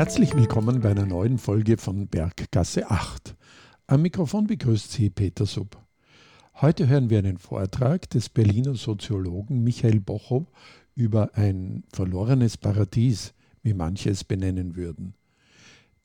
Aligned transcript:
Herzlich 0.00 0.34
willkommen 0.34 0.80
bei 0.80 0.92
einer 0.92 1.04
neuen 1.04 1.36
Folge 1.36 1.76
von 1.76 2.08
Berggasse 2.08 2.90
8. 2.90 3.36
Am 3.86 4.00
Mikrofon 4.00 4.46
begrüßt 4.46 4.90
Sie 4.90 5.10
Peter 5.10 5.44
Sub. 5.44 5.76
Heute 6.62 6.88
hören 6.88 7.10
wir 7.10 7.18
einen 7.18 7.36
Vortrag 7.36 8.08
des 8.08 8.30
Berliner 8.30 8.76
Soziologen 8.76 9.62
Michael 9.62 10.00
Bochow 10.00 10.46
über 10.94 11.34
ein 11.34 11.84
verlorenes 11.92 12.56
Paradies, 12.56 13.34
wie 13.62 13.74
manche 13.74 14.08
es 14.08 14.24
benennen 14.24 14.74
würden. 14.74 15.12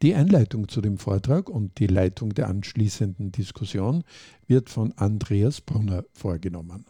Die 0.02 0.14
Einleitung 0.14 0.68
zu 0.68 0.82
dem 0.82 0.98
Vortrag 0.98 1.48
und 1.50 1.80
die 1.80 1.88
Leitung 1.88 2.34
der 2.34 2.50
anschließenden 2.50 3.32
Diskussion 3.32 4.04
wird 4.46 4.70
von 4.70 4.92
Andreas 4.98 5.62
Brunner 5.62 6.04
vorgenommen. 6.12 6.84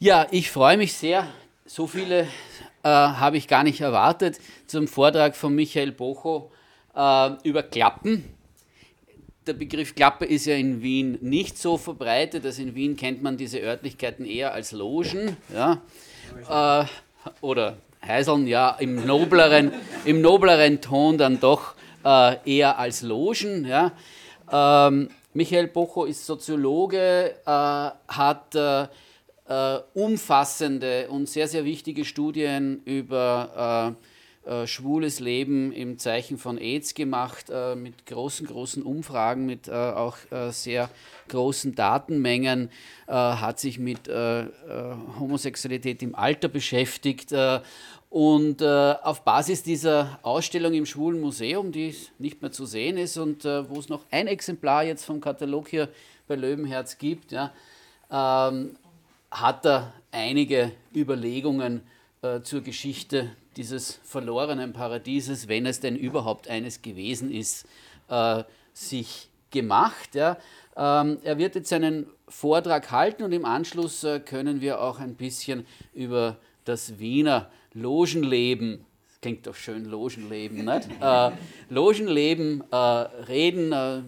Ja, 0.00 0.26
ich 0.32 0.50
freue 0.50 0.76
mich 0.76 0.94
sehr. 0.94 1.28
So 1.70 1.86
viele 1.86 2.20
äh, 2.82 2.88
habe 2.88 3.36
ich 3.36 3.46
gar 3.46 3.62
nicht 3.62 3.82
erwartet 3.82 4.40
zum 4.66 4.88
Vortrag 4.88 5.36
von 5.36 5.54
Michael 5.54 5.92
Bocho 5.92 6.50
äh, 6.96 7.30
über 7.42 7.62
Klappen. 7.62 8.24
Der 9.46 9.52
Begriff 9.52 9.94
Klappe 9.94 10.24
ist 10.24 10.46
ja 10.46 10.54
in 10.54 10.80
Wien 10.80 11.18
nicht 11.20 11.58
so 11.58 11.76
verbreitet. 11.76 12.46
Also 12.46 12.62
in 12.62 12.74
Wien 12.74 12.96
kennt 12.96 13.22
man 13.22 13.36
diese 13.36 13.58
Örtlichkeiten 13.58 14.24
eher 14.24 14.54
als 14.54 14.72
Logen 14.72 15.36
ja? 15.52 15.82
Äh, 16.48 16.86
oder 17.42 17.76
Heiseln, 18.02 18.46
ja, 18.46 18.70
im 18.80 19.04
nobleren, 19.04 19.70
im 20.06 20.22
nobleren 20.22 20.80
Ton 20.80 21.18
dann 21.18 21.38
doch 21.38 21.74
äh, 22.02 22.36
eher 22.46 22.78
als 22.78 23.02
Logen. 23.02 23.66
Ja? 23.66 23.92
Ähm, 24.50 25.10
Michael 25.34 25.66
Bocho 25.66 26.06
ist 26.06 26.24
Soziologe, 26.24 27.34
äh, 27.44 27.90
hat 28.08 28.56
äh, 29.48 29.58
äh, 29.58 29.80
umfassende 29.94 31.08
und 31.08 31.28
sehr, 31.28 31.48
sehr 31.48 31.64
wichtige 31.64 32.04
Studien 32.04 32.82
über 32.84 33.96
äh, 34.46 34.62
äh, 34.62 34.66
schwules 34.66 35.20
Leben 35.20 35.72
im 35.72 35.98
Zeichen 35.98 36.38
von 36.38 36.58
AIDS 36.58 36.94
gemacht, 36.94 37.46
äh, 37.50 37.74
mit 37.74 38.06
großen, 38.06 38.46
großen 38.46 38.82
Umfragen, 38.82 39.46
mit 39.46 39.68
äh, 39.68 39.72
auch 39.72 40.18
äh, 40.30 40.50
sehr 40.50 40.90
großen 41.28 41.74
Datenmengen, 41.74 42.70
hat 43.06 43.58
sich 43.60 43.78
mit 43.78 44.08
Homosexualität 45.18 46.02
im 46.02 46.14
Alter 46.14 46.48
beschäftigt. 46.48 47.34
und 48.08 48.62
auf 48.62 49.24
Basis 49.24 49.62
dieser 49.62 50.18
Ausstellung 50.22 50.72
im 50.72 50.86
Schwulen 50.86 51.20
Museum, 51.20 51.70
die 51.70 51.94
nicht 52.18 52.40
mehr 52.40 52.50
zu 52.50 52.64
sehen 52.64 52.96
ist 52.96 53.18
und 53.18 53.44
wo 53.44 53.78
es 53.78 53.90
noch 53.90 54.06
ein 54.10 54.26
Exemplar 54.26 54.84
jetzt 54.84 55.04
vom 55.04 55.20
Katalog 55.20 55.68
hier 55.68 55.90
bei 56.26 56.36
Löwenherz 56.36 56.96
gibt, 56.96 57.32
ja, 57.32 57.52
ähm, 58.10 58.76
hat 59.30 59.66
er 59.66 59.92
einige 60.10 60.72
Überlegungen 60.94 61.82
äh, 62.22 62.40
zur 62.42 62.62
Geschichte 62.62 63.30
dieses 63.56 64.00
verlorenen 64.04 64.72
Paradieses, 64.72 65.48
wenn 65.48 65.66
es 65.66 65.80
denn 65.80 65.96
überhaupt 65.96 66.48
eines 66.48 66.82
gewesen 66.82 67.30
ist, 67.30 67.66
äh, 68.08 68.44
sich 68.72 69.28
gemacht. 69.50 70.14
Ja. 70.14 70.38
Ähm, 70.76 71.18
er 71.24 71.38
wird 71.38 71.54
jetzt 71.54 71.72
einen 71.72 72.06
Vortrag 72.28 72.90
halten 72.90 73.22
und 73.22 73.32
im 73.32 73.44
Anschluss 73.44 74.04
äh, 74.04 74.20
können 74.20 74.60
wir 74.60 74.80
auch 74.80 74.98
ein 74.98 75.14
bisschen 75.14 75.66
über 75.92 76.36
das 76.64 76.98
Wiener 76.98 77.50
Logenleben 77.74 78.84
klingt 79.20 79.46
doch 79.46 79.54
schön, 79.54 79.84
Logenleben, 79.84 80.64
nicht? 80.64 80.88
Äh, 81.00 81.30
Logenleben 81.68 82.62
äh, 82.70 82.76
reden, 82.76 83.72
äh, 83.72 84.02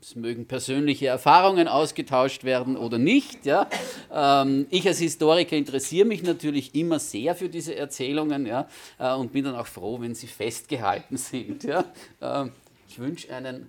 es 0.00 0.14
mögen 0.14 0.46
persönliche 0.46 1.06
Erfahrungen 1.06 1.68
ausgetauscht 1.68 2.44
werden 2.44 2.76
oder 2.76 2.98
nicht. 2.98 3.44
Ja. 3.46 3.68
Ähm, 4.12 4.66
ich 4.70 4.86
als 4.86 4.98
Historiker 4.98 5.56
interessiere 5.56 6.06
mich 6.06 6.22
natürlich 6.22 6.74
immer 6.74 6.98
sehr 6.98 7.34
für 7.34 7.48
diese 7.48 7.74
Erzählungen 7.74 8.46
ja, 8.46 8.68
äh, 8.98 9.12
und 9.14 9.32
bin 9.32 9.44
dann 9.44 9.56
auch 9.56 9.66
froh, 9.66 10.00
wenn 10.00 10.14
sie 10.14 10.28
festgehalten 10.28 11.16
sind. 11.18 11.64
Ja. 11.64 11.84
Ähm, 12.20 12.52
ich 12.88 12.98
wünsche 12.98 13.34
einen 13.34 13.66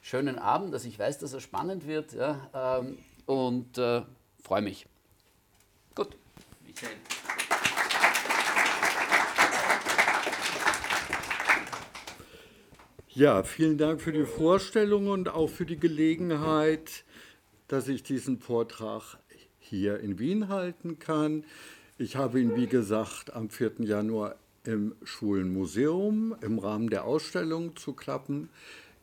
schönen 0.00 0.38
Abend, 0.38 0.74
dass 0.74 0.84
ich 0.84 0.98
weiß, 0.98 1.18
dass 1.18 1.32
er 1.32 1.40
spannend 1.40 1.86
wird 1.86 2.12
ja, 2.12 2.80
ähm, 2.80 2.98
und 3.26 3.78
äh, 3.78 4.02
freue 4.42 4.62
mich. 4.62 4.86
Gut, 5.94 6.16
Michael. 6.66 6.96
Ja, 13.14 13.42
vielen 13.42 13.76
Dank 13.76 14.00
für 14.00 14.12
die 14.12 14.24
Vorstellung 14.24 15.08
und 15.08 15.28
auch 15.28 15.50
für 15.50 15.66
die 15.66 15.78
Gelegenheit, 15.78 17.04
dass 17.68 17.86
ich 17.88 18.02
diesen 18.02 18.38
Vortrag 18.38 19.18
hier 19.58 20.00
in 20.00 20.18
Wien 20.18 20.48
halten 20.48 20.98
kann. 20.98 21.44
Ich 21.98 22.16
habe 22.16 22.40
ihn, 22.40 22.56
wie 22.56 22.66
gesagt, 22.66 23.34
am 23.34 23.50
4. 23.50 23.72
Januar 23.80 24.36
im 24.64 24.94
Schwulen 25.02 25.52
Museum 25.52 26.34
im 26.40 26.58
Rahmen 26.58 26.88
der 26.88 27.04
Ausstellung 27.04 27.76
zu 27.76 27.92
Klappen 27.92 28.48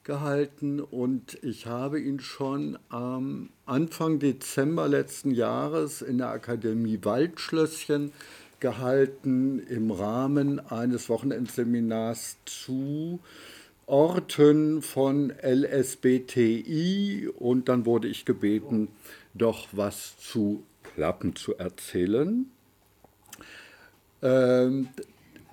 gehalten 0.04 0.80
und 0.80 1.38
ich 1.44 1.68
habe 1.68 2.00
ihn 2.00 2.20
schon 2.20 2.80
am 2.90 3.52
Anfang 3.68 4.18
Dezember 4.18 4.88
letzten 4.88 5.30
Jahres 5.30 6.02
in 6.02 6.18
der 6.18 6.30
Akademie 6.30 6.98
Waldschlösschen 7.04 8.12
gehalten 8.60 9.60
im 9.60 9.92
Rahmen 9.92 10.60
eines 10.60 11.10
Wochenendseminars 11.10 12.38
zu 12.46 13.20
Orten 13.90 14.82
von 14.82 15.34
LSBTI 15.42 17.30
und 17.38 17.70
dann 17.70 17.86
wurde 17.86 18.08
ich 18.08 18.24
gebeten, 18.24 18.90
doch 19.34 19.68
was 19.72 20.18
zu 20.20 20.64
Klappen 20.84 21.36
zu 21.36 21.58
erzählen, 21.58 22.52
ähm, 24.22 24.90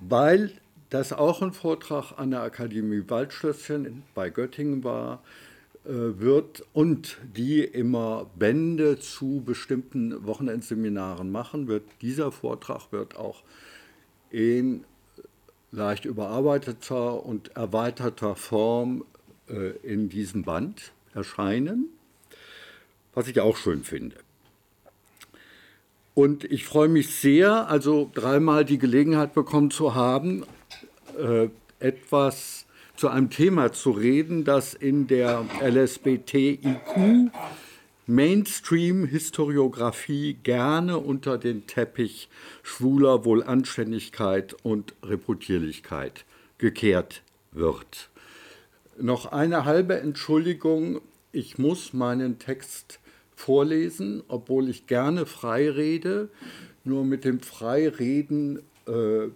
weil 0.00 0.52
das 0.90 1.12
auch 1.12 1.40
ein 1.40 1.52
Vortrag 1.52 2.12
an 2.18 2.30
der 2.30 2.42
Akademie 2.42 3.04
Waldschlösschen 3.08 4.02
bei 4.14 4.30
Göttingen 4.30 4.84
war, 4.84 5.22
äh, 5.84 6.18
wird 6.20 6.62
und 6.72 7.18
die 7.36 7.60
immer 7.62 8.26
Bände 8.38 8.98
zu 8.98 9.42
bestimmten 9.44 10.26
Wochenendseminaren 10.26 11.30
machen, 11.30 11.68
wird 11.68 11.84
dieser 12.02 12.32
Vortrag 12.32 12.92
wird 12.92 13.16
auch 13.16 13.42
in 14.30 14.84
leicht 15.70 16.04
überarbeiteter 16.04 17.24
und 17.24 17.56
erweiterter 17.56 18.36
Form 18.36 19.04
äh, 19.48 19.70
in 19.82 20.08
diesem 20.08 20.42
Band 20.42 20.92
erscheinen, 21.14 21.86
was 23.14 23.28
ich 23.28 23.40
auch 23.40 23.56
schön 23.56 23.84
finde. 23.84 24.16
Und 26.14 26.44
ich 26.44 26.64
freue 26.64 26.88
mich 26.88 27.14
sehr, 27.14 27.68
also 27.68 28.10
dreimal 28.14 28.64
die 28.64 28.78
Gelegenheit 28.78 29.34
bekommen 29.34 29.70
zu 29.70 29.94
haben, 29.94 30.44
äh, 31.18 31.48
etwas 31.78 32.64
zu 32.96 33.08
einem 33.08 33.28
Thema 33.28 33.72
zu 33.72 33.90
reden, 33.90 34.44
das 34.44 34.72
in 34.72 35.06
der 35.06 35.44
LSBTIQ 35.60 37.30
Mainstream-Historiografie 38.06 40.38
gerne 40.42 40.98
unter 40.98 41.38
den 41.38 41.66
Teppich 41.66 42.28
schwuler 42.62 43.24
Wohlanständigkeit 43.24 44.54
und 44.62 44.92
Reputierlichkeit 45.02 46.26
gekehrt 46.58 47.22
wird. 47.50 48.10
Noch 48.98 49.32
eine 49.32 49.64
halbe 49.64 50.00
Entschuldigung, 50.00 51.00
ich 51.32 51.58
muss 51.58 51.92
meinen 51.92 52.38
Text 52.38 53.00
vorlesen, 53.34 54.22
obwohl 54.28 54.68
ich 54.68 54.86
gerne 54.86 55.26
frei 55.26 55.68
rede. 55.68 56.28
Nur 56.84 57.04
mit 57.04 57.24
dem 57.24 57.40
Freireden 57.40 58.60
äh, 58.86 59.26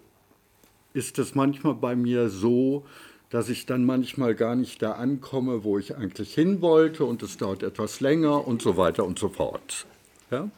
ist 0.95 1.19
es 1.19 1.35
manchmal 1.35 1.75
bei 1.75 1.97
mir 1.97 2.29
so, 2.29 2.87
dass 3.31 3.49
ich 3.49 3.65
dann 3.65 3.85
manchmal 3.85 4.35
gar 4.35 4.57
nicht 4.57 4.83
da 4.83 4.93
ankomme, 4.93 5.65
wo 5.65 5.79
ich 5.79 5.97
eigentlich 5.97 6.35
hin 6.35 6.61
wollte 6.61 7.05
und 7.05 7.23
es 7.23 7.37
dauert 7.37 7.63
etwas 7.63 8.01
länger 8.01 8.47
und 8.47 8.61
so 8.61 8.77
weiter 8.77 9.05
und 9.05 9.19
so 9.19 9.29
fort. 9.29 9.87
Ja? 10.31 10.51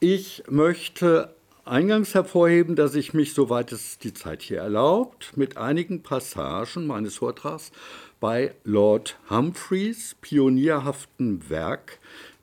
Ich 0.00 0.44
möchte 0.48 1.34
eingangs 1.64 2.14
hervorheben, 2.14 2.76
dass 2.76 2.94
ich 2.94 3.14
mich, 3.14 3.34
soweit 3.34 3.72
es 3.72 3.98
die 3.98 4.12
Zeit 4.12 4.42
hier 4.42 4.58
erlaubt, 4.58 5.36
mit 5.36 5.56
einigen 5.56 6.02
Passagen 6.02 6.86
meines 6.86 7.16
Vortrags 7.16 7.72
bei 8.20 8.54
Lord 8.64 9.16
Humphreys 9.30 10.16
pionierhaften 10.20 11.48
Werk 11.48 11.98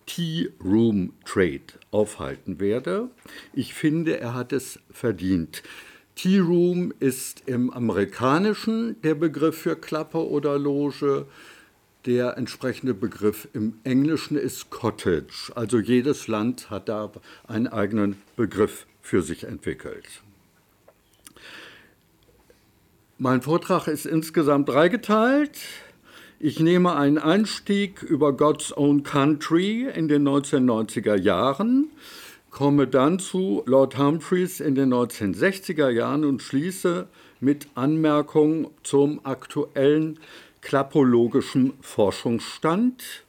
Tea 0.06 0.50
Room 0.64 1.14
Trade 1.24 1.62
aufhalten 1.92 2.60
werde. 2.60 3.10
Ich 3.54 3.76
finde, 3.76 4.20
er 4.20 4.34
hat 4.34 4.54
es 4.54 4.80
verdient. 4.90 5.62
Tea 6.22 6.40
Room 6.40 6.92
ist 7.00 7.44
im 7.46 7.72
Amerikanischen 7.72 9.02
der 9.04 9.16
Begriff 9.16 9.58
für 9.58 9.78
Klappe 9.78 10.18
oder 10.18 10.60
Loge. 10.60 11.28
Der 12.06 12.36
entsprechende 12.36 12.94
Begriff 12.94 13.48
im 13.54 13.76
Englischen 13.86 14.36
ist 14.36 14.70
Cottage. 14.70 15.54
Also 15.56 15.80
jedes 15.80 16.28
Land 16.28 16.70
hat 16.70 16.90
da 16.90 17.10
einen 17.48 17.68
eigenen 17.68 18.18
Begriff 18.36 18.86
für 19.02 19.22
sich 19.22 19.46
entwickelt. 19.46 20.22
Mein 23.18 23.42
Vortrag 23.42 23.88
ist 23.88 24.06
insgesamt 24.06 24.68
dreigeteilt. 24.68 25.58
Ich 26.38 26.60
nehme 26.60 26.98
einen 26.98 27.18
Einstieg 27.18 28.04
über 28.04 28.34
God's 28.34 28.76
Own 28.76 29.04
Country 29.04 29.88
in 29.88 30.10
den 30.10 30.28
1990er 30.28 31.16
Jahren 31.16 31.92
komme 32.50 32.88
dann 32.88 33.20
zu 33.20 33.64
Lord 33.66 33.98
Humphreys 33.98 34.60
in 34.60 34.76
den 34.76 34.94
1960er 34.94 35.90
Jahren 35.90 36.26
und 36.26 36.42
schließe 36.42 37.08
mit 37.40 37.68
Anmerkungen 37.76 38.68
zum 38.84 39.26
aktuellen 39.26 40.20
klappologischen 40.62 41.74
Forschungsstand. 41.82 43.24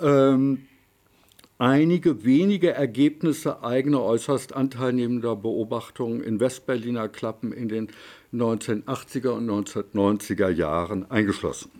Ähm, 0.00 0.66
einige 1.58 2.24
wenige 2.24 2.70
Ergebnisse 2.72 3.62
eigener 3.64 4.02
äußerst 4.02 4.54
anteilnehmender 4.54 5.34
Beobachtungen 5.34 6.22
in 6.22 6.38
Westberliner 6.38 7.08
Klappen 7.08 7.52
in 7.52 7.68
den 7.68 7.88
1980er 8.32 9.30
und 9.30 9.50
1990er 9.50 10.50
Jahren 10.50 11.10
eingeschlossen. 11.10 11.70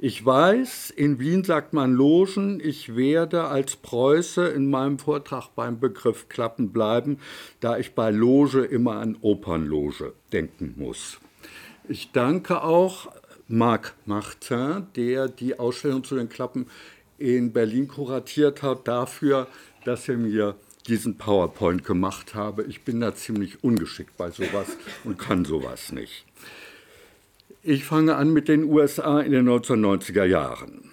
Ich 0.00 0.24
weiß, 0.24 0.90
in 0.90 1.18
Wien 1.18 1.42
sagt 1.42 1.72
man 1.72 1.92
Logen. 1.92 2.60
Ich 2.62 2.94
werde 2.94 3.46
als 3.46 3.74
Preuße 3.74 4.46
in 4.46 4.70
meinem 4.70 5.00
Vortrag 5.00 5.48
beim 5.56 5.80
Begriff 5.80 6.28
Klappen 6.28 6.70
bleiben, 6.72 7.18
da 7.58 7.78
ich 7.78 7.96
bei 7.96 8.12
Loge 8.12 8.64
immer 8.64 8.98
an 8.98 9.16
Opernloge 9.22 10.12
denken 10.32 10.74
muss. 10.76 11.18
Ich 11.88 12.12
danke 12.12 12.62
auch 12.62 13.10
Marc 13.48 13.96
Martin, 14.06 14.86
der 14.94 15.26
die 15.26 15.58
Ausstellung 15.58 16.04
zu 16.04 16.14
den 16.14 16.28
Klappen 16.28 16.66
in 17.18 17.52
Berlin 17.52 17.88
kuratiert 17.88 18.62
hat, 18.62 18.86
dafür, 18.86 19.48
dass 19.84 20.08
er 20.08 20.16
mir 20.16 20.54
diesen 20.86 21.18
PowerPoint 21.18 21.82
gemacht 21.82 22.36
habe. 22.36 22.62
Ich 22.62 22.82
bin 22.82 23.00
da 23.00 23.16
ziemlich 23.16 23.64
ungeschickt 23.64 24.16
bei 24.16 24.30
sowas 24.30 24.76
und 25.02 25.18
kann 25.18 25.44
sowas 25.44 25.90
nicht. 25.90 26.24
Ich 27.70 27.84
fange 27.84 28.16
an 28.16 28.32
mit 28.32 28.48
den 28.48 28.64
USA 28.64 29.20
in 29.20 29.32
den 29.32 29.46
1990er 29.46 30.24
Jahren. 30.24 30.90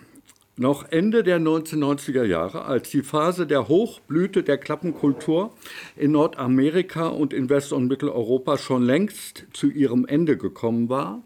Noch 0.58 0.84
Ende 0.92 1.24
der 1.24 1.40
1990er 1.40 2.26
Jahre, 2.26 2.66
als 2.66 2.90
die 2.90 3.02
Phase 3.02 3.48
der 3.48 3.70
Hochblüte 3.70 4.44
der 4.44 4.58
Klappenkultur 4.58 5.54
in 5.96 6.12
Nordamerika 6.12 7.08
und 7.08 7.32
in 7.32 7.50
West- 7.50 7.72
und 7.72 7.88
Mitteleuropa 7.88 8.58
schon 8.58 8.84
längst 8.84 9.46
zu 9.54 9.70
ihrem 9.70 10.06
Ende 10.06 10.36
gekommen 10.36 10.90
war, 10.90 11.24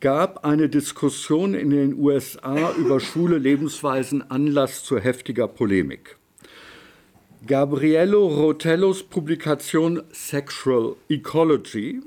gab 0.00 0.46
eine 0.46 0.70
Diskussion 0.70 1.52
in 1.52 1.68
den 1.68 1.98
USA 1.98 2.72
über 2.72 3.00
schwule 3.00 3.36
Lebensweisen 3.36 4.30
Anlass 4.30 4.82
zu 4.82 4.98
heftiger 4.98 5.46
Polemik. 5.46 6.16
Gabriello 7.46 8.28
Rotellos 8.28 9.02
Publikation 9.02 10.02
Sexual 10.10 10.96
Ecology 11.10 12.00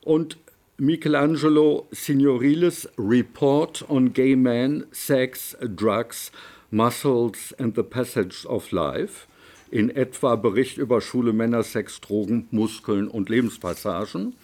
und 0.00 0.38
Michelangelo 0.80 1.88
Signoriles 1.90 2.88
Report 2.96 3.82
on 3.88 4.12
Gay 4.12 4.36
Men, 4.36 4.86
Sex, 4.92 5.56
Drugs, 5.74 6.30
Muscles 6.70 7.52
and 7.58 7.74
the 7.74 7.82
Passage 7.82 8.46
of 8.46 8.70
Life, 8.70 9.26
in 9.72 9.90
etwa 9.90 10.36
Bericht 10.36 10.78
über 10.78 11.00
schwule 11.00 11.32
Männer, 11.32 11.64
Sex, 11.64 12.00
Drogen, 12.00 12.46
Muskeln 12.52 13.08
und 13.08 13.28
Lebenspassagen, 13.28 14.36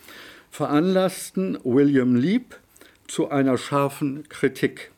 veranlassten 0.50 1.56
William 1.62 2.16
Leap 2.16 2.58
zu 3.06 3.28
einer 3.28 3.56
scharfen 3.56 4.28
Kritik. 4.28 4.90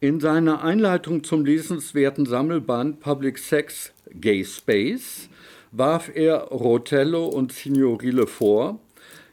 In 0.00 0.20
seiner 0.20 0.62
Einleitung 0.62 1.24
zum 1.24 1.46
lesenswerten 1.46 2.26
Sammelband 2.26 3.00
Public 3.00 3.38
Sex 3.38 3.94
Gay 4.10 4.44
Space 4.44 5.30
warf 5.72 6.10
er 6.14 6.48
Rotello 6.48 7.28
und 7.28 7.52
Signorile 7.52 8.26
vor, 8.26 8.78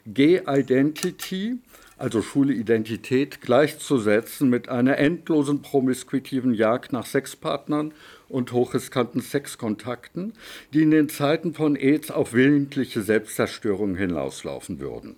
Gay-Identity, 0.06 1.58
also 1.96 2.20
schwule 2.20 2.52
Identität, 2.52 3.40
gleichzusetzen 3.40 4.50
mit 4.50 4.68
einer 4.68 4.98
endlosen 4.98 5.62
promiskuitiven 5.62 6.52
Jagd 6.52 6.92
nach 6.92 7.06
Sexpartnern 7.06 7.92
und 8.28 8.52
hochriskanten 8.52 9.20
Sexkontakten, 9.20 10.34
die 10.72 10.82
in 10.82 10.90
den 10.90 11.08
Zeiten 11.08 11.54
von 11.54 11.76
AIDS 11.76 12.10
auf 12.10 12.32
willentliche 12.32 13.02
Selbstzerstörung 13.02 13.96
hinauslaufen 13.96 14.80
würden. 14.80 15.16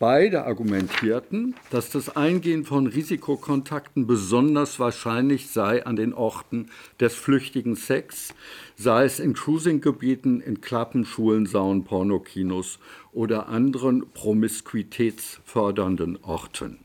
Beide 0.00 0.44
argumentierten, 0.44 1.54
dass 1.70 1.88
das 1.88 2.16
Eingehen 2.16 2.64
von 2.64 2.88
Risikokontakten 2.88 4.08
besonders 4.08 4.80
wahrscheinlich 4.80 5.50
sei 5.50 5.86
an 5.86 5.94
den 5.94 6.12
Orten 6.12 6.66
des 6.98 7.14
flüchtigen 7.14 7.76
Sex, 7.76 8.34
sei 8.76 9.04
es 9.04 9.20
in 9.20 9.34
Cruisinggebieten, 9.34 10.40
in 10.40 10.60
Klappen, 10.60 11.04
Schulen, 11.04 11.46
Saunen, 11.46 11.84
Pornokinos 11.84 12.80
oder 13.14 13.48
anderen 13.48 14.04
promiskuitätsfördernden 14.12 16.18
Orten. 16.22 16.80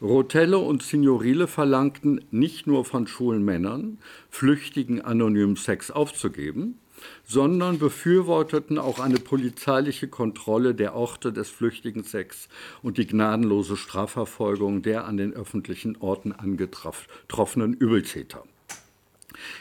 Rotello 0.00 0.60
und 0.60 0.82
Signorile 0.82 1.46
verlangten 1.46 2.24
nicht 2.30 2.66
nur 2.66 2.86
von 2.86 3.06
schwulen 3.06 3.44
Männern, 3.44 3.98
flüchtigen 4.30 5.02
anonymen 5.02 5.56
Sex 5.56 5.90
aufzugeben, 5.90 6.78
sondern 7.24 7.78
befürworteten 7.78 8.78
auch 8.78 8.98
eine 8.98 9.18
polizeiliche 9.18 10.08
Kontrolle 10.08 10.74
der 10.74 10.94
Orte 10.94 11.32
des 11.32 11.50
flüchtigen 11.50 12.04
Sex 12.04 12.48
und 12.82 12.96
die 12.96 13.06
gnadenlose 13.06 13.76
Strafverfolgung 13.76 14.82
der 14.82 15.04
an 15.04 15.18
den 15.18 15.34
öffentlichen 15.34 15.96
Orten 15.98 16.32
angetroffenen 16.32 17.74
Übeltäter. 17.74 18.44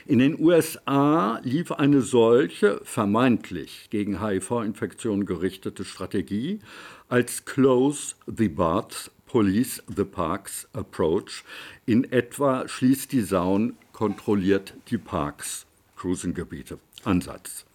In 0.05 0.19
den 0.19 0.39
USA 0.39 1.39
lief 1.43 1.71
eine 1.71 2.01
solche 2.01 2.81
vermeintlich 2.83 3.87
gegen 3.89 4.23
HIV-Infektionen 4.25 5.25
gerichtete 5.25 5.85
Strategie 5.85 6.59
als 7.07 7.45
Close 7.45 8.15
the 8.25 8.49
Baths, 8.49 9.11
Police 9.25 9.83
the 9.95 10.03
Parks 10.03 10.67
Approach. 10.73 11.43
In 11.85 12.11
etwa 12.11 12.67
schließt 12.67 13.11
die 13.11 13.21
Saun, 13.21 13.75
kontrolliert 13.93 14.73
die 14.89 14.97
Parks, 14.97 15.65
Cruising-Gebiete. 15.97 16.79
Ansatz. 17.03 17.65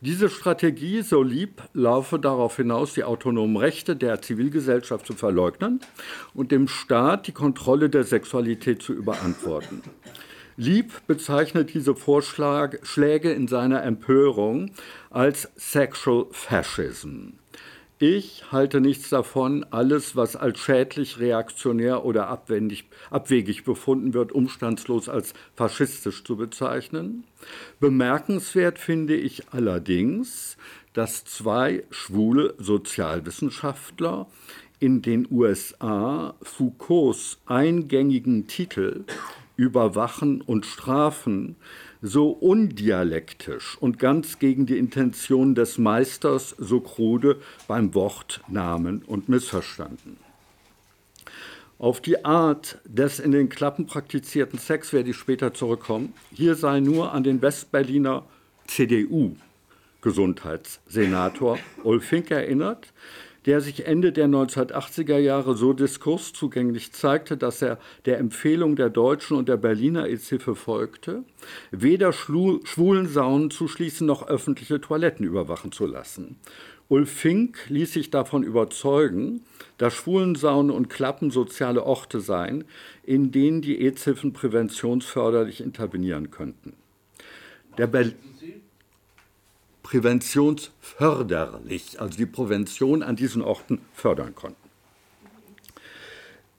Diese 0.00 0.30
Strategie, 0.30 1.02
so 1.02 1.22
lieb, 1.22 1.62
laufe 1.74 2.18
darauf 2.18 2.56
hinaus, 2.56 2.94
die 2.94 3.04
autonomen 3.04 3.56
Rechte 3.56 3.96
der 3.96 4.22
Zivilgesellschaft 4.22 5.06
zu 5.06 5.14
verleugnen 5.14 5.80
und 6.34 6.52
dem 6.52 6.68
Staat 6.68 7.26
die 7.26 7.32
Kontrolle 7.32 7.90
der 7.90 8.04
Sexualität 8.04 8.82
zu 8.82 8.92
überantworten. 8.92 9.82
Lieb 10.60 11.06
bezeichnet 11.06 11.72
diese 11.72 11.94
Vorschläge 11.94 13.30
in 13.30 13.46
seiner 13.46 13.84
Empörung 13.84 14.72
als 15.08 15.48
Sexual 15.54 16.26
Fascism. 16.32 17.34
Ich 18.00 18.50
halte 18.50 18.80
nichts 18.80 19.08
davon, 19.08 19.64
alles, 19.70 20.16
was 20.16 20.34
als 20.34 20.58
schädlich, 20.58 21.20
reaktionär 21.20 22.04
oder 22.04 22.26
abwendig, 22.26 22.86
abwegig 23.08 23.62
befunden 23.62 24.14
wird, 24.14 24.32
umstandslos 24.32 25.08
als 25.08 25.32
faschistisch 25.54 26.24
zu 26.24 26.36
bezeichnen. 26.36 27.22
Bemerkenswert 27.78 28.80
finde 28.80 29.14
ich 29.14 29.50
allerdings, 29.52 30.56
dass 30.92 31.24
zwei 31.24 31.84
schwule 31.90 32.54
Sozialwissenschaftler 32.58 34.26
in 34.80 35.02
den 35.02 35.28
USA 35.30 36.34
Foucaults 36.42 37.38
eingängigen 37.46 38.48
Titel 38.48 39.04
Überwachen 39.58 40.40
und 40.40 40.64
Strafen 40.64 41.56
so 42.00 42.30
undialektisch 42.30 43.76
und 43.80 43.98
ganz 43.98 44.38
gegen 44.38 44.66
die 44.66 44.78
Intention 44.78 45.56
des 45.56 45.78
Meisters 45.78 46.54
so 46.58 46.78
krude 46.80 47.40
beim 47.66 47.92
Wort 47.92 48.40
nahmen 48.46 49.02
und 49.04 49.28
missverstanden. 49.28 50.18
Auf 51.80 52.00
die 52.00 52.24
Art 52.24 52.78
des 52.84 53.18
in 53.18 53.32
den 53.32 53.48
Klappen 53.48 53.86
praktizierten 53.86 54.60
Sex 54.60 54.92
werde 54.92 55.10
ich 55.10 55.16
später 55.16 55.52
zurückkommen. 55.52 56.14
Hier 56.32 56.54
sei 56.54 56.78
nur 56.78 57.12
an 57.12 57.24
den 57.24 57.42
Westberliner 57.42 58.24
CDU-Gesundheitssenator 58.68 61.58
Ulf 61.82 62.04
Fink 62.04 62.30
erinnert, 62.30 62.92
der 63.48 63.62
sich 63.62 63.86
Ende 63.86 64.12
der 64.12 64.28
1980er 64.28 65.16
Jahre 65.16 65.56
so 65.56 65.72
diskurszugänglich 65.72 66.92
zeigte, 66.92 67.38
dass 67.38 67.62
er 67.62 67.78
der 68.04 68.18
Empfehlung 68.18 68.76
der 68.76 68.90
deutschen 68.90 69.38
und 69.38 69.48
der 69.48 69.56
Berliner 69.56 70.06
EZ-Hilfe 70.06 70.54
folgte, 70.54 71.24
weder 71.70 72.12
schwulen 72.12 73.08
Saunen 73.08 73.50
zu 73.50 73.66
schließen 73.66 74.06
noch 74.06 74.28
öffentliche 74.28 74.82
Toiletten 74.82 75.24
überwachen 75.24 75.72
zu 75.72 75.86
lassen. 75.86 76.36
Ulf 76.88 77.10
Fink 77.10 77.70
ließ 77.70 77.94
sich 77.94 78.10
davon 78.10 78.42
überzeugen, 78.42 79.40
dass 79.78 79.94
Schwulensaunen 79.94 80.70
und 80.70 80.90
Klappen 80.90 81.30
soziale 81.30 81.84
Orte 81.84 82.20
seien, 82.20 82.64
in 83.02 83.32
denen 83.32 83.62
die 83.62 83.80
EZ-Hilfen 83.80 84.34
präventionsförderlich 84.34 85.62
intervenieren 85.62 86.30
könnten. 86.30 86.74
Der 87.78 87.86
Ber 87.86 88.04
präventionsförderlich, 89.88 91.98
also 91.98 92.18
die 92.18 92.26
Prävention 92.26 93.02
an 93.02 93.16
diesen 93.16 93.40
Orten 93.40 93.80
fördern 93.94 94.34
konnten. 94.34 94.68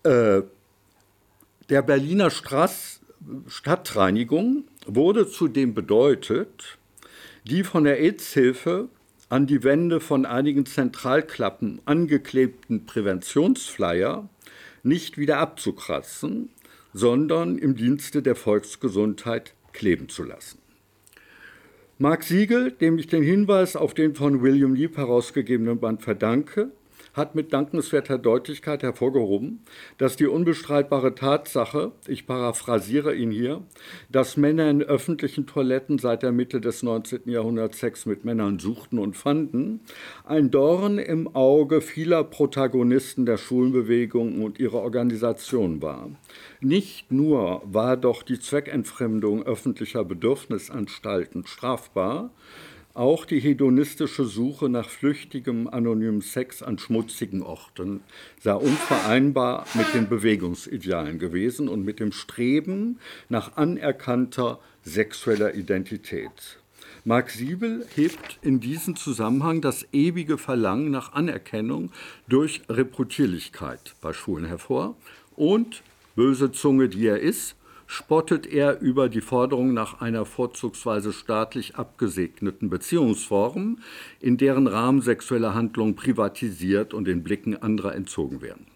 Äh, 0.01 0.41
der 1.69 1.83
Berliner 1.83 2.31
Straß 2.31 3.01
Stadtreinigung 3.47 4.63
wurde 4.87 5.29
zudem 5.29 5.75
bedeutet, 5.75 6.79
die 7.43 7.63
von 7.63 7.83
der 7.83 7.99
AIDS-Hilfe 7.99 8.89
an 9.27 9.45
die 9.45 9.63
Wände 9.63 9.99
von 9.99 10.25
einigen 10.25 10.65
Zentralklappen 10.65 11.81
angeklebten 11.85 12.87
Präventionsflyer 12.87 14.27
nicht 14.81 15.19
wieder 15.19 15.37
abzukratzen, 15.37 16.49
sondern 16.93 17.59
im 17.59 17.75
Dienste 17.75 18.23
der 18.23 18.35
Volksgesundheit 18.35 19.53
kleben 19.71 20.09
zu 20.09 20.23
lassen. 20.23 20.58
Mark 22.01 22.23
Siegel, 22.23 22.71
dem 22.71 22.97
ich 22.97 23.07
den 23.07 23.23
Hinweis 23.23 23.75
auf 23.75 23.93
den 23.93 24.15
von 24.15 24.41
William 24.41 24.73
Leap 24.73 24.95
herausgegebenen 24.95 25.81
Band 25.81 26.01
verdanke, 26.01 26.71
hat 27.13 27.35
mit 27.35 27.53
dankenswerter 27.53 28.17
Deutlichkeit 28.17 28.83
hervorgehoben, 28.83 29.61
dass 29.97 30.15
die 30.15 30.27
unbestreitbare 30.27 31.15
Tatsache, 31.15 31.91
ich 32.07 32.27
paraphrasiere 32.27 33.15
ihn 33.15 33.31
hier, 33.31 33.63
dass 34.09 34.37
Männer 34.37 34.69
in 34.69 34.81
öffentlichen 34.81 35.47
Toiletten 35.47 35.97
seit 35.97 36.23
der 36.23 36.31
Mitte 36.31 36.61
des 36.61 36.83
19. 36.83 37.21
Jahrhunderts 37.25 37.79
Sex 37.79 38.05
mit 38.05 38.25
Männern 38.25 38.59
suchten 38.59 38.99
und 38.99 39.17
fanden, 39.17 39.81
ein 40.23 40.51
Dorn 40.51 40.97
im 40.97 41.35
Auge 41.35 41.81
vieler 41.81 42.23
Protagonisten 42.23 43.25
der 43.25 43.37
Schulbewegung 43.37 44.43
und 44.43 44.59
ihrer 44.59 44.81
Organisation 44.81 45.81
war. 45.81 46.09
Nicht 46.61 47.11
nur 47.11 47.61
war 47.65 47.97
doch 47.97 48.23
die 48.23 48.39
Zweckentfremdung 48.39 49.43
öffentlicher 49.43 50.03
Bedürfnisanstalten 50.03 51.45
strafbar, 51.45 52.31
auch 52.99 53.23
die 53.23 53.39
hedonistische 53.39 54.25
Suche 54.25 54.67
nach 54.67 54.89
flüchtigem, 54.89 55.69
anonymen 55.69 56.19
Sex 56.19 56.61
an 56.61 56.77
schmutzigen 56.77 57.41
Orten 57.41 58.01
sei 58.41 58.53
unvereinbar 58.53 59.65
mit 59.73 59.93
den 59.93 60.09
Bewegungsidealen 60.09 61.17
gewesen 61.17 61.69
und 61.69 61.85
mit 61.85 62.01
dem 62.01 62.11
Streben 62.11 62.99
nach 63.29 63.55
anerkannter 63.55 64.59
sexueller 64.83 65.55
Identität. 65.55 66.59
Marc 67.05 67.29
Siebel 67.29 67.87
hebt 67.95 68.37
in 68.41 68.59
diesem 68.59 68.97
Zusammenhang 68.97 69.61
das 69.61 69.87
ewige 69.93 70.37
Verlangen 70.37 70.91
nach 70.91 71.13
Anerkennung 71.13 71.91
durch 72.27 72.63
Reputierlichkeit 72.67 73.95
bei 74.01 74.11
Schulen 74.11 74.45
hervor 74.45 74.97
und, 75.37 75.83
böse 76.17 76.51
Zunge, 76.51 76.89
die 76.89 77.07
er 77.07 77.21
ist, 77.21 77.55
spottet 77.89 78.45
er 78.45 78.81
über 78.81 79.09
die 79.09 79.19
Forderung 79.19 79.73
nach 79.73 79.99
einer 79.99 80.23
vorzugsweise 80.23 81.11
staatlich 81.11 81.75
abgesegneten 81.75 82.69
Beziehungsform, 82.69 83.79
in 84.19 84.37
deren 84.37 84.67
Rahmen 84.67 85.01
sexuelle 85.01 85.55
Handlungen 85.55 85.95
privatisiert 85.95 86.93
und 86.93 87.05
den 87.05 87.23
Blicken 87.23 87.59
anderer 87.59 87.95
entzogen 87.95 88.43
werden. 88.43 88.67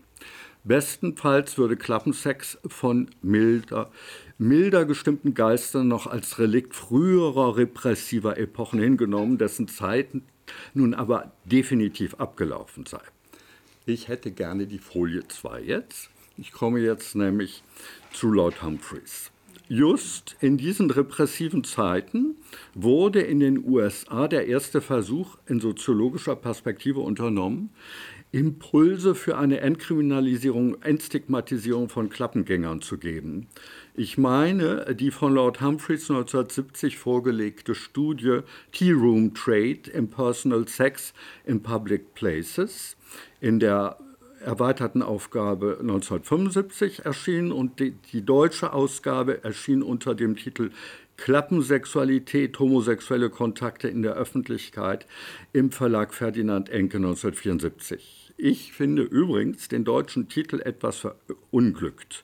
Bestenfalls 0.63 1.59
würde 1.59 1.77
Klappensex 1.77 2.57
von 2.65 3.07
milder, 3.21 3.91
milder 4.39 4.83
gestimmten 4.83 5.35
Geistern 5.35 5.87
noch 5.87 6.07
als 6.07 6.39
Relikt 6.39 6.73
früherer 6.73 7.55
repressiver 7.55 8.39
Epochen 8.39 8.79
hingenommen, 8.79 9.37
dessen 9.37 9.67
Zeit 9.67 10.07
nun 10.73 10.95
aber 10.95 11.33
definitiv 11.45 12.15
abgelaufen 12.15 12.87
sei. 12.87 13.01
Ich 13.85 14.07
hätte 14.07 14.31
gerne 14.31 14.65
die 14.65 14.79
Folie 14.79 15.27
2 15.27 15.61
jetzt. 15.61 16.09
Ich 16.37 16.51
komme 16.51 16.79
jetzt 16.79 17.15
nämlich 17.15 17.63
zu 18.11 18.31
Lord 18.31 18.63
Humphreys. 18.63 19.31
Just 19.69 20.35
in 20.41 20.57
diesen 20.57 20.91
repressiven 20.91 21.63
Zeiten 21.63 22.35
wurde 22.73 23.21
in 23.21 23.39
den 23.39 23.63
USA 23.65 24.27
der 24.27 24.47
erste 24.47 24.81
Versuch 24.81 25.37
in 25.47 25.59
soziologischer 25.59 26.35
Perspektive 26.35 26.99
unternommen, 26.99 27.69
Impulse 28.33 29.13
für 29.13 29.37
eine 29.37 29.61
Entkriminalisierung, 29.61 30.81
Entstigmatisierung 30.81 31.87
von 31.87 32.09
Klappengängern 32.09 32.81
zu 32.81 32.97
geben. 32.97 33.47
Ich 33.93 34.17
meine, 34.17 34.95
die 34.95 35.11
von 35.11 35.35
Lord 35.35 35.61
Humphreys 35.61 36.09
1970 36.09 36.97
vorgelegte 36.97 37.75
Studie 37.75 38.39
Tea 38.71 38.91
Room 38.91 39.35
Trade 39.35 39.89
Impersonal 39.93 40.67
Sex 40.67 41.13
in 41.45 41.61
Public 41.61 42.15
Places, 42.15 42.97
in 43.39 43.59
der 43.59 43.97
erweiterten 44.43 45.01
Aufgabe 45.01 45.77
1975 45.79 47.05
erschienen 47.05 47.51
und 47.51 47.79
die, 47.79 47.91
die 48.11 48.25
deutsche 48.25 48.73
Ausgabe 48.73 49.43
erschien 49.43 49.81
unter 49.81 50.15
dem 50.15 50.35
Titel 50.35 50.71
Klappensexualität, 51.17 52.57
homosexuelle 52.59 53.29
Kontakte 53.29 53.87
in 53.87 54.01
der 54.01 54.13
Öffentlichkeit 54.13 55.05
im 55.53 55.71
Verlag 55.71 56.13
Ferdinand 56.13 56.69
Enke 56.69 56.97
1974. 56.97 58.33
Ich 58.37 58.73
finde 58.73 59.03
übrigens 59.03 59.67
den 59.67 59.85
deutschen 59.85 60.27
Titel 60.27 60.59
etwas 60.59 60.97
verunglückt. 60.97 62.23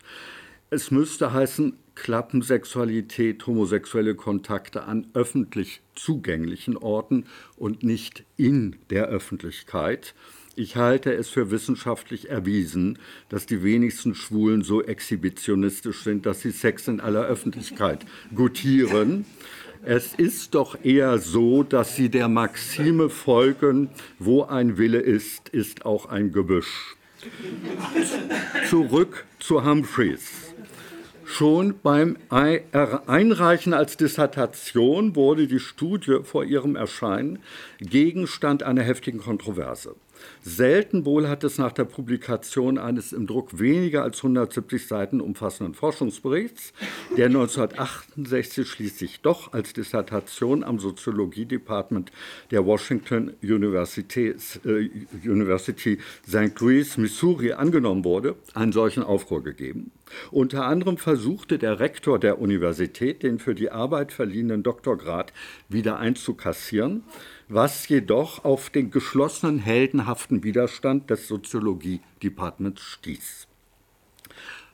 Es 0.71 0.91
müsste 0.91 1.33
heißen 1.33 1.77
Klappensexualität, 1.95 3.45
homosexuelle 3.45 4.15
Kontakte 4.15 4.83
an 4.83 5.07
öffentlich 5.13 5.81
zugänglichen 5.95 6.77
Orten 6.77 7.25
und 7.57 7.83
nicht 7.83 8.23
in 8.37 8.75
der 8.89 9.05
Öffentlichkeit. 9.07 10.13
Ich 10.59 10.75
halte 10.75 11.13
es 11.13 11.29
für 11.29 11.51
wissenschaftlich 11.51 12.29
erwiesen, 12.29 12.99
dass 13.29 13.45
die 13.45 13.63
wenigsten 13.63 14.13
Schwulen 14.13 14.61
so 14.61 14.83
exhibitionistisch 14.83 16.03
sind, 16.03 16.25
dass 16.25 16.41
sie 16.41 16.51
Sex 16.51 16.89
in 16.89 16.99
aller 16.99 17.21
Öffentlichkeit 17.21 18.05
gutieren. 18.35 19.25
Es 19.85 20.13
ist 20.15 20.55
doch 20.55 20.77
eher 20.83 21.17
so, 21.19 21.63
dass 21.63 21.95
sie 21.95 22.09
der 22.09 22.27
Maxime 22.27 23.09
folgen, 23.09 23.89
wo 24.17 24.43
ein 24.43 24.77
Wille 24.77 24.99
ist, 24.99 25.47
ist 25.47 25.85
auch 25.85 26.07
ein 26.07 26.33
Gebüsch. 26.33 26.97
Zurück 28.69 29.23
zu 29.39 29.63
Humphreys. 29.63 30.53
Schon 31.23 31.75
beim 31.81 32.17
Einreichen 32.27 33.73
als 33.73 33.95
Dissertation 33.95 35.15
wurde 35.15 35.47
die 35.47 35.59
Studie 35.59 36.17
vor 36.23 36.43
ihrem 36.43 36.75
Erscheinen 36.75 37.39
Gegenstand 37.79 38.63
einer 38.63 38.83
heftigen 38.83 39.19
Kontroverse. 39.19 39.95
Selten 40.41 41.05
wohl 41.05 41.27
hat 41.27 41.43
es 41.43 41.57
nach 41.57 41.71
der 41.71 41.85
Publikation 41.85 42.77
eines 42.77 43.13
im 43.13 43.27
Druck 43.27 43.59
weniger 43.59 44.03
als 44.03 44.17
170 44.17 44.87
Seiten 44.87 45.21
umfassenden 45.21 45.73
Forschungsberichts, 45.73 46.73
der 47.17 47.27
1968 47.27 48.67
schließlich 48.67 49.21
doch 49.21 49.53
als 49.53 49.73
Dissertation 49.73 50.63
am 50.63 50.79
Soziologie-Department 50.79 52.11
der 52.51 52.65
Washington 52.65 53.33
University, 53.41 54.35
äh, 54.65 54.89
University 55.23 55.99
St. 56.27 56.59
Louis, 56.59 56.97
Missouri 56.97 57.53
angenommen 57.53 58.03
wurde, 58.03 58.35
einen 58.53 58.71
solchen 58.71 59.03
Aufruhr 59.03 59.43
gegeben. 59.43 59.91
Unter 60.31 60.65
anderem 60.65 60.97
versuchte 60.97 61.59
der 61.59 61.79
Rektor 61.79 62.19
der 62.19 62.39
Universität, 62.39 63.23
den 63.23 63.39
für 63.39 63.55
die 63.55 63.71
Arbeit 63.71 64.11
verliehenen 64.11 64.63
Doktorgrad 64.63 65.33
wieder 65.67 65.97
einzukassieren 65.97 67.03
was 67.49 67.87
jedoch 67.87 68.45
auf 68.45 68.69
den 68.69 68.91
geschlossenen, 68.91 69.57
heldenhaften 69.57 70.43
Widerstand 70.43 71.09
des 71.09 71.27
Soziologie-Departments 71.27 72.81
stieß. 72.81 73.47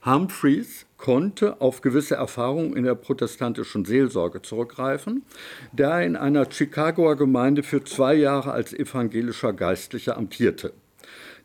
Humphreys 0.05 0.85
konnte 0.97 1.61
auf 1.61 1.81
gewisse 1.81 2.15
Erfahrungen 2.15 2.75
in 2.75 2.83
der 2.83 2.93
protestantischen 2.93 3.85
Seelsorge 3.85 4.41
zurückgreifen, 4.41 5.23
da 5.73 6.01
er 6.01 6.05
in 6.05 6.15
einer 6.15 6.51
Chicagoer 6.51 7.15
Gemeinde 7.15 7.63
für 7.63 7.83
zwei 7.83 8.13
Jahre 8.13 8.51
als 8.51 8.73
evangelischer 8.73 9.53
Geistlicher 9.53 10.17
amtierte. 10.17 10.73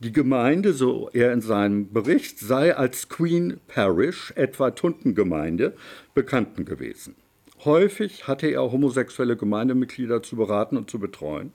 Die 0.01 0.13
Gemeinde, 0.13 0.73
so 0.73 1.11
er 1.13 1.33
in 1.33 1.43
seinem 1.43 1.93
Bericht, 1.93 2.39
sei 2.39 2.75
als 2.75 3.09
Queen 3.09 3.61
Parish, 3.69 4.33
etwa 4.35 4.71
Tuntengemeinde, 4.73 5.75
bekannten 6.15 6.65
gewesen. 6.65 7.15
Häufig 7.64 8.26
hatte 8.26 8.47
er 8.47 8.73
homosexuelle 8.73 9.37
Gemeindemitglieder 9.37 10.23
zu 10.23 10.37
beraten 10.37 10.79
und 10.79 10.90
zu 10.90 10.99
betreuen. 10.99 11.52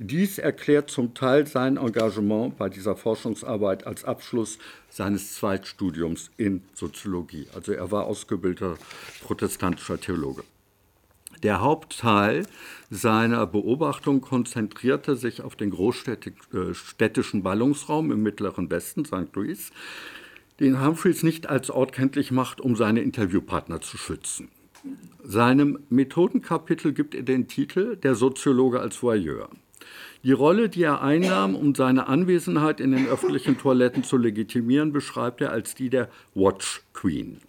Dies 0.00 0.38
erklärt 0.38 0.90
zum 0.90 1.14
Teil 1.14 1.46
sein 1.46 1.76
Engagement 1.76 2.58
bei 2.58 2.68
dieser 2.68 2.96
Forschungsarbeit 2.96 3.86
als 3.86 4.04
Abschluss 4.04 4.58
seines 4.88 5.36
Zweitstudiums 5.36 6.32
in 6.36 6.64
Soziologie. 6.74 7.46
Also 7.54 7.70
er 7.70 7.92
war 7.92 8.06
ausgebildeter 8.06 8.76
protestantischer 9.22 10.00
Theologe. 10.00 10.42
Der 11.44 11.60
Hauptteil 11.60 12.46
seiner 12.90 13.46
Beobachtung 13.46 14.22
konzentrierte 14.22 15.14
sich 15.14 15.40
auf 15.40 15.54
den 15.54 15.70
großstädtischen 15.70 17.44
Ballungsraum 17.44 18.10
im 18.10 18.24
mittleren 18.24 18.70
Westen, 18.70 19.04
St. 19.04 19.34
Louis, 19.34 19.70
den 20.58 20.84
Humphreys 20.84 21.22
nicht 21.22 21.48
als 21.48 21.70
Ort 21.70 21.92
kenntlich 21.92 22.32
macht, 22.32 22.60
um 22.60 22.74
seine 22.74 23.02
Interviewpartner 23.02 23.80
zu 23.80 23.98
schützen. 23.98 24.48
Seinem 25.22 25.78
Methodenkapitel 25.88 26.92
gibt 26.92 27.14
er 27.14 27.22
den 27.22 27.48
Titel 27.48 27.96
Der 27.96 28.14
Soziologe 28.14 28.80
als 28.80 29.02
Voyeur. 29.02 29.48
Die 30.22 30.32
Rolle, 30.32 30.68
die 30.68 30.82
er 30.82 31.02
einnahm, 31.02 31.54
um 31.54 31.74
seine 31.74 32.06
Anwesenheit 32.06 32.80
in 32.80 32.92
den 32.92 33.06
öffentlichen 33.06 33.58
Toiletten 33.58 34.04
zu 34.04 34.16
legitimieren, 34.16 34.92
beschreibt 34.92 35.40
er 35.40 35.52
als 35.52 35.74
die 35.74 35.90
der 35.90 36.08
Watch 36.34 36.82
Queen. 36.92 37.40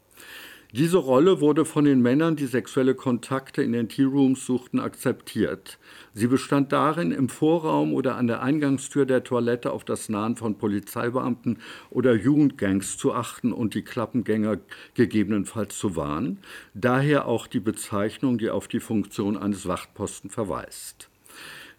Diese 0.77 0.97
Rolle 0.97 1.39
wurde 1.39 1.63
von 1.63 1.85
den 1.85 2.01
Männern, 2.01 2.35
die 2.35 2.47
sexuelle 2.47 2.95
Kontakte 2.95 3.63
in 3.63 3.71
den 3.71 3.87
Tea-Rooms 3.87 4.45
suchten, 4.45 4.81
akzeptiert. 4.81 5.79
Sie 6.13 6.27
bestand 6.27 6.73
darin, 6.73 7.13
im 7.13 7.29
Vorraum 7.29 7.93
oder 7.93 8.17
an 8.17 8.27
der 8.27 8.41
Eingangstür 8.41 9.05
der 9.05 9.23
Toilette 9.23 9.71
auf 9.71 9.85
das 9.85 10.09
Nahen 10.09 10.35
von 10.35 10.57
Polizeibeamten 10.57 11.59
oder 11.91 12.13
Jugendgangs 12.13 12.97
zu 12.97 13.13
achten 13.13 13.53
und 13.53 13.73
die 13.73 13.83
Klappengänger 13.83 14.57
gegebenenfalls 14.95 15.79
zu 15.79 15.95
warnen. 15.95 16.39
Daher 16.73 17.25
auch 17.25 17.47
die 17.47 17.61
Bezeichnung, 17.61 18.37
die 18.37 18.49
auf 18.49 18.67
die 18.67 18.81
Funktion 18.81 19.37
eines 19.37 19.69
Wachtposten 19.69 20.29
verweist. 20.29 21.09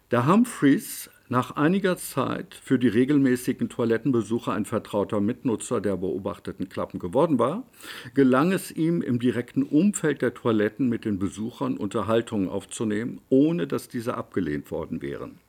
Da 0.09 0.25
Humphreys 0.25 1.11
nach 1.29 1.55
einiger 1.55 1.97
Zeit 1.97 2.55
für 2.55 2.79
die 2.79 2.87
regelmäßigen 2.87 3.69
Toilettenbesuche 3.69 4.51
ein 4.51 4.65
vertrauter 4.65 5.19
Mitnutzer 5.19 5.81
der 5.81 5.97
beobachteten 5.97 6.69
Klappen 6.69 6.99
geworden 6.99 7.37
war, 7.37 7.63
gelang 8.13 8.51
es 8.51 8.71
ihm 8.71 9.01
im 9.01 9.19
direkten 9.19 9.63
Umfeld 9.63 10.21
der 10.21 10.33
Toiletten 10.33 10.87
mit 10.87 11.05
den 11.05 11.19
Besuchern 11.19 11.77
Unterhaltungen 11.77 12.49
aufzunehmen, 12.49 13.19
ohne 13.29 13.67
dass 13.67 13.89
diese 13.89 14.15
abgelehnt 14.15 14.71
worden 14.71 15.01
wären. 15.01 15.39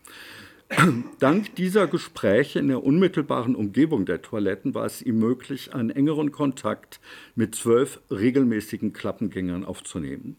Dank 1.18 1.54
dieser 1.54 1.86
Gespräche 1.86 2.58
in 2.58 2.68
der 2.68 2.84
unmittelbaren 2.84 3.54
Umgebung 3.54 4.04
der 4.04 4.20
Toiletten 4.20 4.74
war 4.74 4.84
es 4.84 5.00
ihm 5.00 5.18
möglich, 5.18 5.74
einen 5.74 5.90
engeren 5.90 6.30
Kontakt 6.30 7.00
mit 7.34 7.54
zwölf 7.54 8.00
regelmäßigen 8.10 8.92
Klappengängern 8.92 9.64
aufzunehmen. 9.64 10.36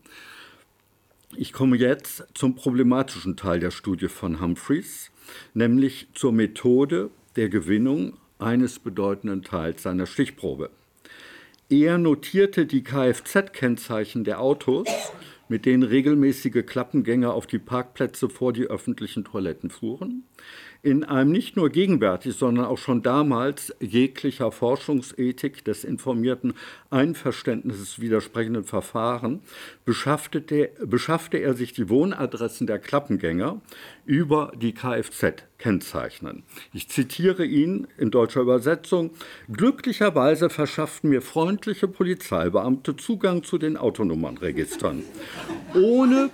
Ich 1.35 1.53
komme 1.53 1.77
jetzt 1.77 2.25
zum 2.33 2.55
problematischen 2.55 3.37
Teil 3.37 3.59
der 3.59 3.69
Studie 3.69 4.07
von 4.07 4.41
Humphreys, 4.41 5.11
nämlich 5.53 6.07
zur 6.15 6.31
Methode 6.31 7.11
der 7.35 7.49
Gewinnung 7.49 8.17
eines 8.39 8.79
bedeutenden 8.79 9.43
Teils 9.43 9.83
seiner 9.83 10.07
Stichprobe. 10.07 10.71
Er 11.69 11.99
notierte 11.99 12.65
die 12.65 12.83
Kfz-Kennzeichen 12.83 14.23
der 14.23 14.41
Autos 14.41 14.87
mit 15.49 15.65
denen 15.65 15.83
regelmäßige 15.83 16.65
Klappengänger 16.65 17.33
auf 17.33 17.47
die 17.47 17.59
Parkplätze 17.59 18.29
vor 18.29 18.53
die 18.53 18.65
öffentlichen 18.65 19.25
Toiletten 19.25 19.69
fuhren 19.69 20.23
in 20.81 21.03
einem 21.03 21.31
nicht 21.31 21.57
nur 21.57 21.69
gegenwärtig, 21.69 22.35
sondern 22.35 22.65
auch 22.65 22.77
schon 22.77 23.01
damals 23.01 23.75
jeglicher 23.81 24.51
Forschungsethik 24.51 25.65
des 25.65 25.83
informierten 25.83 26.53
Einverständnisses 26.89 27.99
widersprechenden 27.99 28.63
Verfahren 28.63 29.41
beschaffte, 29.83 30.69
beschaffte 30.85 31.37
er 31.37 31.53
sich 31.53 31.73
die 31.73 31.89
Wohnadressen 31.89 32.65
der 32.65 32.79
Klappengänger 32.79 33.61
über 34.05 34.53
die 34.55 34.73
Kfz-Kennzeichnen. 34.73 36.43
Ich 36.73 36.87
zitiere 36.87 37.45
ihn 37.45 37.87
in 37.97 38.09
deutscher 38.09 38.41
Übersetzung. 38.41 39.11
Glücklicherweise 39.51 40.49
verschafften 40.49 41.09
mir 41.09 41.21
freundliche 41.21 41.89
Polizeibeamte 41.89 42.95
Zugang 42.95 43.43
zu 43.43 43.57
den 43.57 43.75
Autonummernregistern, 43.75 45.03
ohne 45.73 46.29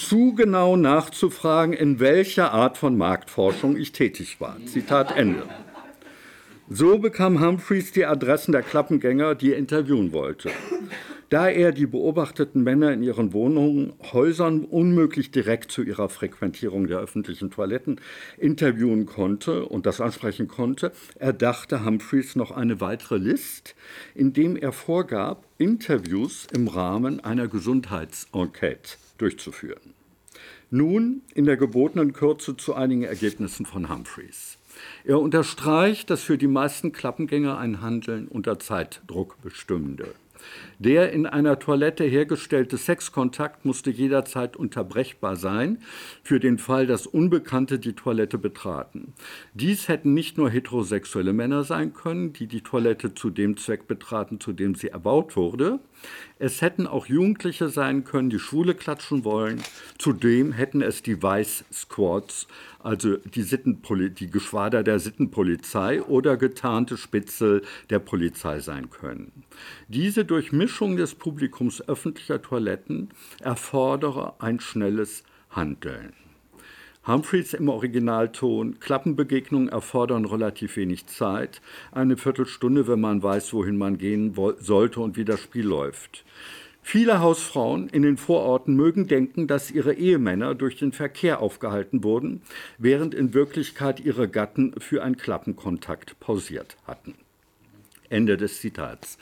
zu 0.00 0.34
genau 0.34 0.76
nachzufragen, 0.76 1.74
in 1.74 2.00
welcher 2.00 2.52
Art 2.52 2.78
von 2.78 2.96
Marktforschung 2.96 3.76
ich 3.76 3.92
tätig 3.92 4.40
war. 4.40 4.56
Zitat 4.66 5.16
Ende. 5.16 5.44
So 6.68 6.98
bekam 6.98 7.40
Humphreys 7.40 7.92
die 7.92 8.06
Adressen 8.06 8.52
der 8.52 8.62
Klappengänger, 8.62 9.34
die 9.34 9.52
er 9.52 9.58
interviewen 9.58 10.12
wollte. 10.12 10.50
Da 11.28 11.48
er 11.48 11.70
die 11.70 11.86
beobachteten 11.86 12.64
Männer 12.64 12.92
in 12.92 13.04
ihren 13.04 13.32
Wohnungen, 13.32 13.92
Häusern 14.12 14.64
unmöglich 14.64 15.30
direkt 15.30 15.70
zu 15.70 15.82
ihrer 15.82 16.08
Frequentierung 16.08 16.88
der 16.88 16.98
öffentlichen 16.98 17.50
Toiletten 17.50 18.00
interviewen 18.36 19.06
konnte 19.06 19.64
und 19.66 19.86
das 19.86 20.00
ansprechen 20.00 20.48
konnte, 20.48 20.92
erdachte 21.20 21.84
Humphreys 21.84 22.34
noch 22.34 22.50
eine 22.50 22.80
weitere 22.80 23.18
List, 23.18 23.76
indem 24.14 24.56
er 24.56 24.72
vorgab, 24.72 25.46
Interviews 25.58 26.48
im 26.52 26.66
Rahmen 26.66 27.20
einer 27.20 27.46
Gesundheitsenquete 27.46 28.96
durchzuführen. 29.20 29.94
Nun 30.70 31.22
in 31.34 31.44
der 31.44 31.56
gebotenen 31.56 32.12
Kürze 32.12 32.56
zu 32.56 32.74
einigen 32.74 33.02
Ergebnissen 33.02 33.66
von 33.66 33.88
Humphreys. 33.88 34.58
Er 35.04 35.18
unterstreicht, 35.18 36.10
dass 36.10 36.22
für 36.22 36.38
die 36.38 36.46
meisten 36.46 36.92
Klappengänger 36.92 37.58
ein 37.58 37.80
Handeln 37.80 38.28
unter 38.28 38.58
Zeitdruck 38.58 39.40
bestünde. 39.42 40.14
Der 40.78 41.12
in 41.12 41.26
einer 41.26 41.58
Toilette 41.58 42.04
hergestellte 42.04 42.76
Sexkontakt 42.76 43.64
musste 43.64 43.90
jederzeit 43.90 44.56
unterbrechbar 44.56 45.36
sein, 45.36 45.78
für 46.22 46.40
den 46.40 46.58
Fall, 46.58 46.86
dass 46.86 47.06
Unbekannte 47.06 47.78
die 47.78 47.92
Toilette 47.92 48.38
betraten. 48.38 49.12
Dies 49.54 49.88
hätten 49.88 50.14
nicht 50.14 50.38
nur 50.38 50.50
heterosexuelle 50.50 51.32
Männer 51.32 51.64
sein 51.64 51.92
können, 51.92 52.32
die 52.32 52.46
die 52.46 52.62
Toilette 52.62 53.14
zu 53.14 53.30
dem 53.30 53.56
Zweck 53.56 53.86
betraten, 53.86 54.40
zu 54.40 54.52
dem 54.52 54.74
sie 54.74 54.88
erbaut 54.88 55.36
wurde. 55.36 55.80
Es 56.38 56.62
hätten 56.62 56.86
auch 56.86 57.06
Jugendliche 57.06 57.68
sein 57.68 58.04
können, 58.04 58.30
die 58.30 58.38
Schwule 58.38 58.74
klatschen 58.74 59.24
wollen. 59.24 59.62
Zudem 59.98 60.52
hätten 60.52 60.80
es 60.80 61.02
die 61.02 61.22
Vice 61.22 61.64
Squads, 61.72 62.46
also 62.78 63.18
die, 63.18 63.44
die 63.44 64.30
Geschwader 64.30 64.82
der 64.82 64.98
Sittenpolizei 64.98 66.02
oder 66.02 66.36
getarnte 66.36 66.96
Spitzel 66.96 67.62
der 67.90 67.98
Polizei 67.98 68.60
sein 68.60 68.88
können. 68.88 69.44
Diese 69.88 70.24
Durchmischung 70.24 70.96
des 70.96 71.14
Publikums 71.14 71.86
öffentlicher 71.86 72.40
Toiletten 72.40 73.10
erfordere 73.40 74.40
ein 74.40 74.60
schnelles 74.60 75.24
Handeln. 75.50 76.14
Humphreys 77.06 77.54
im 77.54 77.68
Originalton, 77.70 78.78
Klappenbegegnungen 78.78 79.70
erfordern 79.70 80.26
relativ 80.26 80.76
wenig 80.76 81.06
Zeit, 81.06 81.62
eine 81.92 82.18
Viertelstunde, 82.18 82.86
wenn 82.88 83.00
man 83.00 83.22
weiß, 83.22 83.54
wohin 83.54 83.78
man 83.78 83.96
gehen 83.96 84.34
sollte 84.58 85.00
und 85.00 85.16
wie 85.16 85.24
das 85.24 85.40
Spiel 85.40 85.66
läuft. 85.66 86.24
Viele 86.82 87.20
Hausfrauen 87.20 87.88
in 87.88 88.02
den 88.02 88.16
Vororten 88.16 88.74
mögen 88.74 89.06
denken, 89.06 89.46
dass 89.46 89.70
ihre 89.70 89.94
Ehemänner 89.94 90.54
durch 90.54 90.76
den 90.76 90.92
Verkehr 90.92 91.40
aufgehalten 91.40 92.04
wurden, 92.04 92.42
während 92.78 93.14
in 93.14 93.32
Wirklichkeit 93.32 94.00
ihre 94.00 94.28
Gatten 94.28 94.74
für 94.78 95.02
einen 95.02 95.16
Klappenkontakt 95.16 96.18
pausiert 96.20 96.76
hatten. 96.86 97.14
Ende 98.08 98.36
des 98.36 98.60
Zitats. 98.60 99.18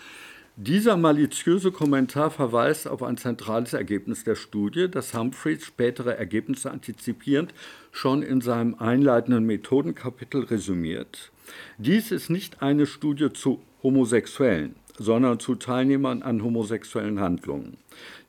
Dieser 0.60 0.96
maliziöse 0.96 1.70
Kommentar 1.70 2.32
verweist 2.32 2.88
auf 2.88 3.04
ein 3.04 3.16
zentrales 3.16 3.74
Ergebnis 3.74 4.24
der 4.24 4.34
Studie, 4.34 4.90
das 4.90 5.14
Humphreys 5.14 5.64
spätere 5.64 6.16
Ergebnisse 6.16 6.72
antizipierend 6.72 7.54
schon 7.92 8.24
in 8.24 8.40
seinem 8.40 8.74
einleitenden 8.74 9.44
Methodenkapitel 9.44 10.42
resümiert. 10.42 11.30
Dies 11.78 12.10
ist 12.10 12.28
nicht 12.28 12.60
eine 12.60 12.86
Studie 12.86 13.32
zu 13.32 13.62
Homosexuellen, 13.84 14.74
sondern 14.98 15.38
zu 15.38 15.54
Teilnehmern 15.54 16.24
an 16.24 16.42
homosexuellen 16.42 17.20
Handlungen. 17.20 17.76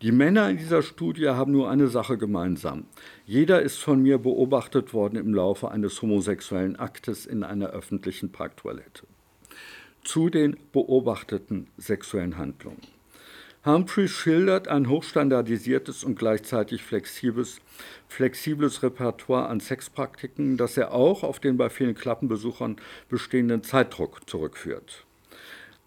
Die 0.04 0.12
Männer 0.12 0.52
in 0.52 0.58
dieser 0.58 0.84
Studie 0.84 1.30
haben 1.30 1.52
nur 1.52 1.72
eine 1.72 1.88
Sache 1.88 2.20
gemeinsam. 2.20 2.84
Jeder 3.26 3.64
ist 3.64 3.80
von 3.80 4.04
mir 4.04 4.20
beobachtet 4.20 4.94
worden 4.94 5.16
im 5.16 5.34
Laufe 5.34 5.72
eines 5.72 6.00
homosexuellen 6.04 6.76
Aktes 6.76 7.26
in 7.26 7.44
einer 7.44 7.70
öffentlichen 7.72 8.32
Parktoilette 8.32 9.08
zu 10.04 10.30
den 10.30 10.58
beobachteten 10.72 11.68
sexuellen 11.78 12.38
Handlungen. 12.38 12.82
Humphrey 13.66 14.08
schildert 14.08 14.70
ein 14.70 14.88
hochstandardisiertes 14.88 16.06
und 16.06 16.18
gleichzeitig 16.18 16.82
flexibles, 16.82 17.60
flexibles 18.08 18.84
Repertoire 18.84 19.50
an 19.50 19.60
Sexpraktiken, 19.60 20.56
das 20.56 20.78
er 20.78 20.94
auch 20.94 21.24
auf 21.24 21.40
den 21.40 21.58
bei 21.58 21.70
vielen 21.70 21.94
Klappenbesuchern 21.94 22.78
bestehenden 23.10 23.64
Zeitdruck 23.64 24.30
zurückführt. 24.30 25.06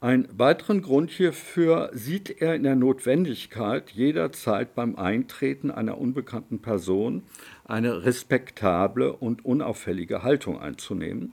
Einen 0.02 0.28
weiteren 0.36 0.82
Grund 0.82 1.10
hierfür 1.10 1.90
sieht 1.94 2.42
er 2.42 2.56
in 2.56 2.64
der 2.64 2.74
Notwendigkeit, 2.74 3.90
jederzeit 3.90 4.74
beim 4.74 4.96
Eintreten 4.96 5.70
einer 5.70 5.96
unbekannten 5.96 6.58
Person 6.58 7.22
eine 7.64 8.04
respektable 8.04 9.12
und 9.12 9.44
unauffällige 9.44 10.24
Haltung 10.24 10.60
einzunehmen, 10.60 11.32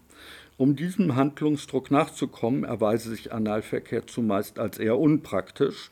um 0.59 0.75
diesem 0.75 1.15
Handlungsdruck 1.15 1.89
nachzukommen, 1.89 2.65
erweise 2.65 3.11
sich 3.11 3.31
Analverkehr 3.31 4.05
zumeist 4.07 4.59
als 4.59 4.77
eher 4.77 4.99
unpraktisch. 4.99 5.89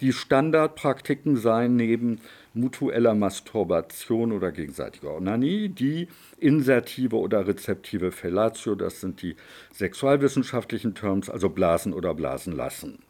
Die 0.00 0.14
Standardpraktiken 0.14 1.36
seien 1.36 1.76
neben 1.76 2.22
mutueller 2.54 3.14
Masturbation 3.14 4.32
oder 4.32 4.52
gegenseitiger 4.52 5.14
Onanie 5.14 5.68
die 5.68 6.08
insertive 6.38 7.14
oder 7.16 7.46
rezeptive 7.46 8.10
Fellatio, 8.10 8.74
das 8.74 9.02
sind 9.02 9.20
die 9.20 9.36
sexualwissenschaftlichen 9.74 10.94
Terms, 10.94 11.28
also 11.28 11.50
Blasen 11.50 11.92
oder 11.92 12.14
Blasen 12.14 12.56
lassen. 12.56 13.00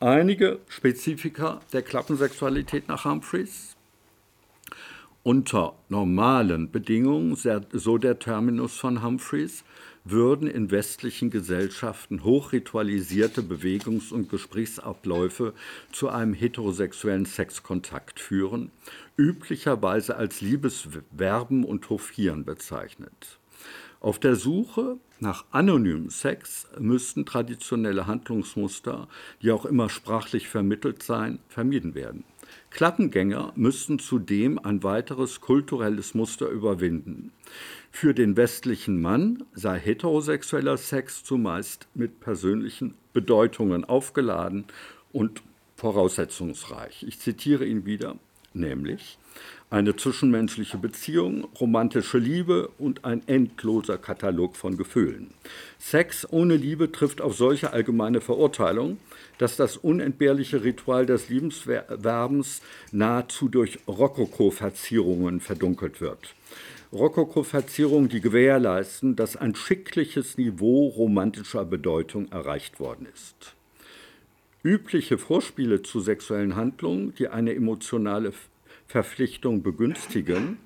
Einige 0.00 0.58
Spezifika 0.66 1.60
der 1.72 1.82
Klappensexualität 1.82 2.88
nach 2.88 3.04
Humphreys. 3.04 3.76
Unter 5.22 5.74
normalen 5.88 6.72
Bedingungen, 6.72 7.36
so 7.36 7.98
der 7.98 8.18
Terminus 8.18 8.76
von 8.76 9.04
Humphreys, 9.04 9.62
würden 10.10 10.48
in 10.48 10.70
westlichen 10.70 11.30
Gesellschaften 11.30 12.24
hochritualisierte 12.24 13.42
Bewegungs- 13.42 14.12
und 14.12 14.28
Gesprächsabläufe 14.28 15.54
zu 15.92 16.08
einem 16.08 16.34
heterosexuellen 16.34 17.26
Sexkontakt 17.26 18.20
führen, 18.20 18.70
üblicherweise 19.16 20.16
als 20.16 20.40
Liebeswerben 20.40 21.64
und 21.64 21.88
Hofieren 21.90 22.44
bezeichnet. 22.44 23.38
Auf 24.00 24.18
der 24.18 24.36
Suche 24.36 24.96
nach 25.18 25.44
anonymem 25.50 26.08
Sex 26.08 26.66
müssten 26.78 27.26
traditionelle 27.26 28.06
Handlungsmuster, 28.06 29.08
die 29.42 29.52
auch 29.52 29.66
immer 29.66 29.90
sprachlich 29.90 30.48
vermittelt 30.48 31.02
seien, 31.02 31.38
vermieden 31.48 31.94
werden. 31.94 32.24
Klappengänger 32.70 33.52
müssten 33.56 33.98
zudem 33.98 34.58
ein 34.58 34.82
weiteres 34.82 35.40
kulturelles 35.40 36.14
Muster 36.14 36.48
überwinden. 36.48 37.32
Für 37.90 38.14
den 38.14 38.36
westlichen 38.36 39.00
Mann 39.00 39.44
sei 39.52 39.78
heterosexueller 39.78 40.76
Sex 40.76 41.24
zumeist 41.24 41.88
mit 41.94 42.20
persönlichen 42.20 42.94
Bedeutungen 43.12 43.84
aufgeladen 43.84 44.64
und 45.12 45.42
voraussetzungsreich. 45.76 47.02
Ich 47.02 47.18
zitiere 47.18 47.66
ihn 47.66 47.86
wieder, 47.86 48.16
nämlich 48.54 49.18
eine 49.70 49.94
zwischenmenschliche 49.94 50.78
Beziehung, 50.78 51.46
romantische 51.60 52.18
Liebe 52.18 52.68
und 52.78 53.04
ein 53.04 53.22
endloser 53.28 53.98
Katalog 53.98 54.56
von 54.56 54.76
Gefühlen. 54.76 55.30
Sex 55.78 56.26
ohne 56.30 56.56
Liebe 56.56 56.90
trifft 56.90 57.20
auf 57.20 57.36
solche 57.36 57.72
allgemeine 57.72 58.20
Verurteilung, 58.20 58.98
dass 59.38 59.56
das 59.56 59.76
unentbehrliche 59.76 60.64
Ritual 60.64 61.06
des 61.06 61.28
Liebenswerbens 61.28 62.62
nahezu 62.90 63.48
durch 63.48 63.78
Rokoko-Verzierungen 63.86 65.40
verdunkelt 65.40 66.00
wird. 66.00 66.34
Rokoko-Verzierungen, 66.92 68.08
die 68.08 68.20
gewährleisten, 68.20 69.14
dass 69.14 69.36
ein 69.36 69.54
schickliches 69.54 70.36
Niveau 70.36 70.88
romantischer 70.88 71.64
Bedeutung 71.64 72.30
erreicht 72.32 72.80
worden 72.80 73.06
ist. 73.14 73.54
Übliche 74.64 75.16
Vorspiele 75.16 75.82
zu 75.82 76.00
sexuellen 76.00 76.56
Handlungen, 76.56 77.14
die 77.14 77.28
eine 77.28 77.54
emotionale 77.54 78.32
Verpflichtung 78.90 79.62
begünstigen, 79.62 80.58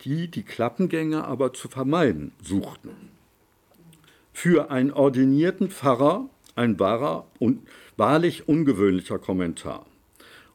die 0.00 0.28
die 0.28 0.44
Klappengänge 0.44 1.24
aber 1.24 1.52
zu 1.52 1.68
vermeiden 1.68 2.32
suchten. 2.42 3.10
Für 4.32 4.70
einen 4.70 4.90
ordinierten 4.90 5.68
Pfarrer 5.68 6.30
ein 6.56 6.80
wahrer 6.80 7.26
und 7.38 7.68
wahrlich 7.98 8.48
ungewöhnlicher 8.48 9.18
Kommentar. 9.18 9.84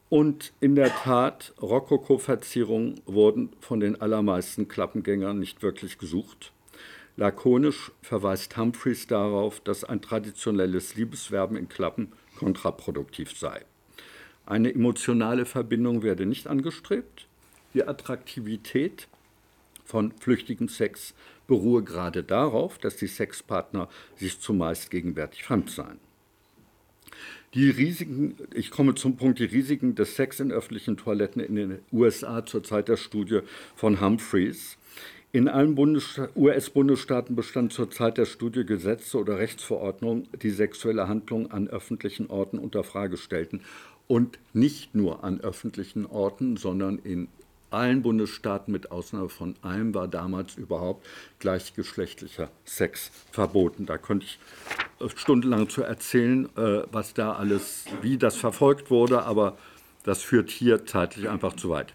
Und 0.10 0.52
in 0.62 0.74
der 0.74 0.90
Tat, 0.90 1.54
Rokoko-Verzierungen 1.62 3.02
wurden 3.06 3.52
von 3.60 3.80
den 3.80 4.02
allermeisten 4.02 4.68
Klappengängern 4.68 5.38
nicht 5.38 5.62
wirklich 5.62 6.00
gesucht. 6.00 6.54
Lakonisch 7.18 7.92
verweist 8.02 8.58
Humphreys 8.58 9.06
darauf, 9.06 9.60
dass 9.60 9.84
ein 9.84 10.02
traditionelles 10.02 10.96
Liebeswerben 10.96 11.56
in 11.56 11.70
Klappen 11.70 12.14
kontraproduktiv 12.40 13.38
sei. 13.38 13.64
Eine 14.50 14.74
emotionale 14.74 15.46
Verbindung 15.46 16.02
werde 16.02 16.26
nicht 16.26 16.48
angestrebt. 16.48 17.28
Die 17.76 17.88
Attraktivität 17.88 19.08
von 19.86 20.12
flüchtigem 20.20 20.70
Sex 20.70 21.14
beruhe 21.46 21.84
gerade 21.84 22.24
darauf, 22.24 22.80
dass 22.80 22.96
die 22.96 23.06
Sexpartner 23.06 23.90
sich 24.16 24.40
zumeist 24.40 24.90
gegenwärtig 24.90 25.44
fremd 25.44 25.70
seien. 25.70 26.00
Die 27.54 27.70
Risiken, 27.70 28.38
ich 28.52 28.72
komme 28.72 28.96
zum 28.96 29.18
Punkt, 29.18 29.38
die 29.38 29.46
Risiken 29.46 29.94
des 29.94 30.16
Sex 30.16 30.40
in 30.40 30.52
öffentlichen 30.52 30.98
Toiletten 30.98 31.44
in 31.44 31.56
den 31.56 31.80
USA 31.92 32.44
zur 32.44 32.64
Zeit 32.64 32.88
der 32.88 32.98
Studie 32.98 33.42
von 33.76 34.02
Humphreys. 34.02 34.78
In 35.32 35.48
allen 35.48 35.78
US-Bundesstaaten 36.36 37.36
bestand 37.36 37.72
zur 37.72 37.92
Zeit 37.92 38.18
der 38.18 38.26
Studie 38.26 38.66
Gesetze 38.66 39.20
oder 39.20 39.38
Rechtsverordnungen, 39.38 40.28
die 40.42 40.50
sexuelle 40.50 41.08
Handlungen 41.08 41.52
an 41.52 41.68
öffentlichen 41.68 42.32
Orten 42.32 42.58
unter 42.58 42.84
Frage 42.84 43.16
stellten 43.18 43.62
und 44.10 44.40
nicht 44.54 44.96
nur 44.96 45.24
an 45.24 45.40
öffentlichen 45.40 46.08
Orten, 46.08 46.58
sondern 46.58 46.98
in 46.98 47.28
allen 47.70 48.02
Bundesstaaten 48.02 48.72
mit 48.72 48.92
Ausnahme 48.92 49.30
von 49.30 49.56
einem 49.62 49.94
war 49.94 50.08
damals 50.08 50.56
überhaupt 50.56 51.06
gleichgeschlechtlicher 51.38 52.50
Sex 52.66 53.12
verboten. 53.32 53.86
Da 53.86 54.00
könnte 54.00 54.26
ich 54.26 54.40
äh, 55.00 55.10
stundenlang 55.16 55.70
zu 55.70 55.84
erzählen, 55.84 56.50
äh, 56.58 56.82
was 56.92 57.14
da 57.14 57.34
alles, 57.34 57.86
wie 58.02 58.18
das 58.18 58.36
verfolgt 58.36 58.90
wurde, 58.90 59.22
aber 59.22 59.60
das 60.04 60.24
führt 60.24 60.50
hier 60.50 60.88
zeitlich 60.88 61.30
einfach 61.30 61.56
zu 61.56 61.70
weit. 61.70 61.94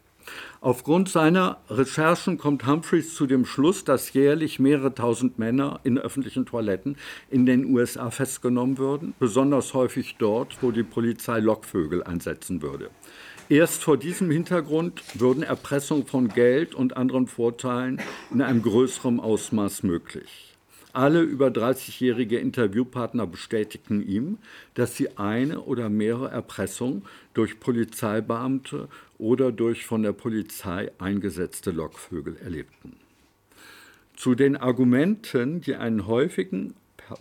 Aufgrund 0.60 1.08
seiner 1.08 1.58
Recherchen 1.68 2.38
kommt 2.38 2.66
Humphreys 2.66 3.14
zu 3.14 3.26
dem 3.26 3.44
Schluss, 3.44 3.84
dass 3.84 4.12
jährlich 4.12 4.58
mehrere 4.58 4.94
tausend 4.94 5.38
Männer 5.38 5.80
in 5.84 5.98
öffentlichen 5.98 6.46
Toiletten 6.46 6.96
in 7.30 7.46
den 7.46 7.66
USA 7.66 8.10
festgenommen 8.10 8.78
würden, 8.78 9.14
besonders 9.18 9.74
häufig 9.74 10.16
dort, 10.18 10.62
wo 10.62 10.70
die 10.70 10.82
Polizei 10.82 11.40
Lockvögel 11.40 12.02
einsetzen 12.02 12.62
würde. 12.62 12.90
Erst 13.50 13.84
vor 13.84 13.98
diesem 13.98 14.30
Hintergrund 14.30 15.02
würden 15.20 15.42
Erpressung 15.42 16.06
von 16.06 16.28
Geld 16.28 16.74
und 16.74 16.96
anderen 16.96 17.26
Vorteilen 17.26 18.00
in 18.32 18.40
einem 18.40 18.62
größeren 18.62 19.20
Ausmaß 19.20 19.82
möglich. 19.82 20.53
Alle 20.94 21.22
über 21.22 21.48
30-jährige 21.48 22.38
Interviewpartner 22.38 23.26
bestätigten 23.26 24.00
ihm, 24.00 24.38
dass 24.74 24.96
sie 24.96 25.18
eine 25.18 25.62
oder 25.62 25.88
mehrere 25.88 26.30
Erpressungen 26.30 27.02
durch 27.34 27.58
Polizeibeamte 27.58 28.86
oder 29.18 29.50
durch 29.50 29.86
von 29.86 30.04
der 30.04 30.12
Polizei 30.12 30.92
eingesetzte 31.00 31.72
Lockvögel 31.72 32.36
erlebten. 32.36 32.94
Zu 34.14 34.36
den 34.36 34.56
Argumenten, 34.56 35.60
die 35.60 35.74
einen 35.74 36.06
häufigen 36.06 36.74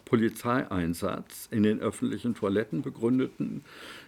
Polizeieinsatz 0.05 1.47
in 1.49 1.63
den 1.63 1.79
öffentlichen 1.79 2.36
Toiletten 2.36 2.83
begründeten, 2.83 3.65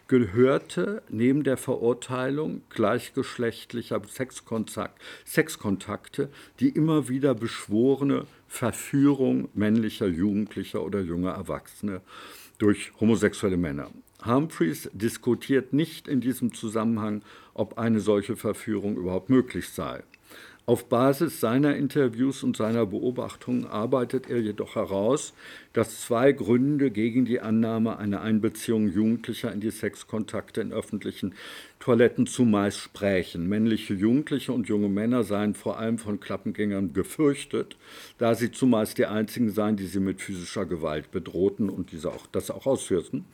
gehörte 0.08 1.02
neben 1.10 1.44
der 1.44 1.58
Verurteilung 1.58 2.62
gleichgeschlechtlicher 2.70 4.00
Sexkontakte 5.26 6.30
die 6.60 6.70
immer 6.70 7.10
wieder 7.10 7.34
beschworene 7.34 8.28
Verführung 8.48 9.50
männlicher 9.54 10.08
Jugendlicher 10.08 10.84
oder 10.84 11.02
junger 11.02 11.32
Erwachsene 11.32 12.02
durch 12.58 12.92
homosexuelle 13.00 13.58
Männer. 13.58 13.90
Humphreys 14.26 14.90
diskutiert 14.94 15.74
nicht 15.74 16.08
in 16.08 16.22
diesem 16.22 16.54
Zusammenhang, 16.54 17.22
ob 17.54 17.78
eine 17.78 18.00
solche 18.00 18.36
Verführung 18.36 18.98
überhaupt 18.98 19.30
möglich 19.30 19.70
sei. 19.70 20.04
Auf 20.68 20.90
Basis 20.90 21.40
seiner 21.40 21.76
Interviews 21.76 22.42
und 22.42 22.58
seiner 22.58 22.88
Beobachtungen 22.88 23.68
arbeitet 23.68 24.28
er 24.28 24.40
jedoch 24.40 24.74
heraus, 24.76 25.34
dass 25.76 26.00
zwei 26.00 26.32
Gründe 26.32 26.90
gegen 26.90 27.26
die 27.26 27.42
Annahme 27.42 27.98
einer 27.98 28.22
Einbeziehung 28.22 28.88
Jugendlicher 28.88 29.52
in 29.52 29.60
die 29.60 29.72
Sexkontakte 29.72 30.62
in 30.62 30.72
öffentlichen 30.72 31.36
Toiletten 31.80 32.28
zumeist 32.28 32.78
sprechen. 32.78 33.50
Männliche 33.50 33.94
Jugendliche 33.94 34.54
und 34.54 34.70
junge 34.70 34.88
Männer 34.88 35.26
seien 35.26 35.54
vor 35.54 35.78
allem 35.78 35.98
von 35.98 36.22
Klappengängern 36.22 36.94
gefürchtet, 36.94 37.76
da 38.18 38.36
sie 38.36 38.54
zumeist 38.54 38.98
die 38.98 39.06
einzigen 39.06 39.50
seien, 39.50 39.76
die 39.76 39.88
sie 39.88 40.00
mit 40.00 40.22
physischer 40.22 40.66
Gewalt 40.66 41.12
bedrohten 41.12 41.70
und 41.70 41.92
diese 41.92 42.10
auch, 42.10 42.26
das 42.28 42.52
auch 42.52 42.66
ausführten. 42.66 43.26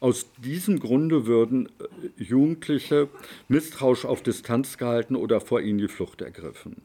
Aus 0.00 0.24
diesem 0.38 0.80
Grunde 0.80 1.26
würden 1.26 1.66
äh, 1.66 2.22
Jugendliche 2.22 3.08
misstrauisch 3.48 4.06
auf 4.06 4.22
Distanz 4.22 4.78
gehalten 4.78 5.16
oder 5.16 5.42
vor 5.42 5.60
ihnen 5.60 5.78
die 5.78 5.88
Flucht 5.88 6.22
ergriffen. 6.22 6.80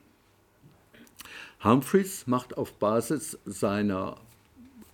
Humphreys 1.63 2.27
macht 2.27 2.57
auf 2.57 2.73
Basis 2.73 3.39
seiner 3.45 4.17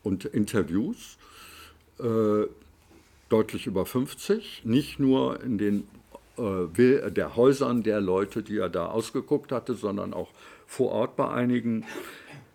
und 0.04 0.26
Interviews 0.26 1.18
äh, 2.00 2.48
deutlich 3.30 3.68
über 3.68 3.86
50, 3.86 4.64
nicht 4.66 5.00
nur 5.00 5.42
in 5.42 5.58
den 5.58 5.88
äh, 6.38 7.12
der 7.12 7.36
Häusern 7.36 7.84
der 7.84 8.02
Leute, 8.02 8.44
die 8.44 8.58
er 8.58 8.70
da 8.70 8.88
ausgeguckt 8.88 9.52
hatte, 9.52 9.74
sondern 9.74 10.14
auch 10.14 10.30
vor 10.66 10.92
Ort 10.92 11.16
bei 11.16 11.30
einigen, 11.30 11.86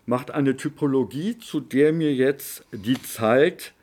macht 0.05 0.31
eine 0.31 0.57
Typologie, 0.57 1.37
zu 1.37 1.59
der 1.59 1.93
mir 1.93 2.13
jetzt 2.13 2.65
die 2.71 3.01
Zeit 3.01 3.73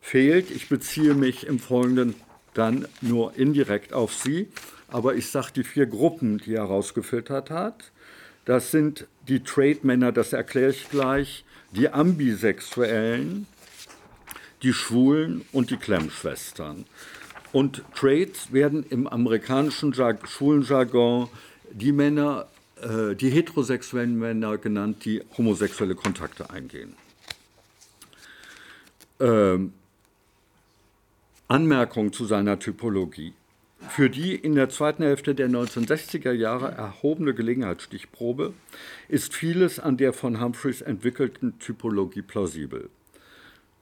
fehlt. 0.00 0.50
Ich 0.50 0.68
beziehe 0.68 1.14
mich 1.14 1.46
im 1.46 1.58
Folgenden 1.58 2.14
dann 2.54 2.86
nur 3.00 3.36
indirekt 3.36 3.92
auf 3.92 4.12
sie, 4.12 4.48
aber 4.88 5.14
ich 5.14 5.30
sage 5.30 5.52
die 5.56 5.64
vier 5.64 5.86
Gruppen, 5.86 6.38
die 6.38 6.54
er 6.54 6.62
herausgefiltert 6.62 7.50
hat. 7.50 7.92
Das 8.44 8.70
sind 8.70 9.06
die 9.28 9.44
Trade-Männer, 9.44 10.12
das 10.12 10.32
erkläre 10.32 10.70
ich 10.70 10.88
gleich, 10.88 11.44
die 11.72 11.88
Ambisexuellen, 11.88 13.46
die 14.62 14.72
Schwulen 14.72 15.44
und 15.52 15.70
die 15.70 15.76
Klemmschwestern. 15.76 16.84
Und 17.52 17.82
Trades 17.94 18.52
werden 18.52 18.84
im 18.90 19.06
amerikanischen 19.06 19.92
schwulen 19.92 20.62
Jargon 20.62 21.28
die 21.72 21.92
Männer, 21.92 22.46
äh, 22.80 23.14
die 23.14 23.30
heterosexuellen 23.30 24.18
Männer 24.18 24.58
genannt, 24.58 25.04
die 25.04 25.22
homosexuelle 25.36 25.94
Kontakte 25.94 26.50
eingehen. 26.50 26.94
Ähm, 29.18 29.72
Anmerkung 31.48 32.12
zu 32.12 32.24
seiner 32.26 32.58
Typologie. 32.58 33.34
Für 33.88 34.10
die 34.10 34.34
in 34.34 34.54
der 34.54 34.68
zweiten 34.68 35.02
Hälfte 35.02 35.34
der 35.34 35.48
1960er 35.48 36.32
Jahre 36.32 36.70
erhobene 36.72 37.34
Gelegenheitsstichprobe 37.34 38.52
ist 39.08 39.34
vieles 39.34 39.78
an 39.80 39.96
der 39.96 40.12
von 40.12 40.40
Humphreys 40.40 40.80
entwickelten 40.80 41.58
Typologie 41.58 42.22
plausibel. 42.22 42.90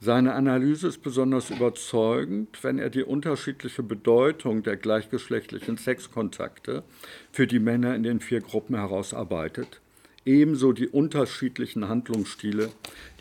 Seine 0.01 0.35
Analyse 0.35 0.87
ist 0.87 1.03
besonders 1.03 1.51
überzeugend, 1.51 2.63
wenn 2.63 2.79
er 2.79 2.89
die 2.89 3.03
unterschiedliche 3.03 3.83
Bedeutung 3.83 4.63
der 4.63 4.77
gleichgeschlechtlichen 4.77 5.77
Sexkontakte 5.77 6.85
für 7.33 7.49
die 7.49 7.59
Männer 7.59 7.97
in 7.97 8.05
den 8.05 8.21
vier 8.21 8.41
Gruppen 8.41 8.77
herausarbeitet, 8.77 9.81
ebenso 10.25 10.73
die 10.73 10.87
unterschiedlichen 10.87 11.89
Handlungsstile, 11.89 12.71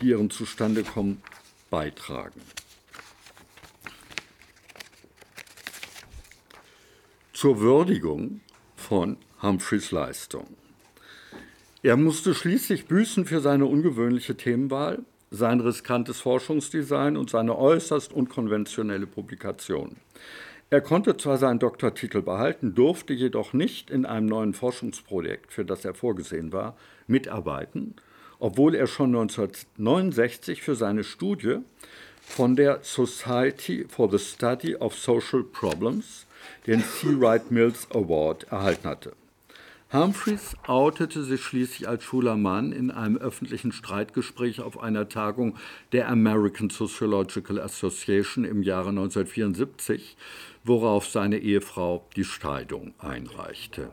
die 0.00 0.10
ihren 0.10 0.30
Zustandekommen 0.30 1.20
beitragen. 1.68 2.40
Zur 7.38 7.60
Würdigung 7.60 8.40
von 8.74 9.16
Humphreys 9.42 9.92
Leistung. 9.92 10.48
Er 11.84 11.96
musste 11.96 12.34
schließlich 12.34 12.86
büßen 12.86 13.26
für 13.26 13.38
seine 13.38 13.66
ungewöhnliche 13.66 14.36
Themenwahl, 14.36 15.04
sein 15.30 15.60
riskantes 15.60 16.20
Forschungsdesign 16.20 17.16
und 17.16 17.30
seine 17.30 17.56
äußerst 17.56 18.12
unkonventionelle 18.12 19.06
Publikation. 19.06 19.98
Er 20.70 20.80
konnte 20.80 21.16
zwar 21.16 21.38
seinen 21.38 21.60
Doktortitel 21.60 22.22
behalten, 22.22 22.74
durfte 22.74 23.12
jedoch 23.12 23.52
nicht 23.52 23.88
in 23.88 24.04
einem 24.04 24.26
neuen 24.26 24.52
Forschungsprojekt, 24.52 25.52
für 25.52 25.64
das 25.64 25.84
er 25.84 25.94
vorgesehen 25.94 26.52
war, 26.52 26.76
mitarbeiten, 27.06 27.94
obwohl 28.40 28.74
er 28.74 28.88
schon 28.88 29.14
1969 29.14 30.60
für 30.60 30.74
seine 30.74 31.04
Studie 31.04 31.58
von 32.20 32.56
der 32.56 32.80
Society 32.82 33.86
for 33.88 34.10
the 34.10 34.18
Study 34.18 34.74
of 34.74 34.96
Social 34.96 35.44
Problems 35.44 36.26
den 36.66 36.82
C. 36.82 37.18
Wright 37.20 37.50
Mills 37.50 37.88
Award 37.90 38.44
erhalten 38.44 38.88
hatte. 38.88 39.12
Humphreys 39.90 40.54
outete 40.66 41.22
sich 41.22 41.40
schließlich 41.40 41.88
als 41.88 42.04
schwuler 42.04 42.36
Mann 42.36 42.72
in 42.72 42.90
einem 42.90 43.16
öffentlichen 43.16 43.72
Streitgespräch 43.72 44.60
auf 44.60 44.78
einer 44.78 45.08
Tagung 45.08 45.56
der 45.92 46.10
American 46.10 46.68
Sociological 46.68 47.58
Association 47.58 48.44
im 48.44 48.62
Jahre 48.62 48.90
1974, 48.90 50.18
worauf 50.62 51.06
seine 51.06 51.38
Ehefrau 51.38 52.06
die 52.16 52.24
Scheidung 52.24 52.92
einreichte. 52.98 53.90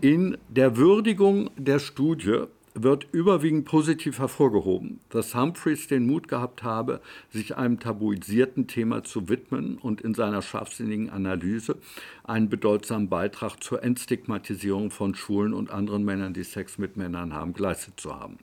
In 0.00 0.38
der 0.48 0.76
Würdigung 0.76 1.50
der 1.56 1.80
Studie 1.80 2.44
wird 2.74 3.06
überwiegend 3.12 3.64
positiv 3.64 4.18
hervorgehoben, 4.18 5.00
dass 5.08 5.34
Humphreys 5.34 5.88
den 5.88 6.06
Mut 6.06 6.28
gehabt 6.28 6.62
habe, 6.62 7.00
sich 7.30 7.56
einem 7.56 7.80
tabuisierten 7.80 8.66
Thema 8.66 9.02
zu 9.02 9.28
widmen 9.28 9.78
und 9.78 10.00
in 10.00 10.14
seiner 10.14 10.42
scharfsinnigen 10.42 11.10
Analyse 11.10 11.76
einen 12.24 12.48
bedeutsamen 12.48 13.08
Beitrag 13.08 13.62
zur 13.62 13.82
Entstigmatisierung 13.82 14.90
von 14.90 15.14
Schwulen 15.14 15.52
und 15.52 15.70
anderen 15.70 16.04
Männern, 16.04 16.32
die 16.32 16.44
Sex 16.44 16.78
mit 16.78 16.96
Männern 16.96 17.34
haben, 17.34 17.52
geleistet 17.52 17.98
zu 17.98 18.14
haben. 18.18 18.38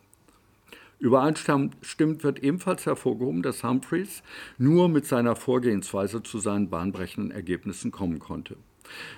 Übereinstimmend 1.00 2.24
wird 2.24 2.40
ebenfalls 2.40 2.86
hervorgehoben, 2.86 3.44
dass 3.44 3.64
Humphreys 3.64 4.24
nur 4.58 4.90
mit 4.90 5.06
seiner 5.06 5.36
Vorgehensweise 5.36 6.24
zu 6.24 6.40
seinen 6.40 6.70
bahnbrechenden 6.70 7.32
Ergebnissen 7.32 7.92
kommen 7.92 8.18
konnte. 8.18 8.58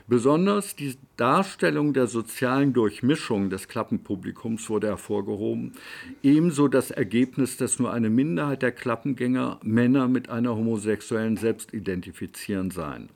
Besonders 0.08 0.76
die 0.76 0.96
Darstellung 1.18 1.94
der 1.94 2.08
sozialen 2.08 2.74
Durchmischung 2.74 3.50
des 3.50 3.68
Klappenpublikums 3.68 4.70
wurde 4.70 4.88
hervorgehoben, 4.88 5.74
ebenso 6.24 6.68
das 6.68 6.92
Ergebnis, 6.92 7.58
dass 7.58 7.80
nur 7.80 7.94
eine 7.94 8.10
Minderheit 8.10 8.62
der 8.62 8.72
Klappengänger 8.72 9.60
Männer 9.64 10.08
mit 10.08 10.30
einer 10.30 10.56
homosexuellen 10.56 11.38
Selbstidentifizieren 11.38 12.72
seien. 12.72 13.10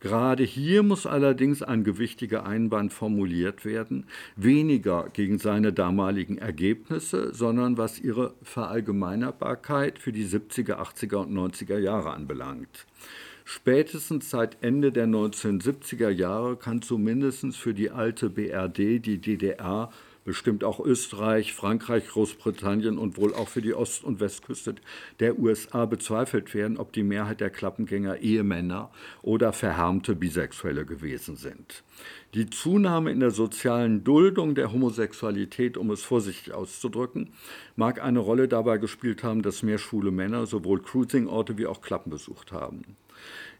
Gerade 0.00 0.44
hier 0.44 0.82
muss 0.82 1.06
allerdings 1.06 1.62
ein 1.62 1.84
gewichtiger 1.84 2.46
Einwand 2.46 2.90
formuliert 2.92 3.66
werden, 3.66 4.06
weniger 4.34 5.10
gegen 5.12 5.38
seine 5.38 5.74
damaligen 5.74 6.38
Ergebnisse, 6.38 7.34
sondern 7.34 7.76
was 7.76 8.00
ihre 8.00 8.32
Verallgemeinerbarkeit 8.42 9.98
für 9.98 10.10
die 10.10 10.26
70er, 10.26 10.76
80er 10.76 11.16
und 11.16 11.34
90er 11.34 11.78
Jahre 11.78 12.14
anbelangt. 12.14 12.86
Spätestens 13.44 14.30
seit 14.30 14.62
Ende 14.62 14.92
der 14.92 15.06
1970er 15.06 16.10
Jahre 16.10 16.56
kann 16.56 16.82
zumindest 16.82 17.56
für 17.56 17.74
die 17.74 17.90
alte 17.90 18.30
BRD, 18.30 19.04
die 19.04 19.18
DDR, 19.18 19.90
bestimmt 20.24 20.64
auch 20.64 20.80
Österreich, 20.80 21.54
Frankreich, 21.54 22.06
Großbritannien 22.08 22.98
und 22.98 23.16
wohl 23.16 23.34
auch 23.34 23.48
für 23.48 23.62
die 23.62 23.74
Ost- 23.74 24.04
und 24.04 24.20
Westküste 24.20 24.74
der 25.18 25.38
USA 25.38 25.86
bezweifelt 25.86 26.54
werden, 26.54 26.76
ob 26.76 26.92
die 26.92 27.02
Mehrheit 27.02 27.40
der 27.40 27.50
Klappengänger 27.50 28.18
Ehemänner 28.18 28.90
oder 29.22 29.52
verhärmte 29.52 30.14
Bisexuelle 30.14 30.84
gewesen 30.84 31.36
sind. 31.36 31.82
Die 32.34 32.48
Zunahme 32.48 33.10
in 33.10 33.20
der 33.20 33.30
sozialen 33.30 34.04
Duldung 34.04 34.54
der 34.54 34.72
Homosexualität, 34.72 35.76
um 35.76 35.90
es 35.90 36.02
vorsichtig 36.02 36.52
auszudrücken, 36.52 37.32
mag 37.76 38.02
eine 38.02 38.20
Rolle 38.20 38.46
dabei 38.46 38.78
gespielt 38.78 39.24
haben, 39.24 39.42
dass 39.42 39.62
mehr 39.62 39.78
schwule 39.78 40.10
Männer 40.10 40.46
sowohl 40.46 40.80
Cruisingorte 40.80 41.58
wie 41.58 41.66
auch 41.66 41.80
Klappen 41.80 42.10
besucht 42.10 42.52
haben 42.52 42.96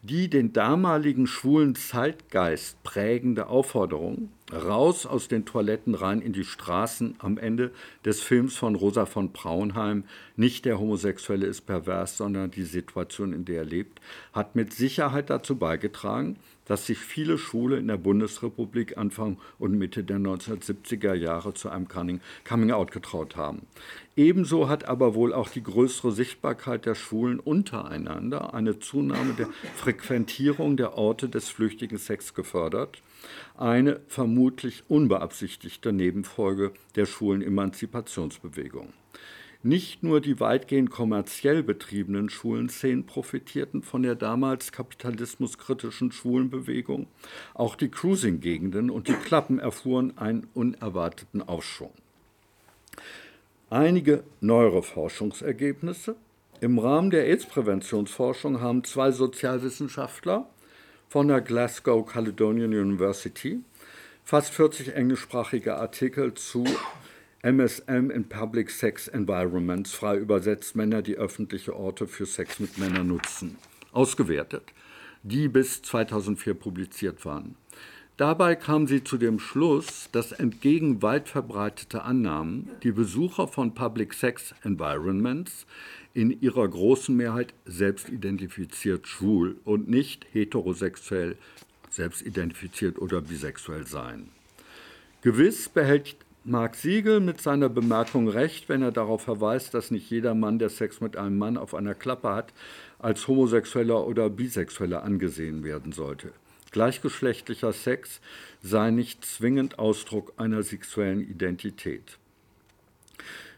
die 0.02 0.30
den 0.30 0.54
damaligen 0.54 1.26
schwulen 1.26 1.74
Zeitgeist 1.74 2.82
prägende 2.82 3.48
Aufforderung, 3.48 4.30
raus 4.50 5.04
aus 5.04 5.28
den 5.28 5.44
Toiletten 5.44 5.94
rein 5.94 6.22
in 6.22 6.32
die 6.32 6.44
Straßen 6.44 7.16
am 7.18 7.36
Ende 7.36 7.70
des 8.04 8.22
Films 8.22 8.56
von 8.56 8.76
Rosa 8.76 9.04
von 9.04 9.32
Braunheim, 9.32 10.04
nicht 10.36 10.64
der 10.64 10.80
Homosexuelle 10.80 11.46
ist 11.46 11.62
pervers, 11.62 12.16
sondern 12.16 12.50
die 12.50 12.62
Situation, 12.62 13.34
in 13.34 13.44
der 13.44 13.58
er 13.58 13.64
lebt, 13.64 14.00
hat 14.32 14.56
mit 14.56 14.72
Sicherheit 14.72 15.28
dazu 15.28 15.56
beigetragen, 15.56 16.36
dass 16.64 16.86
sich 16.86 16.98
viele 16.98 17.36
Schwule 17.36 17.78
in 17.78 17.88
der 17.88 17.96
Bundesrepublik 17.96 18.96
Anfang 18.96 19.38
und 19.58 19.76
Mitte 19.76 20.04
der 20.04 20.18
1970er 20.18 21.14
Jahre 21.14 21.52
zu 21.52 21.68
einem 21.68 21.88
Coming-out 21.88 22.92
getraut 22.92 23.36
haben. 23.36 23.66
Ebenso 24.20 24.68
hat 24.68 24.86
aber 24.86 25.14
wohl 25.14 25.32
auch 25.32 25.48
die 25.48 25.62
größere 25.62 26.12
Sichtbarkeit 26.12 26.84
der 26.84 26.94
Schwulen 26.94 27.40
untereinander 27.40 28.52
eine 28.52 28.78
Zunahme 28.78 29.32
der 29.32 29.48
Frequentierung 29.76 30.76
der 30.76 30.98
Orte 30.98 31.30
des 31.30 31.48
flüchtigen 31.48 31.96
Sex 31.96 32.34
gefördert, 32.34 33.00
eine 33.56 34.00
vermutlich 34.08 34.84
unbeabsichtigte 34.88 35.94
Nebenfolge 35.94 36.72
der 36.96 37.06
schwulen 37.06 37.40
Emanzipationsbewegung. 37.40 38.92
Nicht 39.62 40.02
nur 40.02 40.20
die 40.20 40.38
weitgehend 40.38 40.90
kommerziell 40.90 41.62
betriebenen 41.62 42.28
Schulenszenen 42.28 43.06
profitierten 43.06 43.82
von 43.82 44.02
der 44.02 44.16
damals 44.16 44.70
kapitalismuskritischen 44.70 46.12
Schwulenbewegung, 46.12 47.06
auch 47.54 47.74
die 47.74 47.88
Cruising-Gegenden 47.88 48.90
und 48.90 49.08
die 49.08 49.14
Klappen 49.14 49.58
erfuhren 49.58 50.18
einen 50.18 50.46
unerwarteten 50.52 51.40
Aufschwung. 51.40 51.94
Einige 53.72 54.24
neuere 54.40 54.82
Forschungsergebnisse. 54.82 56.16
Im 56.60 56.80
Rahmen 56.80 57.10
der 57.10 57.26
AIDS-Präventionsforschung 57.26 58.60
haben 58.60 58.82
zwei 58.82 59.12
Sozialwissenschaftler 59.12 60.50
von 61.08 61.28
der 61.28 61.40
Glasgow 61.40 62.04
Caledonian 62.04 62.74
University 62.74 63.60
fast 64.24 64.52
40 64.54 64.96
englischsprachige 64.96 65.76
Artikel 65.76 66.34
zu 66.34 66.64
MSM 67.42 68.10
in 68.10 68.28
Public 68.28 68.70
Sex 68.70 69.06
Environments, 69.06 69.92
frei 69.92 70.16
übersetzt 70.16 70.74
Männer, 70.74 71.00
die 71.00 71.14
öffentliche 71.14 71.76
Orte 71.76 72.08
für 72.08 72.26
Sex 72.26 72.58
mit 72.58 72.76
Männern 72.76 73.06
nutzen, 73.06 73.56
ausgewertet, 73.92 74.64
die 75.22 75.46
bis 75.46 75.80
2004 75.82 76.54
publiziert 76.54 77.24
waren. 77.24 77.54
Dabei 78.20 78.54
kam 78.54 78.86
sie 78.86 79.02
zu 79.02 79.16
dem 79.16 79.38
Schluss, 79.38 80.10
dass 80.12 80.32
entgegen 80.32 81.00
weit 81.00 81.30
verbreiteter 81.30 82.04
Annahmen 82.04 82.68
die 82.82 82.92
Besucher 82.92 83.48
von 83.48 83.72
Public 83.72 84.12
Sex 84.12 84.54
Environments 84.62 85.64
in 86.12 86.38
ihrer 86.42 86.68
großen 86.68 87.16
Mehrheit 87.16 87.54
selbstidentifiziert 87.64 89.08
schwul 89.08 89.56
und 89.64 89.88
nicht 89.88 90.26
heterosexuell 90.32 91.38
selbstidentifiziert 91.88 92.98
oder 92.98 93.22
bisexuell 93.22 93.86
seien. 93.86 94.28
Gewiss 95.22 95.70
behält 95.70 96.16
Marc 96.44 96.74
Siegel 96.74 97.20
mit 97.20 97.40
seiner 97.40 97.70
Bemerkung 97.70 98.28
recht, 98.28 98.68
wenn 98.68 98.82
er 98.82 98.92
darauf 98.92 99.22
verweist, 99.22 99.72
dass 99.72 99.90
nicht 99.90 100.10
jeder 100.10 100.34
Mann, 100.34 100.58
der 100.58 100.68
Sex 100.68 101.00
mit 101.00 101.16
einem 101.16 101.38
Mann 101.38 101.56
auf 101.56 101.74
einer 101.74 101.94
Klappe 101.94 102.34
hat, 102.34 102.52
als 102.98 103.26
homosexueller 103.26 104.06
oder 104.06 104.28
bisexueller 104.28 105.04
angesehen 105.04 105.64
werden 105.64 105.92
sollte. 105.92 106.34
Gleichgeschlechtlicher 106.70 107.72
Sex 107.72 108.20
sei 108.62 108.90
nicht 108.90 109.24
zwingend 109.24 109.78
Ausdruck 109.78 110.32
einer 110.36 110.62
sexuellen 110.62 111.20
Identität. 111.20 112.18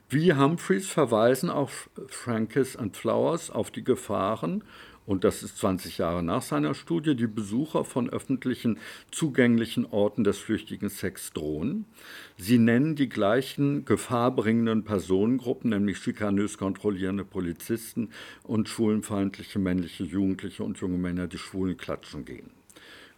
Wie 0.09 0.35
Humphreys 0.35 0.89
verweisen 0.89 1.49
auch 1.49 1.71
Frankis 2.09 2.77
und 2.77 2.97
Flowers 2.97 3.51
auf 3.51 3.71
die 3.71 3.85
Gefahren 3.85 4.63
und 5.05 5.25
das 5.25 5.43
ist 5.43 5.59
20 5.59 5.99
Jahre 5.99 6.23
nach 6.23 6.43
seiner 6.43 6.75
Studie, 6.75 7.17
die 7.17 7.27
Besucher 7.27 7.85
von 7.85 8.09
öffentlichen 8.09 8.79
zugänglichen 9.11 9.85
Orten 9.85 10.23
des 10.23 10.39
flüchtigen 10.39 10.91
Sex 10.91 11.33
drohen. 11.33 11.87
Sie 12.39 12.59
nennen 12.59 12.95
die 12.95 13.09
gleichen 13.09 13.85
gefahrbringenden 13.85 14.85
Personengruppen, 14.85 15.71
nämlich 15.71 15.99
schikanös 15.99 16.57
kontrollierende 16.57 17.25
Polizisten 17.25 18.11
und 18.45 18.69
schwulenfeindliche 18.69 19.59
männliche 19.59 20.05
Jugendliche 20.05 20.63
und 20.63 20.79
junge 20.79 20.99
Männer, 20.99 21.27
die 21.27 21.39
schwulen 21.39 21.77
klatschen 21.77 22.25
gehen. 22.25 22.62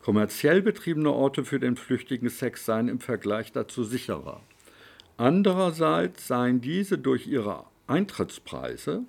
Kommerziell 0.05 0.61
betriebene 0.61 1.11
Orte 1.11 1.47
für 1.47 1.59
den 1.59 1.77
flüchtigen 1.77 2.29
Sex 2.29 2.67
seien 2.67 2.88
im 2.88 3.01
Vergleich 3.01 3.53
dazu 3.53 3.85
sicherer. 3.85 4.43
Andererseits 5.17 6.27
seien 6.27 6.61
diese 6.61 6.99
durch 6.99 7.27
ihre 7.27 7.64
Eintrittspreise 7.87 9.05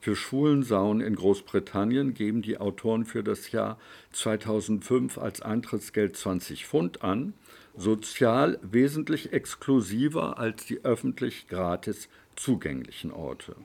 für 0.00 0.14
Schwulensauen 0.14 1.00
in 1.00 1.16
Großbritannien 1.16 2.12
geben 2.12 2.42
die 2.42 2.58
Autoren 2.58 3.06
für 3.06 3.24
das 3.24 3.52
Jahr 3.52 3.78
2005 4.12 5.16
als 5.16 5.40
Eintrittsgeld 5.40 6.14
20 6.14 6.66
Pfund 6.66 7.02
an, 7.02 7.32
sozial 7.74 8.58
wesentlich 8.60 9.32
exklusiver 9.32 10.38
als 10.38 10.66
die 10.66 10.84
öffentlich 10.84 11.48
gratis 11.48 12.10
zugänglichen 12.36 13.12
Orte. 13.12 13.56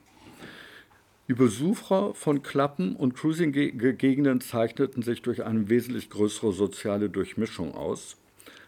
Die 1.30 1.36
Besucher 1.36 2.16
von 2.16 2.42
Klappen 2.42 2.96
und 2.96 3.14
Cruising-Gegenden 3.14 4.42
zeichneten 4.42 5.04
sich 5.04 5.22
durch 5.22 5.44
eine 5.46 5.70
wesentlich 5.70 6.10
größere 6.10 6.52
soziale 6.54 7.08
Durchmischung 7.08 7.76
aus 7.76 8.18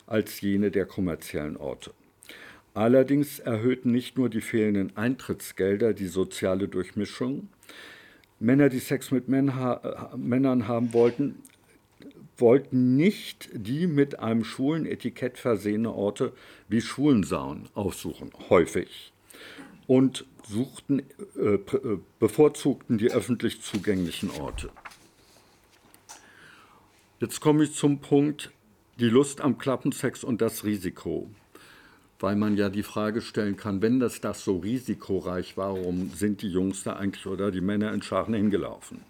als 0.06 0.42
jene 0.42 0.70
der 0.70 0.86
kommerziellen 0.86 1.58
Orte. 1.58 1.92
Allerdings 2.76 3.40
erhöhten 3.40 3.92
nicht 3.92 4.16
nur 4.16 4.30
die 4.30 4.42
fehlenden 4.42 4.96
Eintrittsgelder 4.96 5.94
die 5.94 6.06
soziale 6.06 6.68
Durchmischung. 6.68 7.50
Männer, 8.40 8.70
die 8.70 8.78
Sex 8.78 9.10
mit 9.10 9.28
Männern 9.28 10.68
haben 10.68 10.94
wollten, 10.94 11.38
wollten 12.38 12.96
nicht 12.96 13.50
die 13.54 13.88
mit 13.88 14.20
einem 14.20 14.44
schwulen 14.44 14.86
Etikett 14.86 15.40
versehene 15.40 15.92
Orte 15.92 16.32
wie 16.70 16.82
Schwulensauen 16.82 17.70
aufsuchen, 17.74 18.30
häufig. 18.52 19.14
Und 19.88 20.26
suchten, 20.48 21.04
äh, 21.38 21.56
äh, 21.56 22.00
bevorzugten 22.20 22.98
die 22.98 23.12
öffentlich 23.12 23.62
zugänglichen 23.62 24.30
Orte. 24.32 24.70
Jetzt 27.20 27.40
komme 27.40 27.64
ich 27.64 27.76
zum 27.76 28.00
Punkt, 28.00 28.52
die 29.00 29.10
Lust 29.10 29.42
am 29.42 29.58
Klappensex 29.58 30.24
und 30.24 30.42
das 30.42 30.64
Risiko. 30.64 31.30
Weil 32.20 32.36
man 32.36 32.56
ja 32.56 32.70
die 32.70 32.84
Frage 32.84 33.22
stellen 33.22 33.58
kann, 33.58 33.82
wenn 33.82 34.00
das 34.00 34.22
das 34.22 34.44
so 34.44 34.58
risikoreich 34.58 35.58
war, 35.58 35.76
warum 35.76 36.12
sind 36.12 36.42
die 36.42 36.50
Jungs 36.50 36.84
da 36.84 36.94
eigentlich 36.94 37.26
oder 37.26 37.52
die 37.52 37.62
Männer 37.62 37.94
in 37.94 38.02
Scharen 38.02 38.34
hingelaufen? 38.34 39.02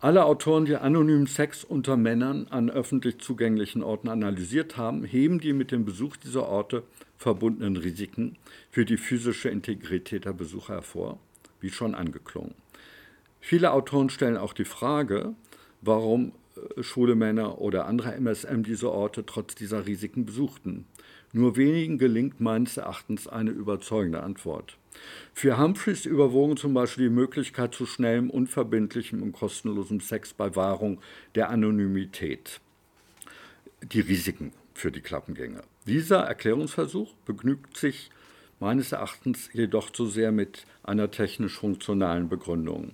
Alle 0.00 0.24
Autoren, 0.24 0.66
die 0.66 0.76
anonymen 0.76 1.26
Sex 1.26 1.64
unter 1.64 1.96
Männern 1.96 2.46
an 2.50 2.68
öffentlich 2.68 3.18
zugänglichen 3.20 3.82
Orten 3.82 4.08
analysiert 4.08 4.76
haben, 4.76 5.02
heben 5.02 5.40
die 5.40 5.52
mit 5.52 5.72
dem 5.72 5.84
Besuch 5.84 6.16
dieser 6.16 6.46
Orte 6.46 6.82
verbundenen 7.18 7.76
Risiken 7.76 8.36
für 8.70 8.84
die 8.84 8.96
physische 8.96 9.48
Integrität 9.48 10.24
der 10.24 10.32
Besucher 10.32 10.74
hervor, 10.74 11.18
wie 11.60 11.70
schon 11.70 11.94
angeklungen. 11.94 12.54
Viele 13.40 13.72
Autoren 13.72 14.10
stellen 14.10 14.36
auch 14.36 14.52
die 14.52 14.64
Frage, 14.64 15.34
warum 15.82 16.32
äh, 16.56 16.82
schwule 16.82 17.14
Männer 17.14 17.60
oder 17.60 17.86
andere 17.86 18.14
MSM 18.14 18.62
diese 18.62 18.90
Orte 18.90 19.26
trotz 19.26 19.54
dieser 19.54 19.86
Risiken 19.86 20.24
besuchten. 20.24 20.86
Nur 21.32 21.56
wenigen 21.56 21.98
gelingt 21.98 22.40
meines 22.40 22.76
Erachtens 22.76 23.26
eine 23.26 23.50
überzeugende 23.50 24.22
Antwort. 24.22 24.78
Für 25.32 25.58
Humphreys 25.58 26.06
überwogen 26.06 26.56
zum 26.56 26.74
Beispiel 26.74 27.08
die 27.08 27.14
Möglichkeit 27.14 27.74
zu 27.74 27.86
schnellem, 27.86 28.30
unverbindlichem 28.30 29.22
und 29.22 29.32
kostenlosem 29.32 30.00
Sex 30.00 30.32
bei 30.32 30.54
Wahrung 30.54 31.00
der 31.34 31.50
Anonymität. 31.50 32.60
Die 33.82 34.00
Risiken 34.00 34.52
für 34.72 34.92
die 34.92 35.00
Klappengänge. 35.00 35.62
Dieser 35.86 36.20
Erklärungsversuch 36.20 37.12
begnügt 37.26 37.76
sich 37.76 38.10
meines 38.58 38.92
Erachtens 38.92 39.50
jedoch 39.52 39.90
zu 39.90 40.06
sehr 40.06 40.32
mit 40.32 40.64
einer 40.82 41.10
technisch-funktionalen 41.10 42.30
Begründung. 42.30 42.92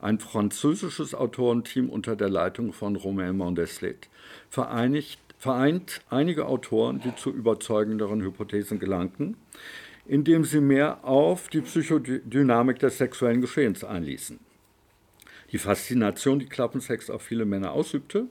Ein 0.00 0.18
französisches 0.18 1.14
Autorenteam 1.14 1.88
unter 1.88 2.14
der 2.14 2.28
Leitung 2.28 2.74
von 2.74 2.96
Romain 2.96 3.38
Mondeslet 3.38 4.10
vereinigt, 4.50 5.18
vereint 5.38 6.02
einige 6.10 6.46
Autoren, 6.46 7.00
die 7.00 7.14
zu 7.16 7.30
überzeugenderen 7.30 8.20
Hypothesen 8.20 8.78
gelangten, 8.78 9.38
indem 10.04 10.44
sie 10.44 10.60
mehr 10.60 11.04
auf 11.04 11.48
die 11.48 11.62
Psychodynamik 11.62 12.78
des 12.78 12.98
sexuellen 12.98 13.40
Geschehens 13.40 13.82
einließen. 13.82 14.38
Die 15.52 15.58
Faszination, 15.58 16.40
die 16.40 16.46
Klappensex 16.46 17.08
auf 17.08 17.22
viele 17.22 17.44
Männer 17.44 17.72
ausübte, 17.72 18.26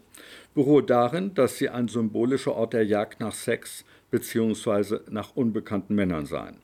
beruhe 0.53 0.83
darin, 0.83 1.33
dass 1.33 1.57
sie 1.57 1.69
ein 1.69 1.87
symbolischer 1.87 2.53
Ort 2.55 2.73
der 2.73 2.85
Jagd 2.85 3.19
nach 3.21 3.33
Sex 3.33 3.85
bzw. 4.15 4.99
nach 5.09 5.35
unbekannten 5.35 5.95
Männern 5.95 6.25
seien. 6.25 6.57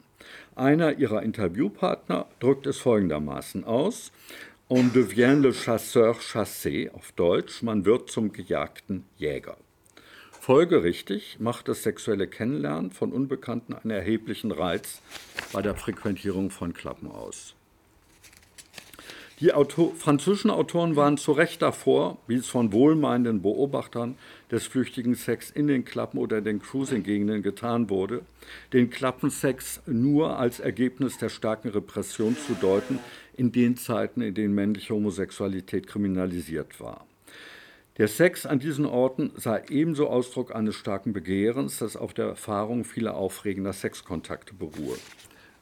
Einer 0.55 0.97
ihrer 0.97 1.21
Interviewpartner 1.23 2.27
drückt 2.39 2.65
es 2.65 2.77
folgendermaßen 2.77 3.65
aus: 3.65 4.11
On 4.69 4.93
devient 4.93 5.41
le 5.41 5.53
chasseur 5.53 6.15
chassé, 6.15 6.89
auf 6.91 7.11
Deutsch, 7.11 7.61
man 7.61 7.83
wird 7.83 8.09
zum 8.09 8.31
gejagten 8.31 9.03
Jäger. 9.17 9.57
Folgerichtig 10.31 11.37
macht 11.39 11.67
das 11.67 11.83
sexuelle 11.83 12.27
Kennenlernen 12.27 12.91
von 12.91 13.11
Unbekannten 13.11 13.73
einen 13.73 13.91
erheblichen 13.91 14.51
Reiz 14.51 15.01
bei 15.51 15.61
der 15.61 15.75
Frequentierung 15.75 16.51
von 16.51 16.73
Klappen 16.73 17.11
aus. 17.11 17.53
Die 19.41 19.53
Autor 19.53 19.95
französischen 19.95 20.51
Autoren 20.51 20.95
waren 20.95 21.17
zu 21.17 21.31
Recht 21.31 21.63
davor, 21.63 22.19
wie 22.27 22.35
es 22.35 22.47
von 22.47 22.71
wohlmeinenden 22.71 23.41
Beobachtern 23.41 24.15
des 24.51 24.67
flüchtigen 24.67 25.15
Sex 25.15 25.49
in 25.49 25.67
den 25.67 25.85
Klappen 25.85 26.17
oder 26.17 26.41
den 26.41 26.61
Cruising-Gegenden 26.61 27.41
getan 27.41 27.89
wurde, 27.89 28.23
den 28.73 28.89
Klappensex 28.89 29.81
nur 29.85 30.37
als 30.37 30.59
Ergebnis 30.59 31.17
der 31.17 31.29
starken 31.29 31.69
Repression 31.69 32.35
zu 32.35 32.53
deuten 32.53 32.99
in 33.35 33.51
den 33.51 33.77
Zeiten, 33.77 34.21
in 34.21 34.33
denen 34.33 34.53
männliche 34.53 34.93
Homosexualität 34.93 35.87
kriminalisiert 35.87 36.79
war. 36.79 37.05
Der 37.97 38.07
Sex 38.07 38.45
an 38.45 38.59
diesen 38.59 38.85
Orten 38.85 39.31
sei 39.35 39.63
ebenso 39.69 40.07
Ausdruck 40.07 40.55
eines 40.55 40.75
starken 40.75 41.13
Begehrens, 41.13 41.79
das 41.79 41.95
auf 41.95 42.13
der 42.13 42.25
Erfahrung 42.25 42.83
vieler 42.83 43.15
aufregender 43.15 43.73
Sexkontakte 43.73 44.53
beruhe. 44.53 44.97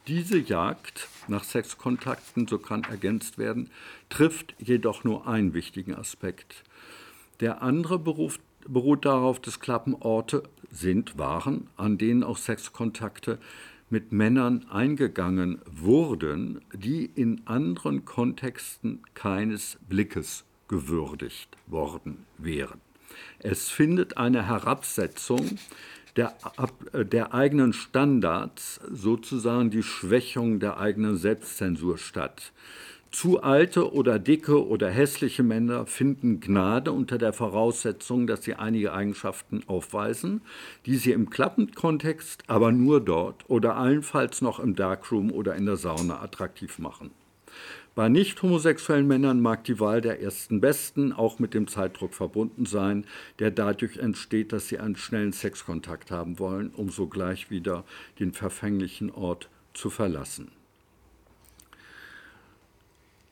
Diese 0.07 0.37
Jagd 0.37 1.07
nach 1.27 1.43
Sexkontakten, 1.43 2.47
so 2.47 2.57
kann 2.57 2.83
ergänzt 2.83 3.37
werden, 3.37 3.69
trifft 4.09 4.55
jedoch 4.57 5.03
nur 5.03 5.27
einen 5.27 5.53
wichtigen 5.53 5.93
Aspekt. 5.93 6.63
Der 7.41 7.61
andere 7.61 7.99
beruft, 7.99 8.41
beruht 8.67 9.05
darauf, 9.05 9.39
dass 9.39 9.59
Klappenorte 9.59 10.43
sind, 10.71 11.17
waren, 11.17 11.67
an 11.77 11.97
denen 11.97 12.23
auch 12.23 12.37
Sexkontakte 12.37 13.39
mit 13.89 14.11
Männern 14.11 14.65
eingegangen 14.69 15.59
wurden, 15.65 16.61
die 16.73 17.05
in 17.05 17.41
anderen 17.45 18.05
Kontexten 18.05 19.01
keines 19.13 19.77
Blickes 19.87 20.45
gewürdigt 20.67 21.57
worden 21.65 22.25
wären. 22.37 22.79
Es 23.39 23.69
findet 23.69 24.17
eine 24.17 24.45
Herabsetzung 24.45 25.57
der, 26.15 26.35
der 26.93 27.33
eigenen 27.33 27.73
Standards, 27.73 28.79
sozusagen 28.91 29.71
die 29.71 29.83
Schwächung 29.83 30.59
der 30.59 30.77
eigenen 30.77 31.17
Selbstzensur 31.17 31.97
statt. 31.97 32.51
Zu 33.11 33.41
alte 33.41 33.91
oder 33.91 34.19
dicke 34.19 34.67
oder 34.67 34.87
hässliche 34.91 35.41
Männer 35.41 35.87
finden 35.87 36.39
Gnade 36.39 36.91
unter 36.91 37.17
der 37.17 37.33
Voraussetzung, 37.33 38.27
dass 38.27 38.43
sie 38.43 38.53
einige 38.53 38.93
Eigenschaften 38.93 39.63
aufweisen, 39.65 40.41
die 40.85 40.95
sie 40.95 41.11
im 41.11 41.31
Klappenkontext, 41.31 42.43
aber 42.45 42.71
nur 42.71 43.01
dort 43.01 43.49
oder 43.49 43.77
allenfalls 43.77 44.43
noch 44.43 44.59
im 44.59 44.75
Darkroom 44.75 45.31
oder 45.31 45.55
in 45.55 45.65
der 45.65 45.75
Sauna 45.75 46.21
attraktiv 46.21 46.77
machen. 46.77 47.09
Bei 47.95 48.09
nicht 48.09 48.43
homosexuellen 48.43 49.07
Männern 49.07 49.41
mag 49.41 49.63
die 49.63 49.79
Wahl 49.79 50.01
der 50.01 50.21
ersten 50.21 50.61
Besten 50.61 51.11
auch 51.11 51.39
mit 51.39 51.55
dem 51.55 51.67
Zeitdruck 51.67 52.13
verbunden 52.13 52.67
sein, 52.67 53.05
der 53.39 53.49
dadurch 53.49 53.97
entsteht, 53.97 54.53
dass 54.53 54.67
sie 54.67 54.77
einen 54.77 54.95
schnellen 54.95 55.33
Sexkontakt 55.33 56.11
haben 56.11 56.37
wollen, 56.37 56.69
um 56.75 56.91
sogleich 56.91 57.49
wieder 57.49 57.85
den 58.19 58.33
verfänglichen 58.33 59.09
Ort 59.11 59.49
zu 59.73 59.89
verlassen. 59.89 60.51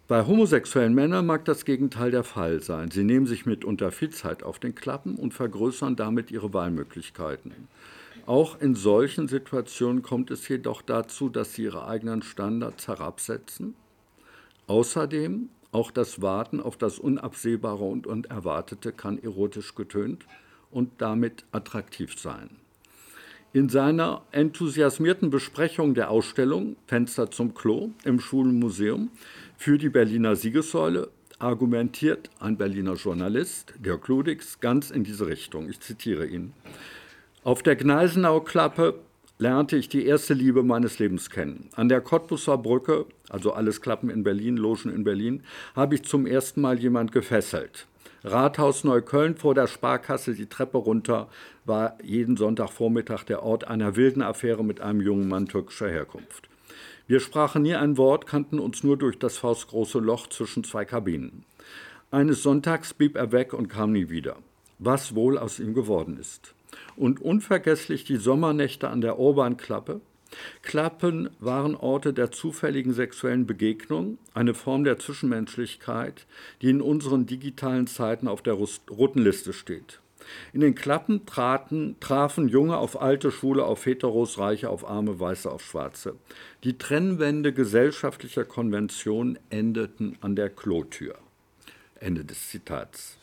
Bei 0.07 0.25
homosexuellen 0.25 0.93
Männern 0.93 1.25
mag 1.25 1.43
das 1.45 1.65
Gegenteil 1.65 2.11
der 2.11 2.23
Fall 2.23 2.61
sein. 2.61 2.91
Sie 2.91 3.03
nehmen 3.03 3.25
sich 3.25 3.45
mitunter 3.45 3.91
viel 3.91 4.09
Zeit 4.11 4.41
auf 4.41 4.57
den 4.57 4.73
Klappen 4.73 5.15
und 5.15 5.33
vergrößern 5.33 5.95
damit 5.95 6.31
ihre 6.31 6.53
Wahlmöglichkeiten. 6.53 7.53
Auch 8.25 8.61
in 8.61 8.75
solchen 8.75 9.27
Situationen 9.27 10.01
kommt 10.01 10.31
es 10.31 10.47
jedoch 10.47 10.81
dazu, 10.81 11.29
dass 11.29 11.53
sie 11.53 11.63
ihre 11.63 11.87
eigenen 11.87 12.21
Standards 12.21 12.87
herabsetzen 12.87 13.75
Außerdem 14.67 15.49
auch 15.71 15.91
das 15.91 16.21
Warten 16.21 16.59
auf 16.59 16.77
das 16.77 16.99
Unabsehbare 16.99 17.85
und 17.85 18.05
Unerwartete 18.05 18.91
kann 18.91 19.17
erotisch 19.17 19.75
getönt 19.75 20.25
und 20.71 20.91
damit 20.97 21.45
attraktiv 21.51 22.19
sein. 22.19 22.49
In 23.53 23.69
seiner 23.69 24.23
enthusiasmierten 24.31 25.29
Besprechung 25.29 25.93
der 25.93 26.11
Ausstellung 26.11 26.75
Fenster 26.85 27.31
zum 27.31 27.53
Klo 27.53 27.91
im 28.03 28.19
Schulenmuseum 28.19 29.09
für 29.57 29.79
die 29.79 29.89
Berliner 29.89 30.35
Siegessäule 30.35 31.09
argumentiert 31.39 32.29
ein 32.39 32.57
Berliner 32.57 32.93
Journalist, 32.93 33.73
Dirk 33.79 34.07
Ludix, 34.07 34.59
ganz 34.59 34.91
in 34.91 35.03
diese 35.03 35.25
Richtung. 35.27 35.67
Ich 35.67 35.79
zitiere 35.79 36.27
ihn. 36.27 36.53
Auf 37.43 37.63
der 37.63 37.75
Gneisenau-Klappe 37.75 38.99
lernte 39.39 39.75
ich 39.75 39.89
die 39.89 40.05
erste 40.05 40.35
Liebe 40.35 40.63
meines 40.63 40.99
Lebens 40.99 41.29
kennen. 41.29 41.69
An 41.75 41.89
der 41.89 42.01
Cottbusser 42.01 42.57
Brücke, 42.57 43.05
also 43.29 43.51
alles 43.51 43.81
Klappen 43.81 44.09
in 44.09 44.23
Berlin, 44.23 44.57
Logen 44.57 44.91
in 44.93 45.03
Berlin, 45.03 45.43
habe 45.75 45.95
ich 45.95 46.03
zum 46.03 46.27
ersten 46.27 46.61
Mal 46.61 46.79
jemand 46.79 47.11
gefesselt. 47.11 47.87
Rathaus 48.23 48.83
Neukölln 48.83 49.35
vor 49.35 49.55
der 49.55 49.67
Sparkasse 49.67 50.33
die 50.33 50.47
Treppe 50.47 50.77
runter 50.77 51.29
war 51.65 51.97
jeden 52.03 52.37
Sonntagvormittag 52.37 53.23
der 53.23 53.43
Ort 53.43 53.67
einer 53.67 53.95
wilden 53.95 54.21
Affäre 54.21 54.63
mit 54.63 54.81
einem 54.81 55.01
jungen 55.01 55.27
Mann 55.27 55.47
türkischer 55.47 55.89
Herkunft. 55.89 56.47
Wir 57.07 57.19
sprachen 57.19 57.63
nie 57.63 57.75
ein 57.75 57.97
Wort, 57.97 58.27
kannten 58.27 58.59
uns 58.59 58.83
nur 58.83 58.97
durch 58.97 59.17
das 59.17 59.37
faustgroße 59.37 59.99
Loch 59.99 60.27
zwischen 60.27 60.63
zwei 60.63 60.85
Kabinen. 60.85 61.45
Eines 62.11 62.43
Sonntags 62.43 62.93
blieb 62.93 63.15
er 63.15 63.31
weg 63.31 63.53
und 63.53 63.67
kam 63.67 63.91
nie 63.91 64.09
wieder. 64.09 64.37
Was 64.79 65.15
wohl 65.15 65.37
aus 65.37 65.59
ihm 65.59 65.73
geworden 65.73 66.17
ist 66.17 66.53
und 66.95 67.21
unvergesslich 67.21 68.03
die 68.03 68.17
Sommernächte 68.17 68.89
an 68.89 69.01
der 69.01 69.19
Urbanklappe. 69.19 70.01
Klappen 70.61 71.29
waren 71.39 71.75
Orte 71.75 72.13
der 72.13 72.31
zufälligen 72.31 72.93
sexuellen 72.93 73.45
Begegnung, 73.45 74.17
eine 74.33 74.53
Form 74.53 74.83
der 74.83 74.99
Zwischenmenschlichkeit, 74.99 76.25
die 76.61 76.69
in 76.69 76.81
unseren 76.81 77.25
digitalen 77.25 77.87
Zeiten 77.87 78.27
auf 78.27 78.41
der 78.41 78.55
roten 78.55 79.21
Liste 79.23 79.53
steht. 79.53 80.01
In 80.53 80.61
den 80.61 80.75
Klappen 80.75 81.25
traten, 81.25 81.95
trafen 81.99 82.47
Junge 82.47 82.77
auf 82.77 83.01
alte 83.01 83.31
Schwule, 83.31 83.65
auf 83.65 83.85
Heteros, 83.85 84.37
Reiche 84.37 84.69
auf 84.69 84.87
Arme, 84.87 85.19
Weiße 85.19 85.51
auf 85.51 85.63
Schwarze. 85.63 86.15
Die 86.63 86.77
Trennwände 86.77 87.53
gesellschaftlicher 87.53 88.45
Konventionen 88.45 89.39
endeten 89.49 90.17
an 90.21 90.35
der 90.35 90.49
Klotür. 90.49 91.15
Ende 91.99 92.25
des 92.25 92.49
Zitats. 92.49 93.17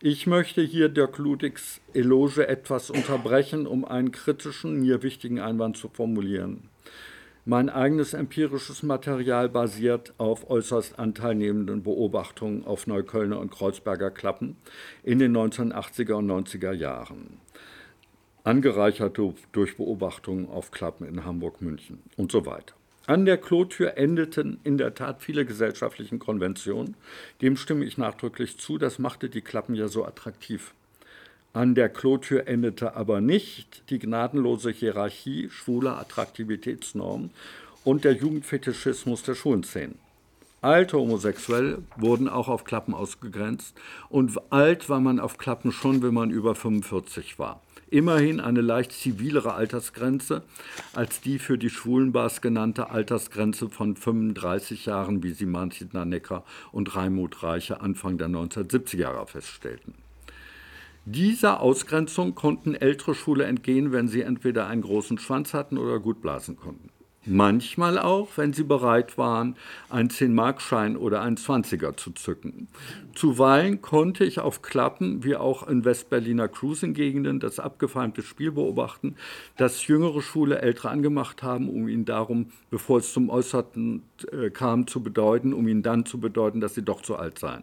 Ich 0.00 0.26
möchte 0.26 0.62
hier 0.62 0.88
Dirk 0.88 1.18
Ludigs 1.18 1.80
Eloge 1.94 2.48
etwas 2.48 2.90
unterbrechen, 2.90 3.68
um 3.68 3.84
einen 3.84 4.10
kritischen, 4.10 4.80
mir 4.80 5.02
wichtigen 5.02 5.38
Einwand 5.38 5.76
zu 5.76 5.88
formulieren. 5.88 6.68
Mein 7.44 7.70
eigenes 7.70 8.14
empirisches 8.14 8.84
Material 8.84 9.48
basiert 9.48 10.14
auf 10.16 10.48
äußerst 10.48 11.00
anteilnehmenden 11.00 11.82
Beobachtungen 11.82 12.64
auf 12.64 12.86
Neuköllner 12.86 13.40
und 13.40 13.50
Kreuzberger 13.50 14.12
Klappen 14.12 14.56
in 15.02 15.18
den 15.18 15.36
1980er 15.36 16.12
und 16.12 16.30
90er 16.30 16.70
Jahren. 16.72 17.40
Angereichert 18.44 19.18
durch 19.18 19.76
Beobachtungen 19.76 20.48
auf 20.50 20.70
Klappen 20.70 21.04
in 21.04 21.24
Hamburg, 21.24 21.60
München 21.60 22.04
und 22.16 22.30
so 22.30 22.46
weiter. 22.46 22.74
An 23.06 23.24
der 23.24 23.38
Klotür 23.38 23.96
endeten 23.96 24.60
in 24.62 24.78
der 24.78 24.94
Tat 24.94 25.20
viele 25.20 25.44
gesellschaftlichen 25.44 26.20
Konventionen. 26.20 26.96
Dem 27.40 27.56
stimme 27.56 27.84
ich 27.84 27.98
nachdrücklich 27.98 28.58
zu. 28.58 28.78
Das 28.78 29.00
machte 29.00 29.28
die 29.28 29.40
Klappen 29.40 29.74
ja 29.74 29.88
so 29.88 30.04
attraktiv. 30.04 30.74
An 31.52 31.74
der 31.74 31.88
Klotür 31.88 32.46
endete 32.46 32.96
aber 32.96 33.20
nicht 33.20 33.90
die 33.90 33.98
gnadenlose 33.98 34.70
Hierarchie 34.70 35.50
schwuler 35.50 35.98
Attraktivitätsnormen 35.98 37.30
und 37.84 38.04
der 38.04 38.12
Jugendfetischismus 38.12 39.22
der 39.22 39.34
Schulenszenen. 39.34 39.98
Alte 40.62 40.96
Homosexuelle 40.96 41.82
wurden 41.96 42.28
auch 42.28 42.48
auf 42.48 42.64
Klappen 42.64 42.94
ausgegrenzt 42.94 43.74
und 44.08 44.32
alt 44.50 44.88
war 44.88 45.00
man 45.00 45.20
auf 45.20 45.36
Klappen 45.36 45.72
schon, 45.72 46.02
wenn 46.02 46.14
man 46.14 46.30
über 46.30 46.54
45 46.54 47.38
war 47.38 47.60
immerhin 47.92 48.40
eine 48.40 48.62
leicht 48.62 48.92
zivilere 48.92 49.52
Altersgrenze 49.52 50.42
als 50.94 51.20
die 51.20 51.38
für 51.38 51.58
die 51.58 51.68
Schwulenbars 51.68 52.40
genannte 52.40 52.90
Altersgrenze 52.90 53.68
von 53.68 53.96
35 53.96 54.86
Jahren, 54.86 55.22
wie 55.22 55.32
sie 55.32 55.46
Martin 55.46 55.90
Necker 56.08 56.42
und 56.72 56.96
Raimund 56.96 57.42
Reiche 57.42 57.82
Anfang 57.82 58.16
der 58.16 58.28
1970er 58.28 58.96
Jahre 58.96 59.26
feststellten. 59.26 60.01
Dieser 61.04 61.60
Ausgrenzung 61.60 62.36
konnten 62.36 62.76
ältere 62.76 63.16
Schwule 63.16 63.44
entgehen, 63.44 63.90
wenn 63.90 64.06
sie 64.06 64.22
entweder 64.22 64.68
einen 64.68 64.82
großen 64.82 65.18
Schwanz 65.18 65.52
hatten 65.52 65.76
oder 65.76 65.98
gut 65.98 66.22
blasen 66.22 66.56
konnten. 66.56 66.90
Manchmal 67.24 68.00
auch, 68.00 68.30
wenn 68.36 68.52
sie 68.52 68.64
bereit 68.64 69.16
waren, 69.16 69.54
einen 69.88 70.08
10-Markschein 70.08 70.96
oder 70.96 71.22
einen 71.22 71.36
20er 71.36 71.96
zu 71.96 72.10
zücken. 72.10 72.66
Zuweilen 73.14 73.80
konnte 73.80 74.24
ich 74.24 74.40
auf 74.40 74.60
Klappen, 74.60 75.22
wie 75.22 75.36
auch 75.36 75.68
in 75.68 75.84
Westberliner 75.84 76.48
Cruising-Gegenden, 76.48 77.38
das 77.38 77.60
abgefeimte 77.60 78.22
Spiel 78.22 78.50
beobachten, 78.50 79.14
das 79.56 79.86
jüngere 79.86 80.20
Schule 80.20 80.62
ältere 80.62 80.90
angemacht 80.90 81.44
haben, 81.44 81.68
um 81.68 81.86
ihnen 81.88 82.04
darum, 82.04 82.46
bevor 82.70 82.98
es 82.98 83.12
zum 83.12 83.30
Äußerten 83.30 84.02
äh, 84.32 84.50
kam, 84.50 84.88
zu 84.88 85.00
bedeuten, 85.00 85.52
um 85.52 85.68
ihnen 85.68 85.82
dann 85.82 86.04
zu 86.04 86.18
bedeuten, 86.18 86.60
dass 86.60 86.74
sie 86.74 86.82
doch 86.82 87.02
zu 87.02 87.14
alt 87.14 87.38
seien. 87.38 87.62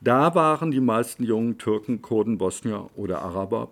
Da 0.00 0.34
waren 0.34 0.70
die 0.70 0.80
meisten 0.80 1.24
jungen 1.24 1.58
Türken, 1.58 2.02
Kurden, 2.02 2.38
Bosnier 2.38 2.90
oder 2.96 3.22
Araber 3.22 3.70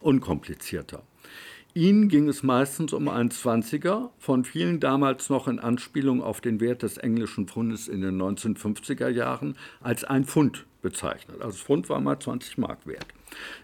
unkomplizierter. 0.00 1.02
Ihnen 1.74 2.08
ging 2.08 2.28
es 2.28 2.42
meistens 2.42 2.92
um 2.92 3.08
einen 3.08 3.30
Zwanziger, 3.30 4.10
von 4.18 4.44
vielen 4.44 4.80
damals 4.80 5.30
noch 5.30 5.48
in 5.48 5.58
Anspielung 5.58 6.22
auf 6.22 6.40
den 6.40 6.60
Wert 6.60 6.82
des 6.82 6.96
englischen 6.98 7.46
Pfundes 7.46 7.88
in 7.88 8.00
den 8.00 8.20
1950er 8.20 9.08
Jahren 9.08 9.56
als 9.80 10.02
ein 10.04 10.24
Pfund 10.24 10.66
bezeichnet. 10.82 11.40
Also 11.40 11.58
Pfund 11.58 11.88
war 11.88 12.00
mal 12.00 12.18
20 12.18 12.58
Mark 12.58 12.86
wert. 12.86 13.06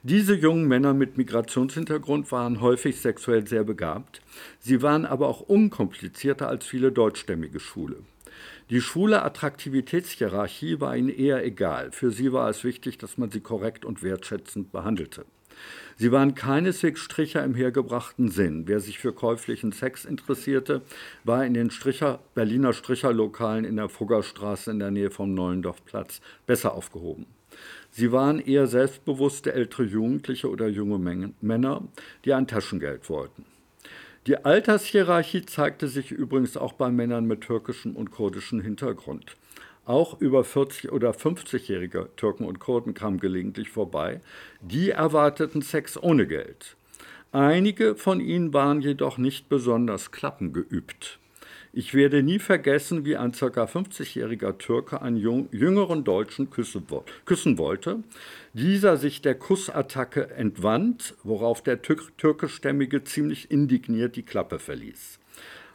Diese 0.03 0.35
jungen 0.35 0.69
Männer 0.69 0.95
mit 0.95 1.17
Migrationshintergrund 1.17 2.31
waren 2.31 2.61
häufig 2.61 3.01
sexuell 3.01 3.47
sehr 3.47 3.65
begabt. 3.65 4.21
Sie 4.61 4.83
waren 4.83 5.07
aber 5.07 5.29
auch 5.29 5.41
unkomplizierter 5.41 6.49
als 6.49 6.67
viele 6.67 6.93
deutschstämmige 6.93 7.61
Schule. 7.61 7.97
Die 8.71 8.81
schwule 8.81 9.23
Attraktivitätshierarchie 9.23 10.81
war 10.81 10.97
ihnen 10.97 11.09
eher 11.09 11.45
egal. 11.45 11.93
Für 11.93 12.11
sie 12.11 12.33
war 12.33 12.49
es 12.49 12.65
wichtig, 12.65 12.99
dass 12.99 13.19
man 13.19 13.31
sie 13.31 13.41
korrekt 13.41 13.85
und 13.85 14.03
wertschätzend 14.03 14.73
behandelte. 14.73 15.25
Sie 15.97 16.11
waren 16.11 16.35
keineswegs 16.35 17.01
Stricher 17.01 17.45
im 17.45 17.55
hergebrachten 17.55 18.29
Sinn. 18.29 18.65
Wer 18.67 18.81
sich 18.81 18.99
für 18.99 19.13
käuflichen 19.13 19.73
Sex 19.73 20.05
interessierte, 20.05 20.83
war 21.23 21.47
in 21.47 21.55
den 21.55 21.71
Stricher, 21.71 22.21
Berliner 22.35 22.73
Stricherlokalen 22.73 23.65
in 23.65 23.77
der 23.77 23.89
Fuggerstraße 23.89 24.71
in 24.71 24.81
der 24.81 24.91
Nähe 24.91 25.11
vom 25.11 25.35
Neulendorfplatz 25.35 26.21
besser 26.47 26.75
aufgehoben. 26.75 27.27
Sie 27.91 28.11
waren 28.11 28.41
eher 28.41 28.67
selbstbewusste 28.67 29.53
ältere 29.53 29.85
Jugendliche 29.85 30.51
oder 30.51 30.67
junge 30.67 31.33
Männer, 31.41 31.83
die 32.25 32.35
ein 32.35 32.49
Taschengeld 32.49 33.09
wollten. 33.09 33.45
Die 34.27 34.43
Altershierarchie 34.43 35.45
zeigte 35.45 35.87
sich 35.87 36.11
übrigens 36.11 36.57
auch 36.57 36.73
bei 36.73 36.91
Männern 36.91 37.27
mit 37.27 37.43
türkischem 37.43 37.95
und 37.95 38.11
kurdischem 38.11 38.63
Hintergrund. 38.63 39.37
Auch 39.85 40.19
über 40.19 40.41
40- 40.41 40.89
oder 40.89 41.11
50-jährige 41.11 42.09
Türken 42.17 42.47
und 42.47 42.59
Kurden 42.59 42.95
kamen 42.95 43.21
gelegentlich 43.21 43.69
vorbei. 43.69 44.23
Die 44.63 44.91
erwarteten 44.91 45.61
Sex 45.61 46.03
ohne 46.03 46.27
Geld. 46.27 46.75
Einige 47.33 47.97
von 47.97 48.19
ihnen 48.19 48.55
waren 48.55 48.81
jedoch 48.81 49.19
nicht 49.19 49.51
besonders 49.51 50.11
klappengeübt. 50.11 51.19
Ich 51.77 51.93
werde 51.93 52.23
nie 52.23 52.39
vergessen, 52.39 53.05
wie 53.05 53.17
ein 53.17 53.33
ca. 53.33 53.47
50-jähriger 53.65 54.59
Türke 54.59 55.03
einen 55.03 55.17
jüngeren 55.17 56.05
Deutschen 56.05 56.49
küssen, 56.49 56.89
wollte. 57.59 58.05
Dieser 58.53 58.97
sich 58.97 59.23
der 59.23 59.35
Kussattacke 59.35 60.31
entwand, 60.31 61.17
worauf 61.25 61.65
der 61.65 61.83
türkischstämmige 61.83 63.03
ziemlich 63.03 63.51
indigniert 63.51 64.15
die 64.15 64.23
Klappe 64.23 64.61
verließ. 64.61 65.19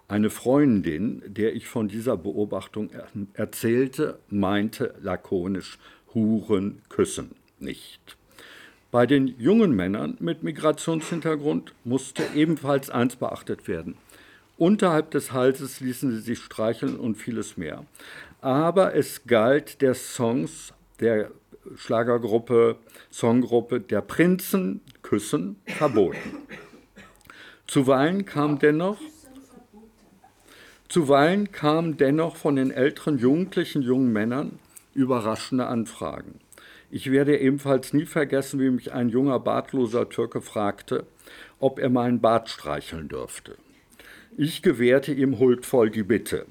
Eine 0.08 0.30
Freundin, 0.30 1.22
der 1.28 1.54
ich 1.54 1.68
von 1.68 1.90
dieser 1.90 2.16
Beobachtung 2.16 2.92
erzählte, 3.34 4.20
meinte 4.30 4.96
lakonisch, 5.02 5.80
Huren 6.14 6.82
küssen 6.88 7.32
nicht. 7.60 8.16
Bei 8.90 9.06
den 9.06 9.28
jungen 9.38 9.76
Männern 9.76 10.16
mit 10.22 10.44
Migrationshintergrund 10.44 11.74
musste 11.84 12.24
ebenfalls 12.36 12.90
eins 12.90 13.18
beachtet 13.18 13.68
werden. 13.68 13.98
Unterhalb 14.60 15.12
des 15.12 15.32
Halses 15.32 15.80
ließen 15.80 16.12
sie 16.12 16.20
sich 16.20 16.40
streicheln 16.40 16.98
und 16.98 17.16
vieles 17.16 17.56
mehr. 17.56 17.86
Aber 18.42 18.94
es 18.94 19.26
galt 19.26 19.82
der 19.82 19.94
Songs 19.96 20.74
der 21.00 21.32
Schlagergruppe, 21.78 22.76
Songgruppe 23.10 23.80
der 23.80 24.02
Prinzen 24.02 24.82
küssen 25.02 25.56
verboten. 25.66 26.36
Zuweilen 27.68 28.26
kam 28.26 28.60
dennoch 28.60 29.00
Zuweilen 30.90 31.54
kamen 31.54 31.96
dennoch 31.96 32.36
von 32.36 32.58
den 32.58 32.72
älteren 32.72 33.18
jugendlichen 33.18 33.82
jungen 33.82 34.12
Männern 34.12 34.60
überraschende 34.94 35.68
Anfragen. 35.68 36.42
Ich 36.92 37.12
werde 37.12 37.40
ebenfalls 37.40 37.94
nie 37.94 38.06
vergessen, 38.06 38.60
wie 38.60 38.72
mich 38.72 38.92
ein 38.92 39.08
junger 39.08 39.40
bartloser 39.40 40.10
Türke 40.10 40.42
fragte, 40.42 41.06
ob 41.60 41.80
er 41.80 41.90
meinen 41.90 42.20
Bart 42.20 42.50
streicheln 42.50 43.08
dürfte. 43.08 43.56
Ich 44.42 44.62
gewährte 44.62 45.12
ihm 45.12 45.38
huldvoll 45.38 45.90
die 45.90 46.04
Bitte. 46.04 46.46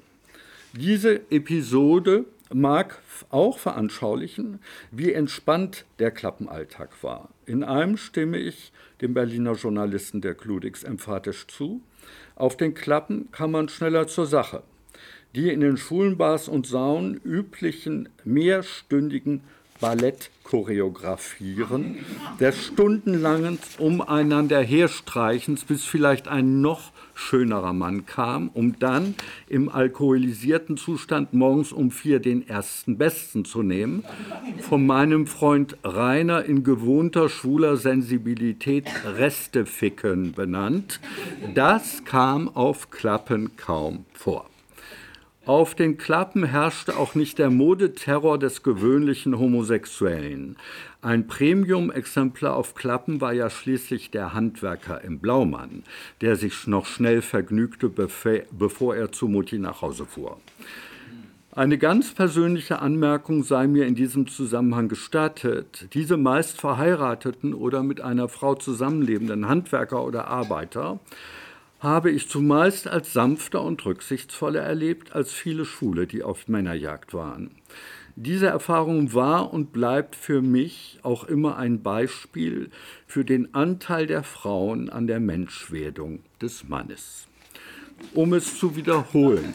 Diese 0.73 1.21
Episode 1.31 2.25
mag 2.53 3.01
auch 3.31 3.57
veranschaulichen, 3.57 4.59
wie 4.91 5.11
entspannt 5.11 5.85
der 5.97 6.11
Klappenalltag 6.11 7.01
war. 7.01 7.29
In 7.47 7.63
einem 7.63 7.97
stimme 7.97 8.37
ich 8.37 8.71
dem 9.01 9.15
Berliner 9.15 9.53
Journalisten 9.53 10.21
der 10.21 10.35
Kludix 10.35 10.83
emphatisch 10.83 11.47
zu. 11.47 11.81
Auf 12.35 12.55
den 12.55 12.75
Klappen 12.75 13.31
kann 13.31 13.49
man 13.49 13.69
schneller 13.69 14.05
zur 14.05 14.27
Sache. 14.27 14.61
Die 15.33 15.49
in 15.49 15.61
den 15.61 15.77
Schulenbars 15.77 16.47
und 16.47 16.67
Saunen 16.67 17.19
üblichen 17.25 18.09
mehrstündigen 18.23 19.41
Ballettchoreografieren, 19.79 21.99
des 22.39 22.65
stundenlangen 22.65 23.59
Umeinander 23.77 24.61
herstreichens, 24.61 25.63
bis 25.63 25.85
vielleicht 25.85 26.27
ein 26.27 26.61
noch 26.61 26.91
schönerer 27.13 27.73
Mann 27.73 28.05
kam, 28.05 28.49
um 28.53 28.79
dann 28.79 29.15
im 29.47 29.69
alkoholisierten 29.69 30.77
Zustand 30.77 31.33
morgens 31.33 31.71
um 31.71 31.91
vier 31.91 32.19
den 32.19 32.47
ersten 32.47 32.97
Besten 32.97 33.45
zu 33.45 33.61
nehmen, 33.61 34.03
von 34.61 34.85
meinem 34.85 35.27
Freund 35.27 35.77
Rainer 35.83 36.45
in 36.45 36.63
gewohnter 36.63 37.29
schwuler 37.29 37.77
Sensibilität 37.77 38.85
Resteficken 39.05 40.33
benannt. 40.33 40.99
Das 41.53 42.03
kam 42.05 42.49
auf 42.49 42.89
Klappen 42.89 43.55
kaum 43.55 44.05
vor. 44.13 44.48
Auf 45.49 45.73
den 45.73 45.97
Klappen 45.97 46.43
herrschte 46.43 46.95
auch 46.95 47.15
nicht 47.15 47.39
der 47.39 47.49
Modeterror 47.49 48.37
des 48.37 48.61
gewöhnlichen 48.61 49.39
Homosexuellen. 49.39 50.57
Ein 51.01 51.25
Premium-Exemplar 51.25 52.55
auf 52.55 52.75
Klappen 52.75 53.19
war 53.19 53.33
ja 53.33 53.49
schließlich 53.49 54.11
der 54.11 54.35
Handwerker 54.35 55.03
im 55.03 55.17
Blaumann, 55.17 55.85
der 56.21 56.35
sich 56.35 56.67
noch 56.67 56.85
schnell 56.85 57.23
vergnügte, 57.23 57.89
bevor 57.89 58.95
er 58.95 59.11
zu 59.11 59.27
Mutti 59.27 59.57
nach 59.57 59.81
Hause 59.81 60.05
fuhr. 60.05 60.37
Eine 61.55 61.79
ganz 61.79 62.13
persönliche 62.13 62.77
Anmerkung 62.77 63.41
sei 63.41 63.65
mir 63.65 63.87
in 63.87 63.95
diesem 63.95 64.27
Zusammenhang 64.27 64.87
gestattet. 64.87 65.87
Diese 65.95 66.15
meist 66.15 66.61
verheirateten 66.61 67.55
oder 67.55 67.81
mit 67.81 68.01
einer 68.01 68.29
Frau 68.29 68.53
zusammenlebenden 68.53 69.47
Handwerker 69.47 70.05
oder 70.05 70.27
Arbeiter 70.27 70.99
habe 71.79 72.11
ich 72.11 72.27
zumeist 72.27 72.87
als 72.87 73.13
sanfter 73.13 73.61
und 73.63 73.85
rücksichtsvoller 73.85 74.61
erlebt 74.61 75.13
als 75.13 75.31
viele 75.31 75.65
Schwule, 75.65 76.07
die 76.07 76.23
auf 76.23 76.47
Männerjagd 76.47 77.13
waren. 77.13 77.51
Diese 78.15 78.47
Erfahrung 78.47 79.13
war 79.13 79.53
und 79.53 79.71
bleibt 79.71 80.13
für 80.13 80.41
mich 80.41 80.99
auch 81.03 81.23
immer 81.23 81.55
ein 81.55 81.81
Beispiel 81.81 82.69
für 83.07 83.23
den 83.23 83.53
Anteil 83.53 84.07
der 84.07 84.23
Frauen 84.23 84.89
an 84.89 85.07
der 85.07 85.21
Menschwerdung 85.21 86.19
des 86.41 86.67
Mannes. 86.67 87.27
Um 88.13 88.33
es 88.33 88.57
zu 88.59 88.75
wiederholen. 88.75 89.53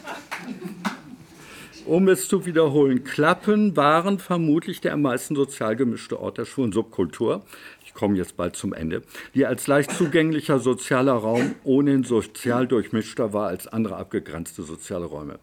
Um 1.85 2.07
es 2.07 2.27
zu 2.27 2.47
wiederholen, 2.47 3.03
Klappen 3.03 3.77
waren 3.77 4.17
vermutlich 4.17 4.81
der 4.81 4.93
am 4.93 5.03
meisten 5.03 5.35
sozial 5.35 5.75
gemischte 5.75 6.19
Ort 6.19 6.39
der 6.39 6.45
schwulen 6.45 6.71
Subkultur. 6.71 7.45
Komme 7.95 8.17
jetzt 8.17 8.37
bald 8.37 8.55
zum 8.55 8.73
Ende. 8.73 9.01
Die 9.33 9.47
als 9.47 9.65
leicht 9.65 9.91
zugänglicher 9.91 10.59
sozialer 10.59 11.13
Raum 11.13 11.55
ohnehin 11.63 12.03
sozial 12.03 12.67
durchmischter 12.67 13.33
war 13.33 13.47
als 13.47 13.67
andere 13.67 13.95
abgegrenzte 13.95 14.61
soziale 14.61 15.05
Räume. 15.05 15.39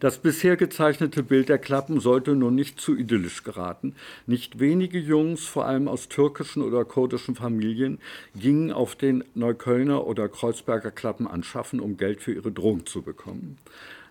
Das 0.00 0.18
bisher 0.18 0.56
gezeichnete 0.56 1.22
Bild 1.22 1.48
der 1.48 1.58
Klappen 1.58 2.00
sollte 2.00 2.36
nun 2.36 2.54
nicht 2.54 2.80
zu 2.80 2.96
idyllisch 2.96 3.42
geraten. 3.42 3.94
Nicht 4.26 4.60
wenige 4.60 4.98
Jungs, 4.98 5.46
vor 5.46 5.66
allem 5.66 5.88
aus 5.88 6.08
türkischen 6.08 6.62
oder 6.62 6.84
kurdischen 6.84 7.34
Familien, 7.34 7.98
gingen 8.36 8.70
auf 8.70 8.94
den 8.94 9.24
Neuköllner 9.34 10.06
oder 10.06 10.28
Kreuzberger 10.28 10.92
Klappen 10.92 11.26
anschaffen, 11.26 11.80
um 11.80 11.96
Geld 11.96 12.22
für 12.22 12.32
ihre 12.32 12.52
Drogen 12.52 12.86
zu 12.86 13.02
bekommen. 13.02 13.58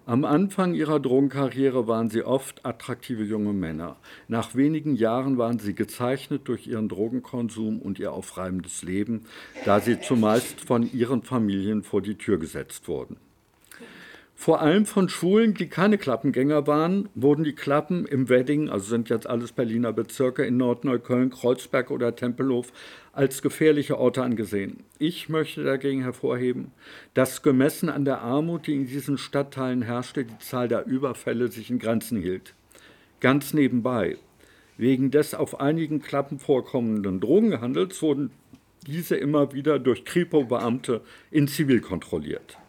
Am 0.08 0.24
Anfang 0.24 0.74
ihrer 0.74 1.02
Drogenkarriere 1.02 1.86
waren 1.86 2.10
sie 2.10 2.24
oft 2.24 2.66
attraktive 2.66 3.26
junge 3.26 3.52
Männer. 3.52 3.98
Nach 4.30 4.56
wenigen 4.56 4.96
Jahren 4.96 5.38
waren 5.38 5.60
sie 5.60 5.76
gezeichnet 5.76 6.48
durch 6.48 6.66
ihren 6.66 6.88
Drogenkonsum 6.88 7.82
und 7.82 8.00
ihr 8.00 8.14
aufreibendes 8.14 8.84
Leben, 8.84 9.26
da 9.66 9.82
sie 9.82 10.00
zumeist 10.00 10.62
von 10.62 10.90
ihren 10.94 11.24
Familien 11.24 11.84
vor 11.84 12.02
die 12.02 12.16
Tür 12.16 12.40
gesetzt 12.40 12.88
wurden. 12.88 13.18
Vor 14.40 14.62
allem 14.62 14.86
von 14.86 15.10
Schulen, 15.10 15.56
die 15.56 15.68
keine 15.68 15.98
Klappengänger 15.98 16.68
waren, 16.68 17.10
wurden 17.16 17.44
die 17.44 17.56
Klappen 17.56 18.06
im 18.06 18.30
Wedding, 18.30 18.70
also 18.70 18.86
sind 18.86 19.10
jetzt 19.10 19.28
alles 19.28 19.52
Berliner 19.52 19.94
Bezirke 19.94 20.46
in 20.46 20.58
Nordneukölln, 20.58 21.32
Kreuzberg 21.32 21.90
oder 21.90 22.16
Tempelhof, 22.16 22.72
als 23.14 23.42
gefährliche 23.42 23.98
Orte 23.98 24.22
angesehen. 24.22 24.84
Ich 25.00 25.28
möchte 25.28 25.64
dagegen 25.64 26.04
hervorheben, 26.04 26.72
dass 27.16 27.42
gemessen 27.42 27.90
an 27.90 28.06
der 28.06 28.22
Armut, 28.22 28.68
die 28.68 28.76
in 28.76 28.86
diesen 28.86 29.18
Stadtteilen 29.18 29.82
herrschte, 29.82 30.24
die 30.24 30.38
Zahl 30.38 30.68
der 30.68 30.86
Überfälle 30.86 31.48
sich 31.52 31.72
in 31.72 31.80
Grenzen 31.80 32.22
hielt. 32.22 32.54
Ganz 33.20 33.56
nebenbei, 33.56 34.18
wegen 34.78 35.10
des 35.10 35.34
auf 35.34 35.60
einigen 35.60 36.00
Klappen 36.00 36.38
vorkommenden 36.38 37.20
Drogenhandels 37.20 38.04
wurden 38.04 38.30
diese 38.86 39.16
immer 39.16 39.54
wieder 39.54 39.80
durch 39.80 40.06
Kripo-Beamte 40.06 41.02
in 41.32 41.48
Zivil 41.48 41.82
kontrolliert. 41.82 42.60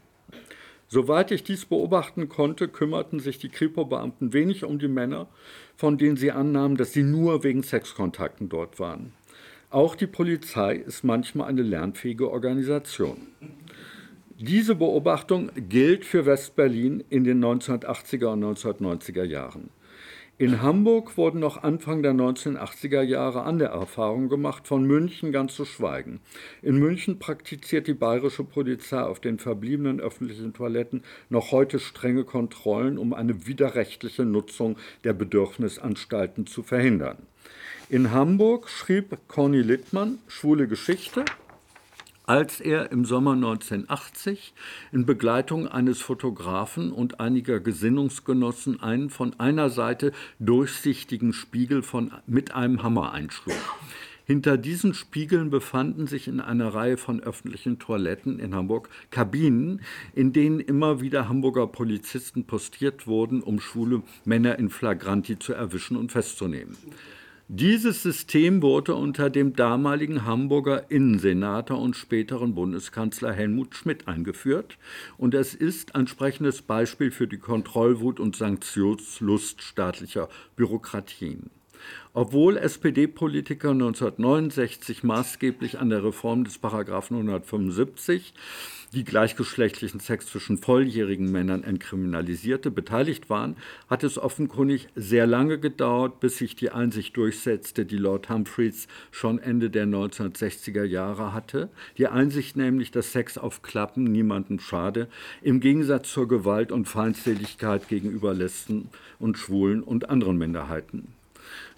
Soweit 0.89 1.30
ich 1.30 1.45
dies 1.45 1.66
beobachten 1.66 2.30
konnte, 2.30 2.66
kümmerten 2.66 3.20
sich 3.20 3.39
die 3.39 3.51
Kripo-Beamten 3.51 4.32
wenig 4.32 4.64
um 4.64 4.78
die 4.78 4.89
Männer, 4.89 5.28
von 5.76 5.99
denen 5.99 6.16
sie 6.16 6.32
annahmen, 6.32 6.78
dass 6.78 6.95
sie 6.95 7.03
nur 7.03 7.45
wegen 7.45 7.62
Sexkontakten 7.62 8.49
dort 8.49 8.80
waren. 8.80 9.12
Auch 9.70 9.95
die 9.95 10.07
Polizei 10.07 10.76
ist 10.76 11.05
manchmal 11.05 11.49
eine 11.49 11.61
lernfähige 11.61 12.30
Organisation. 12.30 13.18
Diese 14.39 14.76
Beobachtung 14.76 15.51
gilt 15.68 16.07
für 16.07 16.24
Westberlin 16.24 17.05
in 17.11 17.24
den 17.24 17.45
1980er 17.45 18.32
und 18.32 18.45
1990er 18.45 19.24
Jahren. 19.24 19.68
In 20.41 20.62
Hamburg 20.62 21.16
wurden 21.16 21.41
noch 21.41 21.64
Anfang 21.64 22.05
der 22.05 22.12
1980er 22.12 23.03
Jahre 23.03 23.43
andere 23.43 23.70
Erfahrungen 23.70 24.28
gemacht, 24.28 24.68
von 24.68 24.84
München 24.84 25.32
ganz 25.32 25.57
zu 25.57 25.64
schweigen. 25.64 26.20
In 26.62 26.78
München 26.78 27.18
praktiziert 27.18 27.89
die 27.89 27.95
bayerische 27.95 28.45
Polizei 28.45 29.01
auf 29.01 29.18
den 29.18 29.41
verbliebenen 29.41 29.99
öffentlichen 29.99 30.55
Toiletten 30.55 31.03
noch 31.28 31.51
heute 31.51 31.80
strenge 31.80 32.22
Kontrollen, 32.22 32.99
um 32.99 33.14
eine 33.14 33.49
widerrechtliche 33.49 34.24
Nutzung 34.24 34.76
der 35.03 35.12
Bedürfnisanstalten 35.12 36.47
zu 36.47 36.62
verhindern. 36.62 37.18
In 37.89 38.12
Hamburg 38.12 38.68
schrieb 38.68 39.18
Conny 39.26 39.62
Littmann 39.62 40.18
Schwule 40.28 40.68
Geschichte 40.68 41.24
als 42.29 42.61
er 42.61 42.93
im 42.93 43.07
Sommer 43.07 43.33
1980 43.33 44.53
in 44.93 45.07
Begleitung 45.07 45.66
eines 45.66 46.03
Fotografen 46.03 46.93
und 46.93 47.20
einiger 47.20 47.59
Gesinnungsgenossen 47.59 48.83
einen 48.83 49.09
von 49.09 49.41
einer 49.41 49.70
Seite 49.70 50.12
durchsichtigen 50.39 51.33
Spiegel 51.33 51.83
von, 51.83 52.12
mit 52.26 52.55
einem 52.55 52.83
Hammer 52.83 53.12
einschlug. 53.12 53.57
Hinter 54.26 54.59
diesen 54.59 54.93
Spiegeln 54.93 55.49
befanden 55.49 56.07
sich 56.07 56.29
in 56.29 56.41
einer 56.41 56.74
Reihe 56.74 56.99
von 56.99 57.20
öffentlichen 57.20 57.79
Toiletten 57.79 58.39
in 58.41 58.55
Hamburg 58.55 58.91
Kabinen, 59.11 59.81
in 60.14 60.35
denen 60.35 60.61
immer 60.61 61.01
wieder 61.01 61.31
Hamburger 61.31 61.66
Polizisten 61.66 62.45
postiert 62.45 63.07
wurden, 63.07 63.41
um 63.41 63.59
schwule 63.59 64.03
Männer 64.26 64.59
in 64.59 64.68
Flagranti 64.68 65.39
zu 65.39 65.55
erwischen 65.55 65.97
und 65.97 66.12
festzunehmen. 66.12 66.76
Dieses 67.51 68.03
System 68.03 68.61
wurde 68.61 68.94
unter 68.94 69.30
dem 69.30 69.57
damaligen 69.57 70.26
Hamburger 70.26 70.90
Innensenator 70.90 71.80
und 71.80 71.96
späteren 71.96 72.55
Bundeskanzler 72.55 73.32
Helmut 73.32 73.74
Schmidt 73.74 74.07
eingeführt 74.07 74.76
und 75.16 75.32
es 75.32 75.55
ist 75.55 75.94
ein 75.94 76.09
sprechendes 76.09 76.61
Beispiel 76.61 77.11
für 77.11 77.26
die 77.26 77.38
Kontrollwut 77.38 78.20
und 78.20 78.36
Sanktionslust 78.36 79.62
staatlicher 79.62 80.28
Bürokratien. 80.57 81.49
Obwohl 82.12 82.59
SPD-Politiker 82.59 83.70
1969 83.70 85.03
maßgeblich 85.03 85.78
an 85.78 85.88
der 85.88 86.05
Reform 86.05 86.44
des 86.44 86.59
Paragraphen 86.59 87.16
175 87.16 88.34
die 88.93 89.05
gleichgeschlechtlichen 89.05 90.01
Sex 90.01 90.26
zwischen 90.26 90.59
volljährigen 90.59 91.30
Männern 91.30 91.62
entkriminalisierte, 91.62 92.70
beteiligt 92.70 93.28
waren, 93.28 93.57
hat 93.89 94.03
es 94.03 94.18
offenkundig 94.18 94.89
sehr 94.95 95.26
lange 95.26 95.59
gedauert, 95.59 96.20
bis 96.20 96.39
sich 96.39 96.57
die 96.57 96.70
Einsicht 96.70 97.16
durchsetzte, 97.16 97.84
die 97.84 97.99
Lord 97.99 98.30
Humphreys 98.30 98.89
schon 99.11 99.39
Ende 99.39 99.70
der 99.70 99.86
1960er 99.86 100.84
Jahre 100.84 101.32
hatte. 101.32 101.68
Die 101.99 102.07
Einsicht 102.07 102.57
nämlich, 102.57 102.91
dass 102.91 103.12
Sex 103.12 103.36
auf 103.36 103.62
Klappen 103.62 104.05
niemandem 104.05 104.59
schade, 104.61 105.09
im 105.43 105.61
Gegensatz 105.61 106.12
zur 106.12 106.28
Gewalt 106.28 106.72
und 106.72 106.86
Feindseligkeit 106.86 107.89
gegenüber 107.89 108.32
Lesben 108.32 108.89
und 109.18 109.39
Schwulen 109.39 109.82
und 109.82 110.09
anderen 110.09 110.39
Minderheiten. 110.39 111.14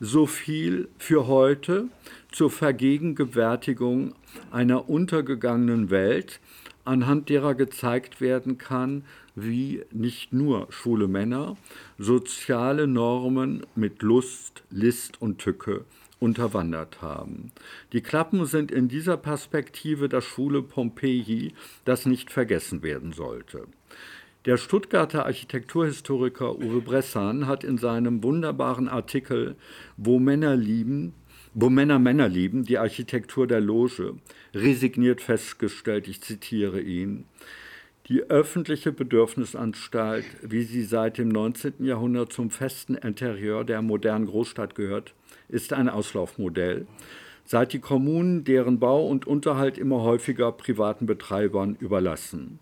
So 0.00 0.26
viel 0.26 0.88
für 0.98 1.26
heute 1.26 1.88
zur 2.32 2.50
Vergegenwärtigung 2.50 4.14
einer 4.50 4.88
untergegangenen 4.88 5.90
Welt, 5.90 6.40
anhand 6.84 7.28
derer 7.28 7.54
gezeigt 7.54 8.20
werden 8.20 8.58
kann, 8.58 9.04
wie 9.34 9.82
nicht 9.90 10.32
nur 10.32 10.66
schwule 10.70 11.08
Männer 11.08 11.56
soziale 11.98 12.86
Normen 12.86 13.66
mit 13.74 14.02
Lust, 14.02 14.62
List 14.70 15.20
und 15.20 15.38
Tücke 15.38 15.84
unterwandert 16.18 17.02
haben. 17.02 17.50
Die 17.92 18.02
Klappen 18.02 18.44
sind 18.44 18.70
in 18.70 18.88
dieser 18.88 19.16
Perspektive 19.16 20.08
das 20.08 20.24
schwule 20.24 20.62
Pompeji, 20.62 21.54
das 21.84 22.06
nicht 22.06 22.30
vergessen 22.30 22.82
werden 22.82 23.12
sollte. 23.12 23.66
Der 24.46 24.56
Stuttgarter 24.56 25.26
Architekturhistoriker 25.26 26.56
Uwe 26.58 26.80
Bressan 26.80 27.46
hat 27.46 27.62
in 27.62 27.76
seinem 27.76 28.22
wunderbaren 28.22 28.88
Artikel 28.88 29.56
Wo 29.98 30.18
Männer 30.18 30.56
lieben 30.56 31.14
wo 31.54 31.68
Männer 31.68 31.98
Männer 31.98 32.28
lieben, 32.28 32.64
die 32.64 32.78
Architektur 32.78 33.46
der 33.46 33.60
Loge, 33.60 34.14
resigniert 34.54 35.20
festgestellt, 35.20 36.08
ich 36.08 36.20
zitiere 36.20 36.80
ihn, 36.80 37.24
die 38.08 38.22
öffentliche 38.22 38.92
Bedürfnisanstalt, 38.92 40.24
wie 40.42 40.62
sie 40.62 40.82
seit 40.82 41.18
dem 41.18 41.28
19. 41.28 41.84
Jahrhundert 41.84 42.32
zum 42.32 42.50
festen 42.50 42.94
Interieur 42.94 43.64
der 43.64 43.82
modernen 43.82 44.26
Großstadt 44.26 44.74
gehört, 44.74 45.14
ist 45.48 45.72
ein 45.72 45.88
Auslaufmodell. 45.88 46.86
Seit 47.44 47.72
die 47.72 47.78
Kommunen 47.78 48.44
deren 48.44 48.78
Bau 48.78 49.06
und 49.06 49.26
Unterhalt 49.26 49.78
immer 49.78 50.02
häufiger 50.02 50.52
privaten 50.52 51.06
Betreibern 51.06 51.76
überlassen. 51.78 52.58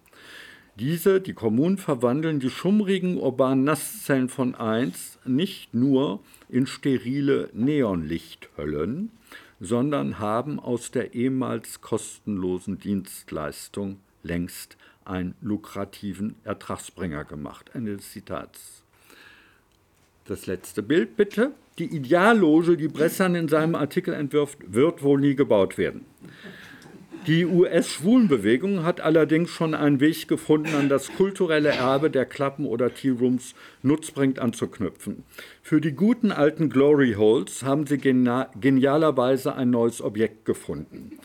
Diese, 0.79 1.21
die 1.21 1.33
Kommunen, 1.33 1.77
verwandeln 1.77 2.39
die 2.39 2.51
schummrigen 2.51 3.17
urbanen 3.17 3.65
Nasszellen 3.65 4.29
von 4.29 4.55
einst 4.55 5.19
nicht 5.27 5.75
nur 5.75 6.21
in 6.49 6.69
sterile 6.69 7.51
Neonlichthöllen, 7.53 9.11
sondern 9.59 10.21
haben 10.21 10.61
aus 10.61 10.93
der 10.93 11.15
ehemals 11.15 11.81
kostenlosen 11.81 12.79
Dienstleistung 12.79 13.99
längst 14.23 14.77
einen 15.05 15.35
lukrativen 15.41 16.37
Ertragsbringer 16.45 17.25
gemacht. 17.25 17.73
Ende 17.75 17.97
des 17.97 18.13
Zitats. 18.13 18.85
Das 20.27 20.47
letzte 20.47 20.85
Bild 20.85 21.17
bitte. 21.17 21.51
Die 21.81 21.87
Idealloge, 21.87 22.77
die 22.77 22.87
Bressan 22.87 23.35
in 23.35 23.49
seinem 23.49 23.75
Artikel 23.75 24.15
entwirft, 24.15 24.59
wird 24.73 25.03
wohl 25.03 25.19
nie 25.19 25.35
gebaut 25.35 25.77
werden. 25.77 26.05
Die 27.27 27.45
US-Schwulenbewegung 27.45 28.85
hat 28.85 29.01
allerdings 29.01 29.51
schon 29.51 29.75
einen 29.75 30.01
Weg 30.01 30.29
gefunden, 30.29 30.75
an 30.75 30.89
das 30.89 31.13
kulturelle 31.15 31.71
Erbe 31.71 32.11
der 32.11 32.25
Klappen 32.25 32.65
oder 32.65 32.95
Tea 32.95 33.11
Rooms 33.11 33.55
nutzbringend 33.83 34.39
anzuknüpfen. 34.39 35.25
Für 35.63 35.81
die 35.81 35.93
guten 35.93 36.33
alten 36.33 36.71
Glory 36.71 37.15
Holes 37.15 37.63
haben 37.63 37.87
sie 37.87 37.99
genialerweise 37.99 39.55
ein 39.55 39.71
neues 39.71 40.01
Objekt 40.01 40.47
gefunden. 40.47 41.19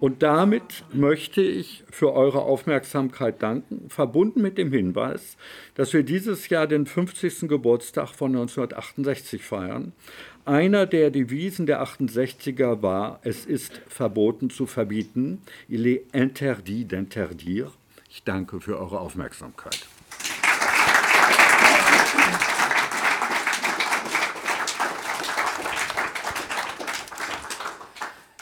Und 0.00 0.22
damit 0.22 0.84
möchte 0.94 1.42
ich 1.42 1.84
für 1.90 2.14
eure 2.14 2.40
Aufmerksamkeit 2.40 3.42
danken, 3.42 3.90
verbunden 3.90 4.40
mit 4.40 4.56
dem 4.56 4.72
Hinweis, 4.72 5.36
dass 5.74 5.92
wir 5.92 6.04
dieses 6.04 6.48
Jahr 6.48 6.66
den 6.66 6.86
50. 6.86 7.48
Geburtstag 7.48 8.08
von 8.08 8.30
1968 8.30 9.42
feiern. 9.42 9.92
Einer 10.46 10.86
der 10.86 11.10
Devisen 11.10 11.66
der 11.66 11.82
68er 11.82 12.80
war, 12.80 13.20
es 13.22 13.44
ist 13.44 13.82
verboten 13.88 14.48
zu 14.48 14.66
verbieten, 14.66 15.42
il 15.68 15.86
est 15.86 16.14
interdit 16.14 16.90
d'interdire. 16.90 17.70
Ich 18.08 18.24
danke 18.24 18.60
für 18.60 18.78
eure 18.78 19.00
Aufmerksamkeit. 19.00 19.86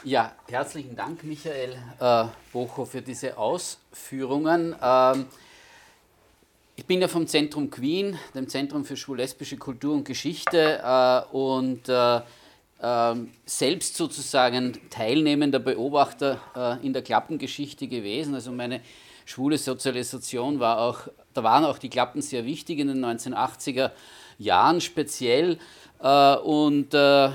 Ja, 0.04 0.32
herzlichen 0.48 0.94
Dank, 0.94 1.24
Michael 1.24 1.76
äh, 1.98 2.24
Bocho, 2.52 2.84
für 2.84 3.02
diese 3.02 3.36
Ausführungen. 3.36 4.74
Ähm, 4.80 5.26
ich 6.78 6.86
bin 6.86 7.00
ja 7.00 7.08
vom 7.08 7.26
Zentrum 7.26 7.70
Queen, 7.70 8.16
dem 8.36 8.48
Zentrum 8.48 8.84
für 8.84 8.96
schwul-lesbische 8.96 9.56
Kultur 9.56 9.94
und 9.94 10.04
Geschichte 10.04 10.80
äh, 10.80 11.36
und 11.36 11.88
äh, 11.88 12.20
ähm, 12.80 13.32
selbst 13.44 13.96
sozusagen 13.96 14.78
teilnehmender 14.88 15.58
Beobachter 15.58 16.40
äh, 16.54 16.86
in 16.86 16.92
der 16.92 17.02
Klappengeschichte 17.02 17.88
gewesen. 17.88 18.36
Also 18.36 18.52
meine 18.52 18.80
schwule 19.24 19.58
Sozialisation 19.58 20.60
war 20.60 20.78
auch, 20.78 21.08
da 21.34 21.42
waren 21.42 21.64
auch 21.64 21.78
die 21.78 21.90
Klappen 21.90 22.22
sehr 22.22 22.44
wichtig 22.44 22.78
in 22.78 22.86
den 22.86 23.04
1980er 23.04 23.90
Jahren 24.38 24.80
speziell. 24.80 25.58
Äh, 26.00 26.36
und 26.36 26.94
äh, 26.94 27.30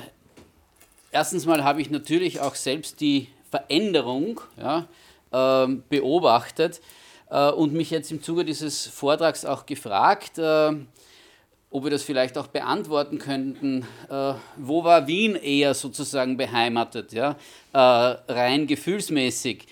erstens 1.11 1.45
mal 1.45 1.65
habe 1.65 1.81
ich 1.81 1.89
natürlich 1.89 2.39
auch 2.39 2.55
selbst 2.55 3.01
die 3.01 3.27
Veränderung 3.51 4.39
ja, 4.55 4.87
ähm, 5.33 5.83
beobachtet 5.89 6.77
äh, 6.77 6.81
und 7.33 7.73
mich 7.73 7.89
jetzt 7.89 8.11
im 8.11 8.21
Zuge 8.21 8.45
dieses 8.45 8.85
Vortrags 8.85 9.43
auch 9.43 9.65
gefragt, 9.65 10.37
äh, 10.37 10.71
ob 11.71 11.83
wir 11.83 11.89
das 11.89 12.03
vielleicht 12.03 12.37
auch 12.37 12.47
beantworten 12.47 13.17
könnten. 13.17 13.87
Äh, 14.09 14.33
wo 14.57 14.83
war 14.83 15.07
Wien 15.07 15.35
eher 15.35 15.73
sozusagen 15.73 16.37
beheimatet, 16.37 17.13
ja? 17.13 17.35
rein 17.73 18.67
gefühlsmäßig? 18.67 19.65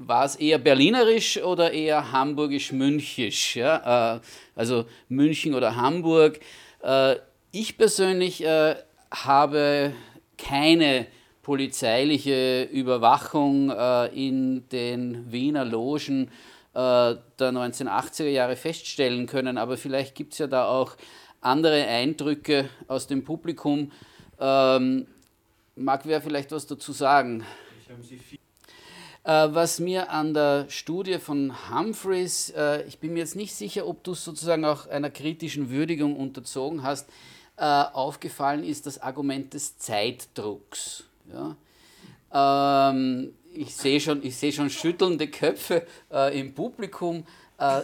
war 0.00 0.24
es 0.24 0.36
eher 0.36 0.58
berlinerisch 0.58 1.42
oder 1.42 1.72
eher 1.72 2.12
hamburgisch-münchisch? 2.12 3.56
Ja? 3.56 4.20
also 4.54 4.84
München 5.08 5.54
oder 5.54 5.74
Hamburg. 5.74 6.38
ich 7.50 7.76
persönlich 7.76 8.44
habe 9.10 9.92
keine 10.36 11.06
polizeiliche 11.48 12.64
Überwachung 12.64 13.70
äh, 13.70 14.08
in 14.08 14.68
den 14.68 15.32
Wiener 15.32 15.64
Logen 15.64 16.24
äh, 16.24 16.57
der 16.78 17.22
1980er 17.52 18.28
Jahre 18.28 18.54
feststellen 18.54 19.26
können. 19.26 19.58
Aber 19.58 19.76
vielleicht 19.76 20.14
gibt 20.14 20.32
es 20.34 20.38
ja 20.38 20.46
da 20.46 20.68
auch 20.68 20.96
andere 21.40 21.86
Eindrücke 21.86 22.68
aus 22.86 23.06
dem 23.06 23.24
Publikum. 23.24 23.90
Ähm, 24.38 25.06
mag 25.74 26.02
wer 26.04 26.20
vielleicht 26.20 26.52
was 26.52 26.66
dazu 26.66 26.92
sagen? 26.92 27.44
Äh, 29.24 29.48
was 29.54 29.80
mir 29.80 30.10
an 30.10 30.34
der 30.34 30.66
Studie 30.68 31.18
von 31.18 31.52
Humphreys, 31.70 32.50
äh, 32.56 32.82
ich 32.84 32.98
bin 32.98 33.12
mir 33.12 33.20
jetzt 33.20 33.36
nicht 33.36 33.54
sicher, 33.54 33.86
ob 33.86 34.04
du 34.04 34.12
es 34.12 34.24
sozusagen 34.24 34.64
auch 34.64 34.86
einer 34.86 35.10
kritischen 35.10 35.70
Würdigung 35.70 36.16
unterzogen 36.16 36.82
hast, 36.82 37.08
äh, 37.56 37.64
aufgefallen 37.64 38.64
ist 38.64 38.86
das 38.86 39.02
Argument 39.02 39.52
des 39.52 39.78
Zeitdrucks. 39.78 41.04
Ja? 41.32 41.56
Ähm, 42.90 43.34
ich 43.58 43.74
sehe 43.74 44.00
schon, 44.00 44.22
seh 44.30 44.52
schon 44.52 44.70
schüttelnde 44.70 45.28
Köpfe 45.28 45.86
äh, 46.12 46.38
im 46.38 46.54
Publikum. 46.54 47.24
Äh, 47.58 47.80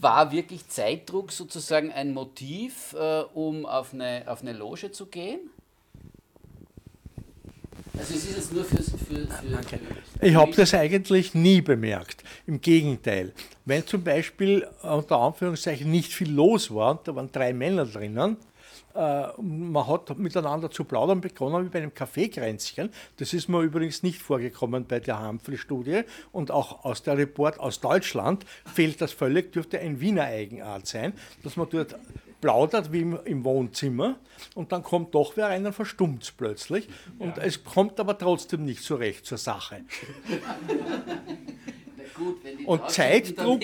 war 0.00 0.32
wirklich 0.32 0.66
Zeitdruck 0.68 1.30
sozusagen 1.30 1.92
ein 1.92 2.12
Motiv, 2.14 2.94
äh, 2.98 3.22
um 3.34 3.66
auf 3.66 3.92
eine, 3.92 4.24
auf 4.26 4.42
eine 4.42 4.52
Loge 4.52 4.90
zu 4.90 5.06
gehen? 5.06 5.40
Also 7.96 8.14
es 8.14 8.24
ist 8.24 8.36
jetzt 8.36 8.52
nur 8.52 8.64
fürs, 8.64 8.90
für, 8.90 9.14
für, 9.14 9.50
Danke. 9.50 9.78
Ich 10.20 10.34
habe 10.34 10.52
das 10.52 10.74
eigentlich 10.74 11.34
nie 11.34 11.60
bemerkt. 11.60 12.24
Im 12.46 12.60
Gegenteil. 12.60 13.32
Wenn 13.64 13.86
zum 13.86 14.02
Beispiel 14.02 14.66
unter 14.82 15.18
Anführungszeichen 15.18 15.90
nicht 15.90 16.12
viel 16.12 16.30
los 16.30 16.74
war, 16.74 17.00
da 17.04 17.14
waren 17.14 17.30
drei 17.30 17.52
Männer 17.52 17.86
drinnen, 17.86 18.36
man 18.94 19.86
hat 19.88 20.16
miteinander 20.18 20.70
zu 20.70 20.84
plaudern 20.84 21.20
begonnen 21.20 21.64
wie 21.64 21.68
bei 21.68 21.78
einem 21.78 21.94
Kaffeekränzchen. 21.94 22.90
Das 23.16 23.32
ist 23.32 23.48
mir 23.48 23.60
übrigens 23.60 24.02
nicht 24.02 24.22
vorgekommen 24.22 24.86
bei 24.86 25.00
der 25.00 25.18
Hampfli-Studie 25.18 26.02
und 26.30 26.50
auch 26.50 26.84
aus 26.84 27.02
der 27.02 27.18
Report 27.18 27.58
aus 27.58 27.80
Deutschland 27.80 28.46
fehlt 28.72 29.00
das 29.00 29.12
völlig, 29.12 29.52
dürfte 29.52 29.80
ein 29.80 30.00
Wiener 30.00 30.24
Eigenart 30.24 30.86
sein, 30.86 31.12
dass 31.42 31.56
man 31.56 31.68
dort 31.68 31.96
plaudert 32.40 32.92
wie 32.92 33.00
im, 33.00 33.18
im 33.24 33.44
Wohnzimmer 33.44 34.16
und 34.54 34.70
dann 34.70 34.82
kommt 34.82 35.14
doch 35.14 35.36
wer 35.36 35.46
rein 35.46 35.66
und 35.66 35.72
verstummt 35.72 36.34
plötzlich 36.36 36.88
und 37.18 37.36
ja. 37.36 37.42
es 37.42 37.64
kommt 37.64 37.98
aber 37.98 38.16
trotzdem 38.16 38.64
nicht 38.64 38.82
so 38.82 38.96
recht 38.96 39.26
zur 39.26 39.38
Sache. 39.38 39.80
Gut, 42.14 42.36
und 42.66 42.90
Zeitdruck, 42.90 43.60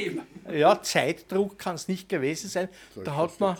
ja, 0.53 0.83
Zeitdruck 0.83 1.57
kann 1.57 1.77
es 1.77 1.87
nicht 1.87 2.09
gewesen 2.09 2.49
sein. 2.49 2.69
Soll 2.93 3.05
da 3.05 3.15
hat 3.15 3.39
man, 3.39 3.57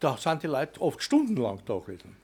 da 0.00 0.16
sind 0.16 0.42
die 0.42 0.46
Leute 0.46 0.80
oft 0.80 1.02
stundenlang 1.02 1.60
da 1.66 1.78
gewesen. 1.78 2.16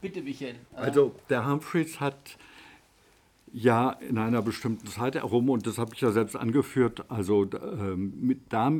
Bitte, 0.00 0.20
Michael. 0.20 0.56
Also 0.74 1.14
der 1.28 1.46
Humphreys 1.46 2.00
hat 2.00 2.36
ja 3.52 3.90
in 3.90 4.18
einer 4.18 4.42
bestimmten 4.42 4.88
Zeit 4.88 5.14
herum, 5.14 5.48
und 5.48 5.66
das 5.66 5.78
habe 5.78 5.94
ich 5.94 6.00
ja 6.00 6.10
selbst 6.10 6.34
angeführt, 6.34 7.04
also 7.08 7.48
ähm, 7.52 8.12
mit 8.20 8.52
da, 8.52 8.72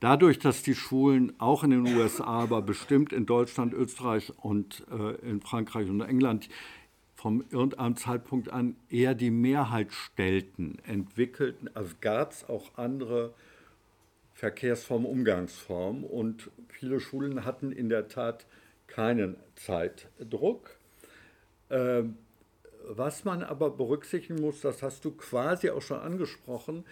dadurch, 0.00 0.38
dass 0.38 0.62
die 0.62 0.74
Schulen 0.74 1.34
auch 1.38 1.62
in 1.62 1.70
den 1.70 1.86
USA, 1.94 2.24
aber 2.24 2.62
bestimmt 2.62 3.12
in 3.12 3.26
Deutschland, 3.26 3.74
Österreich 3.74 4.32
und 4.38 4.86
äh, 4.90 5.28
in 5.28 5.42
Frankreich 5.42 5.90
und 5.90 6.00
England 6.00 6.48
vom 7.14 7.44
irgendeinem 7.50 7.96
Zeitpunkt 7.96 8.50
an 8.50 8.76
eher 8.88 9.14
die 9.14 9.30
Mehrheit 9.30 9.92
stellten, 9.92 10.78
entwickelten, 10.86 11.68
also 11.74 11.94
gab 12.00 12.32
es 12.32 12.48
auch 12.48 12.78
andere 12.78 13.34
Verkehrsform, 14.40 15.04
Umgangsform. 15.04 16.02
Und 16.02 16.50
viele 16.68 16.98
Schulen 16.98 17.44
hatten 17.44 17.72
in 17.72 17.90
der 17.90 18.08
Tat 18.08 18.46
keinen 18.86 19.36
Zeitdruck. 19.54 20.78
Ähm, 21.68 22.16
was 22.88 23.24
man 23.26 23.42
aber 23.42 23.68
berücksichtigen 23.68 24.40
muss, 24.40 24.62
das 24.62 24.82
hast 24.82 25.04
du 25.04 25.10
quasi 25.10 25.68
auch 25.68 25.82
schon 25.82 26.00
angesprochen, 26.00 26.84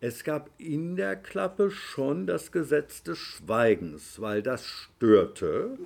es 0.00 0.22
gab 0.22 0.50
in 0.58 0.94
der 0.94 1.16
Klappe 1.16 1.72
schon 1.72 2.26
das 2.28 2.52
Gesetz 2.52 3.02
des 3.02 3.18
Schweigens, 3.18 4.20
weil 4.20 4.40
das 4.40 4.64
störte. 4.64 5.78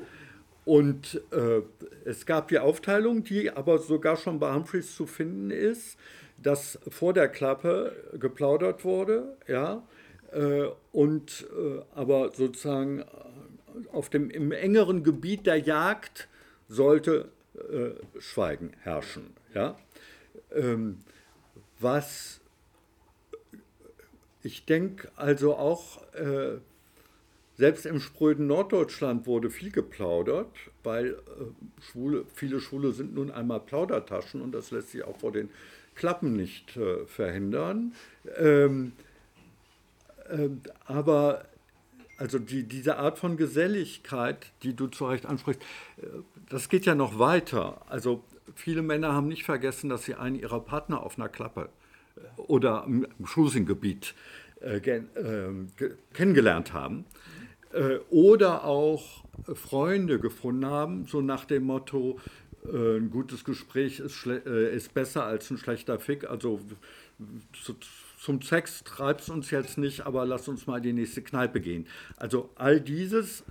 Und 0.67 1.23
äh, 1.31 1.63
es 2.05 2.27
gab 2.27 2.49
die 2.49 2.59
Aufteilung, 2.59 3.25
die 3.25 3.51
aber 3.51 3.79
sogar 3.79 4.17
schon 4.17 4.39
bei 4.39 4.53
Humphreys 4.53 4.95
zu 4.95 5.07
finden 5.07 5.51
ist, 5.51 5.99
dass 6.43 6.79
vor 6.89 7.15
der 7.15 7.29
Klappe 7.29 7.97
geplaudert 8.19 8.85
wurde, 8.85 9.37
ja, 9.47 9.83
und 10.93 11.47
äh, 11.57 11.83
aber 11.95 12.33
sozusagen 12.33 13.01
äh, 13.01 13.05
auf 13.93 14.11
dem, 14.11 14.31
im 14.31 14.53
engeren 14.53 15.03
Gebiet 15.03 15.47
der 15.47 15.59
Jagd 15.59 16.29
sollte 16.69 17.29
äh, 17.55 18.21
Schweigen 18.21 18.73
herrschen. 18.83 19.35
Ja? 19.55 19.79
Ähm, 20.53 20.99
was 21.79 22.41
ich 24.43 24.65
denke 24.65 25.11
also 25.17 25.57
auch, 25.57 26.03
äh, 26.15 26.59
selbst 27.57 27.87
im 27.87 28.01
spröden 28.01 28.47
Norddeutschland 28.47 29.27
wurde 29.27 29.51
viel 29.51 29.71
geplaudert, 29.71 30.55
weil 30.83 31.13
äh, 31.13 31.83
Schwule, 31.83 32.25
viele 32.35 32.61
Schwule 32.61 32.93
sind 32.93 33.15
nun 33.15 33.31
einmal 33.31 33.61
Plaudertaschen 33.61 34.43
und 34.43 34.53
das 34.53 34.71
lässt 34.71 34.91
sich 34.91 35.05
auch 35.05 35.19
vor 35.19 35.33
den 35.33 35.51
Klappen 35.95 36.37
nicht 36.37 36.79
verhindern. 37.07 37.95
Ähm, 38.37 38.93
ähm, 38.97 39.06
aber 40.85 41.47
also 42.19 42.39
die, 42.39 42.63
diese 42.63 42.97
Art 42.99 43.19
von 43.19 43.37
Geselligkeit, 43.37 44.47
die 44.63 44.75
du 44.75 44.87
zu 44.87 45.07
Recht 45.07 45.27
ansprichst, 45.27 45.63
äh, 45.99 46.07
das 46.49 46.69
geht 46.69 46.87
ja 46.87 46.95
noch 46.95 47.19
weiter. 47.19 47.83
Also 47.89 48.25
viele 48.55 48.83
Männer 48.83 49.13
haben 49.13 49.29
nicht 49.29 49.45
vergessen, 49.45 49.91
dass 49.91 50.05
sie 50.05 50.15
einen 50.15 50.37
ihrer 50.37 50.61
Partner 50.61 51.03
auf 51.03 51.19
einer 51.19 51.29
Klappe 51.29 51.69
äh, 52.17 52.41
oder 52.41 52.85
im 52.87 53.07
Cruising-Gebiet 53.23 54.15
äh, 54.61 54.79
äh, 54.79 55.51
kennengelernt 56.15 56.73
haben. 56.73 57.05
Äh, 57.73 57.99
oder 58.11 58.65
auch 58.65 59.25
Freunde 59.55 60.19
gefunden 60.19 60.67
haben, 60.67 61.07
so 61.07 61.21
nach 61.21 61.45
dem 61.45 61.65
Motto, 61.65 62.19
äh, 62.65 62.97
ein 62.97 63.11
gutes 63.11 63.45
Gespräch 63.45 64.01
ist, 64.01 64.25
ist, 64.25 64.95
besser 64.95 65.25
als 65.25 65.51
ein 65.51 65.59
schlechter 65.59 65.99
Fick. 65.99 66.29
Also 66.29 66.61
zum 68.27 68.43
Sex 68.43 68.83
treibt 68.83 69.21
es 69.21 69.29
uns 69.29 69.53
jetzt 69.53 69.79
nicht, 69.79 70.05
aber 70.05 70.27
lass 70.27 70.49
uns 70.49 70.67
mal 70.67 70.79
in 70.79 70.83
die 70.83 70.93
nächste 70.93 71.23
Kneipe 71.23 71.61
gehen. 71.61 71.87
Also 72.17 72.51
all 72.57 72.81
dieses, 72.81 73.45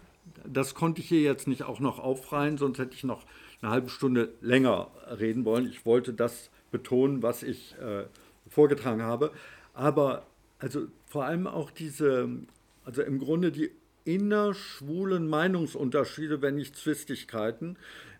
das 0.45 0.75
konnte 0.75 0.99
ich 0.99 1.07
hier 1.07 1.21
jetzt 1.21 1.47
nicht 1.47 1.63
auch 1.63 1.79
noch 1.79 1.97
aufreihen, 1.97 2.57
sonst 2.57 2.79
hätte 2.79 2.93
ich 2.93 3.05
noch 3.05 3.23
eine 3.61 3.71
halbe 3.71 3.87
Stunde 3.87 4.33
länger 4.41 4.91
reden 5.17 5.45
wollen. 5.45 5.65
Ich 5.65 5.85
wollte 5.85 6.13
das 6.13 6.49
betonen, 6.71 7.23
was 7.23 7.41
ich 7.41 7.73
äh, 7.79 8.03
vorgetragen 8.49 9.01
habe. 9.01 9.31
Aber 9.73 10.25
also 10.59 10.87
vor 11.05 11.23
allem 11.23 11.47
auch 11.47 11.71
diese, 11.71 12.27
also 12.83 13.01
im 13.01 13.19
Grunde 13.19 13.53
die 13.53 13.71
innerschwulen 14.03 15.29
Meinungsunterschiede, 15.29 16.41
wenn 16.41 16.55
nicht 16.55 16.75
Zwistigkeiten. 16.75 17.77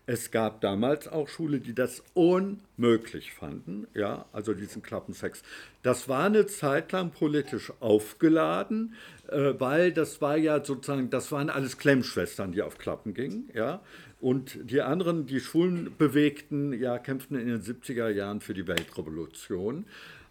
Es 0.08 0.30
gab 0.30 0.60
damals 0.60 1.08
auch 1.08 1.28
Schule, 1.28 1.58
die 1.58 1.74
das 1.74 2.04
unmöglich 2.14 3.32
fanden, 3.32 3.88
ja, 3.92 4.26
also 4.32 4.54
diesen 4.54 4.80
Klappensex. 4.80 5.42
Das 5.82 6.08
war 6.08 6.24
eine 6.24 6.46
Zeit 6.46 6.92
lang 6.92 7.10
politisch 7.10 7.72
aufgeladen, 7.80 8.94
äh, 9.28 9.54
weil 9.58 9.92
das 9.92 10.20
war 10.20 10.36
ja 10.36 10.64
sozusagen, 10.64 11.10
das 11.10 11.32
waren 11.32 11.50
alles 11.50 11.76
Klemmschwestern, 11.76 12.52
die 12.52 12.62
auf 12.62 12.78
Klappen 12.78 13.14
gingen, 13.14 13.50
ja. 13.52 13.80
Und 14.20 14.58
die 14.70 14.80
anderen, 14.80 15.26
die 15.26 15.40
Schwulen 15.40 15.92
bewegten, 15.98 16.72
ja, 16.72 16.98
kämpften 16.98 17.36
in 17.36 17.48
den 17.48 17.60
70er 17.60 18.08
Jahren 18.08 18.40
für 18.40 18.54
die 18.54 18.68
Weltrevolution. 18.68 19.86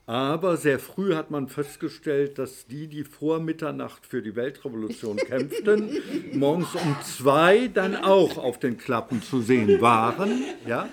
Aber 0.07 0.57
sehr 0.57 0.77
früh 0.77 1.15
hat 1.15 1.31
man 1.31 1.47
festgestellt, 1.47 2.37
dass 2.37 2.67
die, 2.67 2.87
die 2.87 3.03
vor 3.03 3.39
Mitternacht 3.39 4.05
für 4.05 4.21
die 4.21 4.35
Weltrevolution 4.35 5.17
kämpften, 5.27 5.89
morgens 6.33 6.75
um 6.75 6.95
zwei 7.03 7.67
dann 7.67 7.95
auch 7.95 8.37
auf 8.37 8.59
den 8.59 8.77
Klappen 8.77 9.23
zu 9.23 9.41
sehen 9.41 9.81
waren. 9.81 10.43
Ja? 10.67 10.89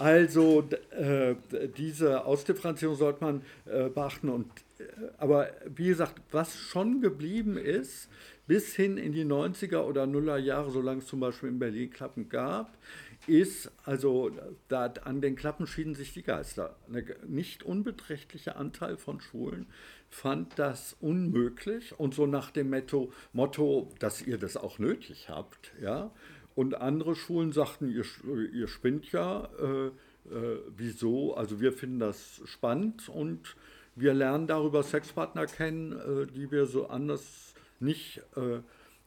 Also 0.00 0.68
äh, 0.90 1.36
diese 1.76 2.24
Ausdifferenzierung 2.24 2.96
sollte 2.96 3.22
man 3.22 3.42
äh, 3.66 3.88
beachten. 3.88 4.28
Und, 4.28 4.48
äh, 4.80 4.84
aber 5.18 5.50
wie 5.72 5.86
gesagt, 5.86 6.20
was 6.32 6.56
schon 6.56 7.00
geblieben 7.00 7.56
ist, 7.56 8.08
bis 8.48 8.74
hin 8.74 8.98
in 8.98 9.12
die 9.12 9.24
90er 9.24 9.82
oder 9.82 10.06
Nuller 10.06 10.38
Jahre, 10.38 10.72
solange 10.72 10.98
es 10.98 11.06
zum 11.06 11.20
Beispiel 11.20 11.50
in 11.50 11.60
Berlin 11.60 11.90
Klappen 11.90 12.28
gab, 12.28 12.76
ist, 13.26 13.70
also 13.84 14.30
da, 14.68 14.86
an 15.04 15.20
den 15.20 15.36
Klappen 15.36 15.66
schieden 15.66 15.94
sich 15.94 16.12
die 16.12 16.22
Geister. 16.22 16.76
Ein 16.92 17.04
nicht 17.26 17.62
unbeträchtlicher 17.62 18.56
Anteil 18.56 18.96
von 18.96 19.20
Schulen 19.20 19.66
fand 20.10 20.58
das 20.58 20.96
unmöglich 21.00 21.98
und 21.98 22.14
so 22.14 22.26
nach 22.26 22.50
dem 22.50 22.70
Motto, 22.70 23.12
Motto 23.32 23.88
dass 23.98 24.22
ihr 24.22 24.38
das 24.38 24.56
auch 24.56 24.78
nötig 24.78 25.28
habt. 25.28 25.72
Ja? 25.80 26.10
Und 26.54 26.74
andere 26.74 27.14
Schulen 27.14 27.52
sagten, 27.52 27.90
ihr, 27.90 28.04
ihr 28.52 28.68
spinnt 28.68 29.10
ja, 29.12 29.48
äh, 29.58 29.86
äh, 29.86 30.58
wieso? 30.76 31.34
Also 31.34 31.60
wir 31.60 31.72
finden 31.72 31.98
das 31.98 32.42
spannend 32.44 33.08
und 33.08 33.56
wir 33.94 34.14
lernen 34.14 34.46
darüber 34.46 34.82
Sexpartner 34.82 35.46
kennen, 35.46 35.92
äh, 35.92 36.26
die 36.26 36.50
wir 36.50 36.66
so 36.66 36.88
anders 36.88 37.54
nicht 37.80 38.18
äh, 38.36 38.60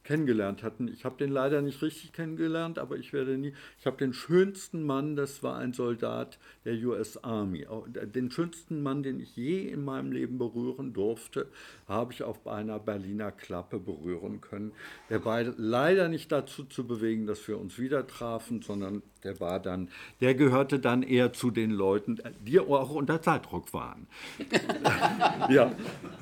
kennengelernt 0.06 0.62
hatten. 0.62 0.88
Ich 0.88 1.04
habe 1.04 1.16
den 1.18 1.30
leider 1.30 1.60
nicht 1.60 1.82
richtig 1.82 2.12
kennengelernt, 2.12 2.78
aber 2.78 2.96
ich 2.96 3.12
werde 3.12 3.36
nie. 3.36 3.52
Ich 3.78 3.86
habe 3.86 3.96
den 3.96 4.14
schönsten 4.14 4.84
Mann, 4.84 5.16
das 5.16 5.42
war 5.42 5.58
ein 5.58 5.72
Soldat 5.72 6.38
der 6.64 6.74
US 6.86 7.22
Army. 7.24 7.66
Den 8.14 8.30
schönsten 8.30 8.82
Mann, 8.82 9.02
den 9.02 9.18
ich 9.18 9.36
je 9.36 9.68
in 9.68 9.84
meinem 9.84 10.12
Leben 10.12 10.38
berühren 10.38 10.92
durfte, 10.92 11.48
habe 11.88 12.12
ich 12.12 12.22
auf 12.22 12.46
einer 12.46 12.78
Berliner 12.78 13.32
Klappe 13.32 13.80
berühren 13.80 14.40
können. 14.40 14.72
Der 15.10 15.24
war 15.24 15.42
leider 15.42 16.08
nicht 16.08 16.30
dazu 16.30 16.64
zu 16.64 16.86
bewegen, 16.86 17.26
dass 17.26 17.46
wir 17.48 17.58
uns 17.58 17.78
wieder 17.78 18.06
trafen, 18.06 18.62
sondern 18.62 19.02
der 19.24 19.40
war 19.40 19.58
dann, 19.58 19.88
der 20.20 20.36
gehörte 20.36 20.78
dann 20.78 21.02
eher 21.02 21.32
zu 21.32 21.50
den 21.50 21.72
Leuten, 21.72 22.18
die 22.46 22.60
auch 22.60 22.90
unter 22.90 23.20
Zeitdruck 23.20 23.72
waren. 23.72 24.06
ja, 25.50 25.72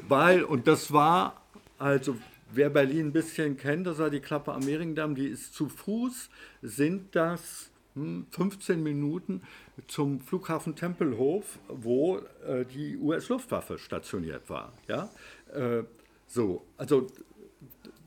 weil, 0.09 0.43
und 0.43 0.67
das 0.67 0.91
war 0.91 1.43
also 1.79 2.17
Wer 2.57 2.71
Berlin 2.71 3.07
ein 3.07 3.13
bisschen 3.13 3.57
kennt, 3.57 3.87
das 3.87 3.99
war 3.99 4.11
die 4.11 4.21
Klappe 4.21 4.53
am 4.53 4.65
Mehringdamm, 4.65 5.17
die 5.17 5.27
ist 5.27 5.55
zu 5.55 5.69
Fuß, 5.69 6.31
sind 6.63 7.17
das 7.17 7.71
15 7.95 8.77
hm, 8.77 8.83
Minuten 8.83 9.43
zum 9.89 10.21
Flughafen 10.21 10.77
Tempelhof, 10.77 11.59
wo 11.69 12.19
äh, 12.47 12.65
die 12.65 12.97
US-Luftwaffe 12.97 13.79
stationiert 13.79 14.49
war. 14.49 14.73
Ja? 14.87 15.11
Äh, 15.53 15.83
so, 16.29 16.65
also 16.77 17.09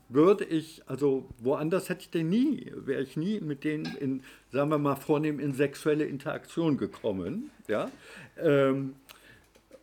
würde 0.08 0.44
ich, 0.44 0.82
also 0.86 1.28
woanders 1.38 1.90
hätte 1.90 2.02
ich 2.02 2.10
den 2.10 2.30
nie, 2.30 2.72
wäre 2.74 3.02
ich 3.02 3.18
nie 3.18 3.40
mit 3.40 3.64
denen 3.64 3.84
in, 3.96 4.22
sagen 4.50 4.70
wir 4.70 4.78
mal, 4.78 4.96
vornehm 4.96 5.40
in 5.40 5.52
sexuelle 5.52 6.06
Interaktion 6.06 6.78
gekommen. 6.78 7.50
Ja? 7.66 7.90
Ähm, 8.38 8.94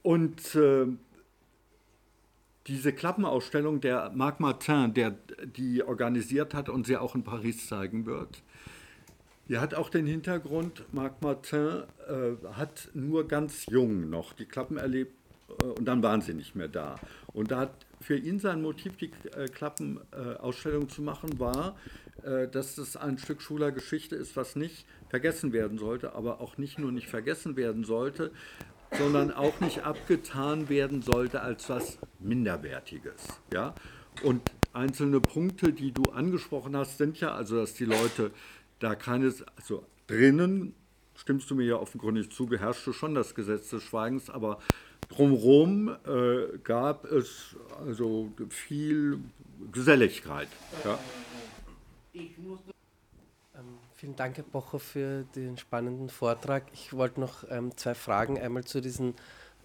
und 0.02 0.56
äh, 0.56 0.88
diese 2.68 2.94
Klappenausstellung 2.94 3.80
der 3.80 4.12
Marc 4.16 4.40
Martin, 4.40 4.94
der 4.94 5.12
die 5.46 5.84
organisiert 5.84 6.54
hat 6.54 6.70
und 6.70 6.88
sie 6.88 6.98
auch 6.98 7.16
in 7.16 7.24
Paris 7.24 7.68
zeigen 7.68 8.06
wird, 8.06 8.42
die 9.48 9.60
hat 9.60 9.76
auch 9.76 9.90
den 9.90 10.08
Hintergrund, 10.08 10.84
Marc 10.92 11.22
Martin 11.22 11.84
äh, 12.08 12.48
hat 12.54 12.90
nur 12.96 13.28
ganz 13.28 13.68
jung 13.68 14.10
noch 14.10 14.34
die 14.34 14.46
Klappen 14.46 14.78
erlebt 14.78 15.14
äh, 15.62 15.66
und 15.66 15.86
dann 15.86 16.02
waren 16.02 16.22
sie 16.22 16.34
nicht 16.34 16.56
mehr 16.56 16.68
da. 16.68 16.96
Und 17.32 17.52
da 17.52 17.60
hat 17.60 17.86
für 18.02 18.18
ihn 18.18 18.40
sein 18.40 18.62
Motiv, 18.62 18.98
die 18.98 19.12
äh, 19.38 19.48
Klappenausstellung 19.48 20.90
zu 20.90 21.04
machen, 21.04 21.40
war, 21.40 21.76
äh, 22.24 22.48
dass 22.48 22.80
es 22.80 22.98
ein 22.98 23.20
Stück 23.20 23.42
schwuler 23.42 23.72
Geschichte 23.72 24.16
ist, 24.16 24.36
was 24.36 24.56
nicht 24.56 24.88
vergessen 25.10 25.54
werden 25.54 25.78
sollte, 25.78 26.14
aber 26.14 26.42
auch 26.42 26.58
nicht 26.58 26.80
nur 26.80 26.92
nicht 26.92 27.08
vergessen 27.08 27.56
werden 27.56 27.84
sollte, 27.84 28.32
sondern 28.92 29.32
auch 29.32 29.60
nicht 29.60 29.84
abgetan 29.84 30.70
werden 30.70 31.02
sollte 31.02 31.42
als 31.42 31.70
was 31.70 31.98
Minderwertiges. 32.20 33.28
Ja? 33.54 33.76
Und 34.24 34.42
einzelne 34.74 35.20
Punkte, 35.20 35.74
die 35.74 35.92
du 35.92 36.04
angesprochen 36.12 36.76
hast, 36.76 36.98
sind 36.98 37.20
ja 37.20 37.34
also, 37.34 37.58
dass 37.58 37.74
die 37.74 37.86
Leute 37.86 38.32
da 38.80 38.96
keines, 38.96 39.44
also 39.58 39.86
drinnen, 40.08 40.74
stimmst 41.16 41.50
du 41.50 41.56
mir 41.56 41.66
ja 41.66 41.76
offenkundig 41.78 42.32
zu, 42.32 42.46
beherrschte 42.46 42.94
schon 42.94 43.16
das 43.16 43.36
Gesetz 43.36 43.70
des 43.70 43.84
Schweigens, 43.84 44.30
aber 44.30 44.60
drumherum 45.10 45.90
äh, 46.06 46.58
gab 46.64 47.06
es 47.06 47.56
also 47.86 48.32
viel 48.50 49.20
Geselligkeit. 49.72 50.50
Ja? 50.84 51.00
Ich 52.14 52.38
musste 52.38 52.75
Vielen 54.06 54.18
Dank, 54.18 54.38
Herr 54.38 54.44
Bocher, 54.44 54.78
für 54.78 55.24
den 55.36 55.58
spannenden 55.58 56.10
Vortrag. 56.10 56.66
Ich 56.74 56.94
wollte 56.94 57.20
noch 57.20 57.44
ähm, 57.50 57.76
zwei 57.76 57.96
Fragen. 57.96 58.38
Einmal 58.38 58.64
zu 58.64 58.80
diesem 58.80 59.16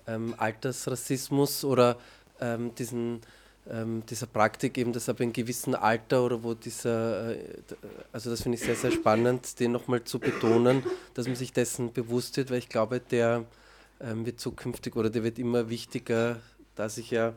ähm, 0.07 0.35
Altersrassismus 0.39 1.63
oder 1.63 1.99
ähm, 2.41 2.75
diesen, 2.75 3.21
ähm, 3.69 4.03
dieser 4.09 4.25
Praktik, 4.25 4.79
eben 4.79 4.95
dass 4.95 5.11
ab 5.11 5.21
einem 5.21 5.35
gewissen 5.35 5.75
Alter 5.75 6.25
oder 6.25 6.43
wo 6.43 6.55
dieser, 6.55 7.37
äh, 7.37 7.45
also 8.15 8.31
das 8.31 8.41
finde 8.41 8.57
ich 8.57 8.65
sehr, 8.65 8.77
sehr 8.77 8.93
spannend, 8.93 9.61
den 9.61 9.73
nochmal 9.73 10.05
zu 10.05 10.19
betonen, 10.19 10.85
dass 11.13 11.27
man 11.27 11.37
sich 11.37 11.53
dessen 11.53 11.93
bewusst 11.93 12.39
wird, 12.39 12.51
weil 12.51 12.61
ich 12.61 12.71
glaube, 12.71 12.99
der 12.99 13.45
ähm, 14.01 14.25
wird 14.25 14.41
zukünftig 14.41 14.97
oder 14.97 15.11
der 15.11 15.23
wird 15.23 15.39
immer 15.39 15.69
wichtiger, 15.69 16.41
da 16.77 16.89
sich 16.89 17.11
ja 17.11 17.35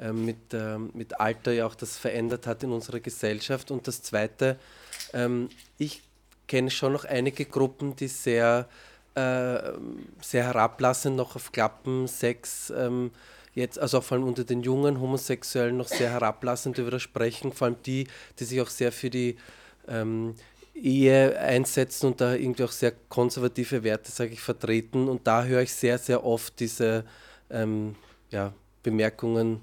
ähm, 0.00 0.24
mit, 0.24 0.52
mit 0.94 1.20
Alter 1.20 1.52
ja 1.52 1.66
auch 1.66 1.76
das 1.76 1.96
verändert 1.96 2.48
hat 2.48 2.64
in 2.64 2.72
unserer 2.72 2.98
Gesellschaft. 2.98 3.70
Und 3.70 3.86
das 3.86 4.02
Zweite, 4.02 4.58
ich 5.78 6.02
kenne 6.50 6.70
schon 6.70 6.92
noch 6.92 7.04
einige 7.04 7.44
Gruppen, 7.44 7.94
die 7.94 8.08
sehr, 8.08 8.68
äh, 9.14 9.58
sehr 10.20 10.44
herablassend 10.44 11.14
noch 11.16 11.36
auf 11.36 11.52
Klappen, 11.52 12.08
Sex, 12.08 12.72
ähm, 12.76 13.12
jetzt, 13.54 13.78
also 13.78 14.00
vor 14.00 14.16
allem 14.16 14.26
unter 14.26 14.42
den 14.42 14.62
jungen 14.62 15.00
Homosexuellen 15.00 15.76
noch 15.76 15.86
sehr 15.86 16.10
herablassend 16.10 16.76
darüber 16.76 16.98
sprechen, 16.98 17.52
vor 17.52 17.68
allem 17.68 17.76
die, 17.86 18.08
die 18.40 18.44
sich 18.44 18.60
auch 18.60 18.68
sehr 18.68 18.90
für 18.90 19.10
die 19.10 19.36
ähm, 19.86 20.34
Ehe 20.74 21.38
einsetzen 21.38 22.06
und 22.08 22.20
da 22.20 22.34
irgendwie 22.34 22.64
auch 22.64 22.72
sehr 22.72 22.94
konservative 23.08 23.84
Werte, 23.84 24.10
sage 24.10 24.32
ich, 24.32 24.40
vertreten. 24.40 25.08
Und 25.08 25.28
da 25.28 25.44
höre 25.44 25.62
ich 25.62 25.72
sehr, 25.72 25.98
sehr 25.98 26.24
oft 26.24 26.58
diese 26.58 27.04
ähm, 27.48 27.94
ja, 28.30 28.52
Bemerkungen, 28.82 29.60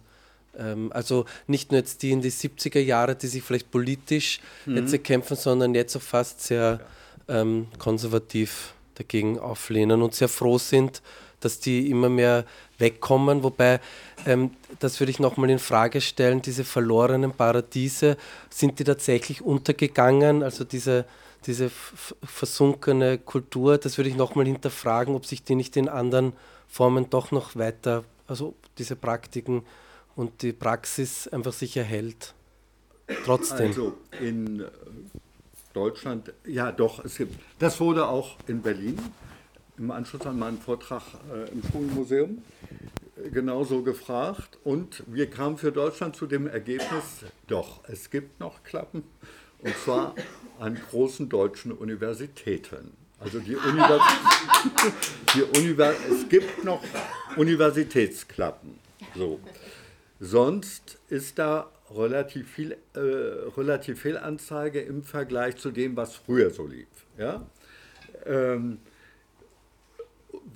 also 0.91 1.25
nicht 1.47 1.71
nur 1.71 1.79
jetzt 1.79 2.01
die 2.03 2.11
in 2.11 2.21
die 2.21 2.31
70er 2.31 2.79
Jahre, 2.79 3.15
die 3.15 3.27
sich 3.27 3.43
vielleicht 3.43 3.71
politisch 3.71 4.39
mhm. 4.65 4.77
jetzt 4.77 4.93
erkämpfen, 4.93 5.37
sondern 5.37 5.75
jetzt 5.75 5.95
auch 5.95 6.01
fast 6.01 6.41
sehr 6.41 6.79
ähm, 7.27 7.67
konservativ 7.77 8.73
dagegen 8.95 9.39
auflehnen 9.39 10.01
und 10.01 10.15
sehr 10.15 10.29
froh 10.29 10.57
sind, 10.57 11.01
dass 11.39 11.59
die 11.59 11.89
immer 11.89 12.09
mehr 12.09 12.45
wegkommen. 12.79 13.43
Wobei, 13.43 13.79
ähm, 14.25 14.51
das 14.79 14.99
würde 14.99 15.11
ich 15.11 15.19
nochmal 15.19 15.49
in 15.49 15.59
Frage 15.59 16.01
stellen, 16.01 16.41
diese 16.41 16.63
verlorenen 16.63 17.31
Paradiese, 17.31 18.17
sind 18.49 18.79
die 18.79 18.83
tatsächlich 18.83 19.41
untergegangen? 19.41 20.43
Also 20.43 20.63
diese, 20.63 21.05
diese 21.45 21.69
versunkene 22.23 23.17
Kultur, 23.19 23.77
das 23.77 23.97
würde 23.97 24.09
ich 24.09 24.15
nochmal 24.15 24.45
hinterfragen, 24.45 25.15
ob 25.15 25.25
sich 25.25 25.43
die 25.43 25.55
nicht 25.55 25.77
in 25.77 25.89
anderen 25.89 26.33
Formen 26.67 27.09
doch 27.09 27.31
noch 27.31 27.55
weiter, 27.55 28.03
also 28.27 28.55
diese 28.77 28.95
Praktiken 28.95 29.63
und 30.17 30.41
die 30.41 30.51
Praxis 30.51 31.27
einfach 31.27 31.53
sich 31.53 31.77
erhält. 31.77 32.33
Trotzdem. 33.23 33.67
Also 33.67 33.97
in 34.19 34.65
Deutschland, 35.73 36.33
ja 36.45 36.71
doch, 36.71 37.05
es 37.05 37.17
gibt, 37.17 37.39
das 37.59 37.79
wurde 37.79 38.07
auch 38.07 38.35
in 38.47 38.61
Berlin 38.61 38.99
im 39.77 39.91
Anschluss 39.91 40.25
an 40.25 40.39
meinen 40.39 40.57
Vortrag 40.57 41.03
äh, 41.31 41.51
im 41.51 41.61
Schulmuseum 41.71 42.41
äh, 43.23 43.29
genauso 43.29 43.83
gefragt 43.83 44.57
und 44.63 45.03
wir 45.05 45.29
kamen 45.29 45.57
für 45.57 45.71
Deutschland 45.71 46.15
zu 46.15 46.25
dem 46.25 46.47
Ergebnis, 46.47 47.03
doch, 47.45 47.87
es 47.87 48.09
gibt 48.09 48.39
noch 48.39 48.63
Klappen 48.63 49.03
und 49.59 49.77
zwar 49.85 50.15
an 50.59 50.79
großen 50.89 51.29
deutschen 51.29 51.71
Universitäten. 51.71 52.91
Also 53.19 53.39
die 53.39 53.55
Univers 53.55 54.01
die 55.35 55.43
Univers 55.43 55.95
es 56.09 56.27
gibt 56.27 56.63
noch 56.63 56.81
Universitätsklappen. 57.35 58.79
So. 59.15 59.39
Sonst 60.19 60.97
ist 61.09 61.37
da 61.39 61.71
relativ 61.95 62.51
viel, 62.51 62.77
äh, 62.93 62.99
relativ 62.99 64.01
viel 64.01 64.17
Anzeige 64.17 64.81
im 64.81 65.03
Vergleich 65.03 65.57
zu 65.57 65.71
dem, 65.71 65.95
was 65.95 66.15
früher 66.15 66.49
so 66.49 66.65
lief. 66.65 66.87
Ja? 67.17 67.45
Ähm, 68.25 68.79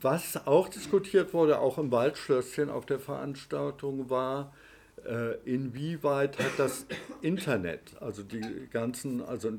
was 0.01 0.47
auch 0.47 0.67
diskutiert 0.67 1.33
wurde, 1.33 1.59
auch 1.59 1.77
im 1.77 1.91
Waldschlösschen 1.91 2.69
auf 2.69 2.85
der 2.85 2.99
Veranstaltung, 2.99 4.09
war, 4.09 4.53
äh, 5.05 5.35
inwieweit 5.45 6.39
hat 6.39 6.57
das 6.57 6.85
Internet, 7.21 7.81
also 7.99 8.23
die 8.23 8.67
ganzen, 8.71 9.21
also 9.21 9.51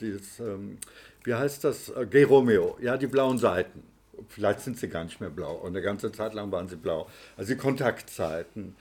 dieses, 0.00 0.40
ähm, 0.40 0.78
wie 1.24 1.34
heißt 1.34 1.64
das, 1.64 1.88
äh, 1.90 2.06
Geromeo, 2.06 2.76
ja, 2.80 2.96
die 2.96 3.06
blauen 3.06 3.38
Seiten. 3.38 3.82
Vielleicht 4.28 4.60
sind 4.60 4.78
sie 4.78 4.88
gar 4.88 5.04
nicht 5.04 5.20
mehr 5.20 5.30
blau 5.30 5.54
und 5.54 5.68
eine 5.68 5.82
ganze 5.82 6.10
Zeit 6.10 6.34
lang 6.34 6.50
waren 6.50 6.68
sie 6.68 6.76
blau. 6.76 7.08
Also 7.36 7.52
die 7.52 7.58
Kontaktzeiten. 7.58 8.76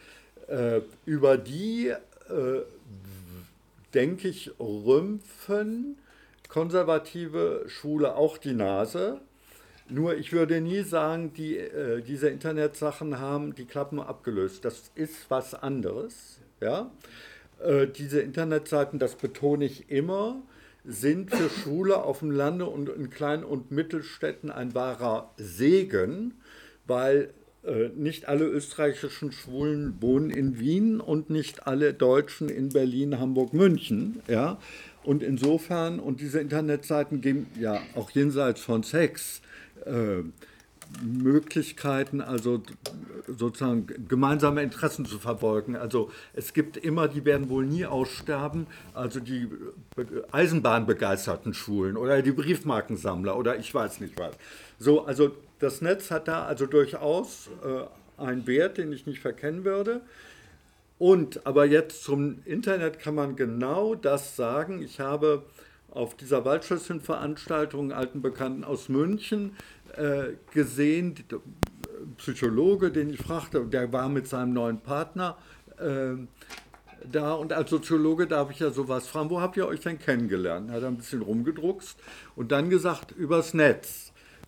Äh, 0.47 0.81
über 1.05 1.37
die, 1.37 1.87
äh, 1.87 2.61
denke 3.93 4.27
ich, 4.27 4.51
rümpfen 4.59 5.97
konservative 6.49 7.65
Schule 7.67 8.15
auch 8.15 8.37
die 8.37 8.53
Nase 8.53 9.21
nur 9.89 10.17
ich 10.17 10.33
würde 10.33 10.59
nie 10.59 10.81
sagen, 10.81 11.33
die, 11.33 11.57
äh, 11.57 12.01
diese 12.01 12.29
Internetsachen 12.29 13.19
haben 13.19 13.55
die 13.55 13.65
Klappen 13.65 13.99
abgelöst. 13.99 14.65
Das 14.65 14.91
ist 14.95 15.29
was 15.29 15.53
anderes. 15.53 16.39
Ja? 16.61 16.91
Äh, 17.63 17.87
diese 17.87 18.19
Internetseiten, 18.19 18.99
das 18.99 19.15
betone 19.15 19.65
ich 19.65 19.89
immer, 19.89 20.41
sind 20.83 21.31
für 21.31 21.49
Schule 21.49 22.03
auf 22.03 22.19
dem 22.19 22.31
Lande 22.31 22.65
und 22.65 22.89
in 22.89 23.09
Klein- 23.09 23.43
und 23.43 23.71
Mittelstädten 23.71 24.51
ein 24.51 24.73
wahrer 24.73 25.31
Segen, 25.37 26.33
weil 26.85 27.33
nicht 27.95 28.28
alle 28.28 28.45
österreichischen 28.45 29.32
Schwulen 29.32 30.01
wohnen 30.01 30.30
in 30.30 30.59
Wien 30.59 30.99
und 30.99 31.30
nicht 31.30 31.68
alle 31.68 31.93
Deutschen 31.93 32.49
in 32.49 32.70
Berlin, 32.70 33.20
Hamburg, 33.20 33.53
München. 33.53 34.22
Ja? 34.28 34.57
Und 35.03 35.24
insofern, 35.24 35.99
und 35.99 36.20
diese 36.20 36.39
Internetseiten 36.39 37.22
geben 37.22 37.47
ja 37.59 37.80
auch 37.95 38.11
jenseits 38.11 38.61
von 38.61 38.84
Sex, 38.84 39.41
äh, 39.86 40.24
Möglichkeiten, 41.01 42.22
also 42.22 42.61
sozusagen 43.28 43.88
gemeinsame 44.07 44.61
Interessen 44.63 45.05
zu 45.05 45.20
verfolgen. 45.20 45.76
Also 45.76 46.11
es 46.34 46.53
gibt 46.53 46.78
immer, 46.78 47.07
die 47.07 47.26
werden 47.26 47.49
wohl 47.49 47.65
nie 47.65 47.86
aussterben, 47.86 48.68
also 48.93 49.20
die 49.20 49.47
Eisenbahnbegeisterten 50.32 51.53
Schulen 51.53 51.97
oder 51.97 52.22
die 52.22 52.32
Briefmarkensammler 52.32 53.38
oder 53.38 53.57
ich 53.57 53.74
weiß 53.74 53.99
nicht 53.99 54.18
was. 54.18 54.36
So, 54.80 55.05
also 55.05 55.32
das 55.60 55.82
Netz 55.82 56.12
hat 56.12 56.28
da 56.28 56.45
also 56.45 56.66
durchaus 56.66 57.49
äh, 57.64 58.22
einen 58.22 58.47
Wert, 58.47 58.78
den 58.78 58.91
ich 58.91 59.05
nicht 59.05 59.20
verkennen 59.20 59.64
würde. 59.64 60.01
Und 60.99 61.45
aber 61.45 61.66
jetzt 61.66 62.03
zum 62.03 62.39
Internet 62.45 62.99
kann 62.99 63.16
man 63.16 63.36
genau 63.36 63.95
das 63.95 64.36
sagen. 64.36 64.82
Ich 64.82 64.99
habe 64.99 65.43
auf 65.91 66.16
dieser 66.16 66.43
Waldschlösschen-Veranstaltung 66.43 67.91
alten 67.91 68.22
Bekannten 68.22 68.64
aus 68.64 68.89
München 68.89 69.55
äh, 69.95 70.34
gesehen, 70.53 71.16
Psychologe, 72.18 72.91
den 72.91 73.10
ich 73.10 73.20
fragte, 73.20 73.66
der 73.66 73.91
war 73.93 74.10
mit 74.10 74.28
seinem 74.28 74.53
neuen 74.53 74.80
Partner 74.80 75.38
äh, 75.78 76.16
da 77.12 77.34
und 77.34 77.53
als 77.53 77.70
Soziologe 77.70 78.28
darf 78.28 78.51
ich 78.51 78.60
ja 78.60 78.72
sowas 78.72 79.08
fragen, 79.08 79.30
wo 79.30 79.39
habt 79.39 79.58
ihr 79.58 79.68
euch 79.68 79.82
denn 79.82 79.99
kennengelernt? 79.99 80.70
Er 80.70 80.78
hat 80.78 80.84
ein 80.84 80.97
bisschen 80.97 81.22
rumgedruckst 81.22 81.97
und 82.36 82.51
dann 82.51 82.70
gesagt, 82.70 83.12
übers 83.12 83.53
Netz. 83.53 84.07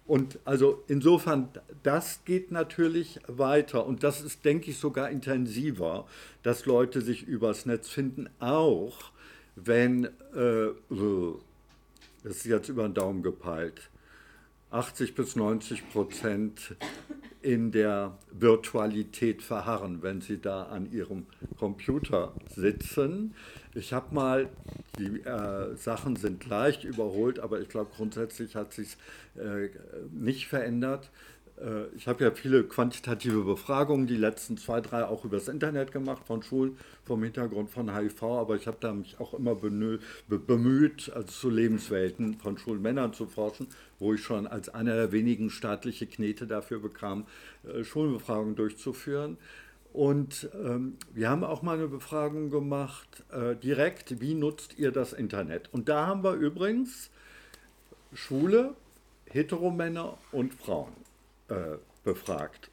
Und 0.10 0.40
also 0.44 0.84
insofern, 0.88 1.50
das 1.84 2.26
geht 2.26 2.50
natürlich 2.50 3.20
weiter. 3.28 3.86
Und 3.86 4.02
das 4.04 4.22
ist, 4.22 4.44
denke 4.44 4.72
ich, 4.72 4.80
sogar 4.80 5.12
intensiver, 5.12 6.08
dass 6.42 6.66
Leute 6.66 7.02
sich 7.02 7.28
übers 7.28 7.68
Netz 7.68 7.90
finden, 7.90 8.28
auch 8.40 9.12
wenn, 9.56 10.06
äh, 10.06 10.70
das 12.24 12.38
ist 12.38 12.46
jetzt 12.46 12.70
über 12.70 12.90
den 12.90 12.96
Daumen 12.96 13.22
gepeilt, 13.22 13.89
80 14.72 15.16
bis 15.16 15.36
90 15.36 15.90
Prozent 15.90 16.76
in 17.42 17.72
der 17.72 18.18
Virtualität 18.32 19.42
verharren, 19.42 20.02
wenn 20.02 20.22
sie 20.22 20.40
da 20.40 20.64
an 20.64 20.92
ihrem 20.92 21.26
Computer 21.58 22.34
sitzen. 22.54 23.34
Ich 23.74 23.94
habe 23.94 24.14
mal, 24.14 24.50
die 24.98 25.22
äh, 25.22 25.76
Sachen 25.76 26.18
sind 26.18 26.46
leicht 26.48 26.84
überholt, 26.84 27.40
aber 27.40 27.62
ich 27.62 27.70
glaube 27.70 27.92
grundsätzlich 27.96 28.56
hat 28.56 28.74
sich 28.74 28.98
äh, 29.36 29.70
nicht 30.12 30.48
verändert. 30.48 31.10
Äh, 31.60 31.88
ich 31.96 32.08
habe 32.08 32.24
ja 32.24 32.32
viele 32.32 32.64
quantitative 32.64 33.44
Befragungen, 33.44 34.08
die 34.08 34.16
letzten 34.16 34.58
zwei, 34.58 34.82
drei 34.82 35.06
auch 35.06 35.26
übers 35.26 35.48
Internet 35.48 35.92
gemacht 35.92 36.24
von 36.26 36.44
Schulen 36.44 36.78
vom 37.04 37.24
Hintergrund 37.24 37.70
von 37.70 37.94
HIV, 37.94 38.24
aber 38.24 38.56
ich 38.56 38.68
habe 38.68 38.78
da 38.80 38.94
mich 38.94 39.20
auch 39.20 39.34
immer 39.34 39.56
bemüht, 39.56 41.12
also 41.14 41.28
zu 41.28 41.50
Lebenswelten 41.50 42.36
von 42.36 42.58
Schulmännern 42.58 43.14
zu 43.14 43.28
forschen, 43.28 43.68
wo 44.00 44.14
ich 44.14 44.22
schon 44.22 44.48
als 44.48 44.70
einer 44.70 44.96
der 44.96 45.12
wenigen 45.12 45.50
staatliche 45.50 46.08
Knete 46.08 46.48
dafür 46.48 46.80
bekam, 46.80 47.26
äh, 47.64 47.84
Schulbefragungen 47.84 48.56
durchzuführen. 48.56 49.38
Und 49.92 50.48
ähm, 50.54 50.98
wir 51.14 51.30
haben 51.30 51.44
auch 51.44 51.64
mal 51.64 51.76
eine 51.76 51.88
Befragung 51.88 52.52
gemacht, 52.52 53.24
äh, 53.32 53.56
direkt, 53.56 54.22
wie 54.22 54.36
nutzt 54.36 54.78
ihr 54.78 54.92
das 54.92 55.14
Internet? 55.14 55.70
Und 55.72 55.90
da 55.90 56.06
haben 56.06 56.24
wir 56.24 56.34
übrigens 56.34 57.10
Schule, 58.14 58.76
Heteromänner 59.26 60.18
und 60.32 60.54
Frauen 60.54 60.94
äh, 61.50 61.78
befragt. 62.04 62.70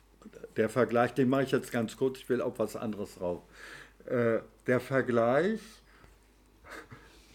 Der 0.56 0.68
Vergleich, 0.68 1.14
den 1.14 1.28
mache 1.28 1.44
ich 1.44 1.50
jetzt 1.50 1.72
ganz 1.72 1.96
kurz, 1.96 2.18
ich 2.18 2.28
will 2.28 2.40
auf 2.40 2.58
was 2.58 2.76
anderes 2.76 3.16
drauf. 3.16 3.42
Äh, 4.06 4.38
der 4.66 4.80
Vergleich, 4.80 5.60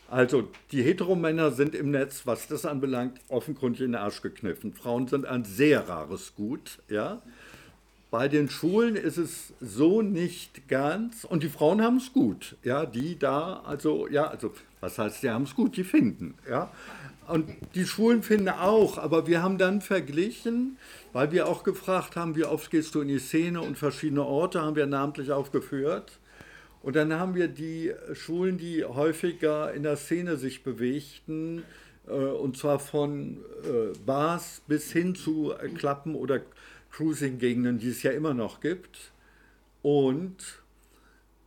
also 0.09 0.49
die 0.71 0.83
Heteromänner 0.83 1.51
sind 1.51 1.73
im 1.75 1.91
Netz, 1.91 2.23
was 2.25 2.47
das 2.47 2.65
anbelangt, 2.65 3.19
offenkundig 3.29 3.81
in 3.81 3.93
den 3.93 4.01
Arsch 4.01 4.21
gekniffen. 4.21 4.73
Frauen 4.73 5.07
sind 5.07 5.25
ein 5.25 5.45
sehr 5.45 5.87
rares 5.87 6.35
Gut, 6.35 6.79
ja. 6.89 7.21
Bei 8.12 8.28
den 8.28 8.49
Schulen 8.49 8.97
ist 8.97 9.16
es 9.16 9.53
so 9.62 10.01
nicht 10.01 10.68
ganz 10.68 11.24
und 11.24 11.43
die 11.43 11.49
Frauen 11.49 11.82
haben 11.82 11.95
es 11.95 12.12
gut, 12.12 12.57
ja, 12.62 12.86
die 12.86 13.18
da, 13.18 13.62
also, 13.66 14.05
ja, 14.09 14.28
also, 14.28 14.51
was 14.82 14.99
heißt, 14.99 15.24
die 15.24 15.30
haben 15.30 15.45
es 15.45 15.55
gut, 15.55 15.78
die 15.78 15.86
finden, 15.86 16.36
ja. 16.47 16.70
Und 17.30 17.49
die 17.74 17.86
Schulen 17.86 18.22
finden 18.22 18.49
auch, 18.49 18.97
aber 18.97 19.28
wir 19.28 19.41
haben 19.41 19.57
dann 19.57 19.80
verglichen, 19.80 20.78
weil 21.14 21.32
wir 21.32 21.47
auch 21.47 21.64
gefragt 21.64 22.18
haben, 22.18 22.36
wie 22.36 22.43
oft 22.43 22.70
gehst 22.70 22.95
du 22.95 23.01
in 23.01 23.07
die 23.07 23.20
Szene 23.20 23.62
und 23.62 23.78
verschiedene 23.78 24.26
Orte 24.26 24.62
haben 24.62 24.76
wir 24.76 24.88
namentlich 24.88 25.32
aufgeführt. 25.32 26.20
Und 26.84 26.97
dann 26.97 27.14
haben 27.14 27.36
wir 27.36 27.47
die 27.47 27.93
Schulen, 28.14 28.57
die 28.57 28.84
häufiger 28.84 29.72
in 29.72 29.84
der 29.84 29.95
Szene 29.95 30.36
sich 30.36 30.64
bewegten, 30.64 31.64
äh, 32.07 32.12
und 32.12 32.57
zwar 32.57 32.80
von 32.80 33.38
äh, 33.64 33.97
Bars 34.05 34.62
bis 34.68 34.91
hin 34.91 35.16
zu 35.16 35.53
äh, 35.53 35.70
Klappen 35.70 36.16
oder 36.16 36.41
Cruising-Gegenden, 36.91 37.79
die 37.79 37.89
es 37.89 38.03
ja 38.03 38.11
immer 38.11 38.33
noch 38.33 38.59
gibt. 38.59 39.11
Und 39.81 40.61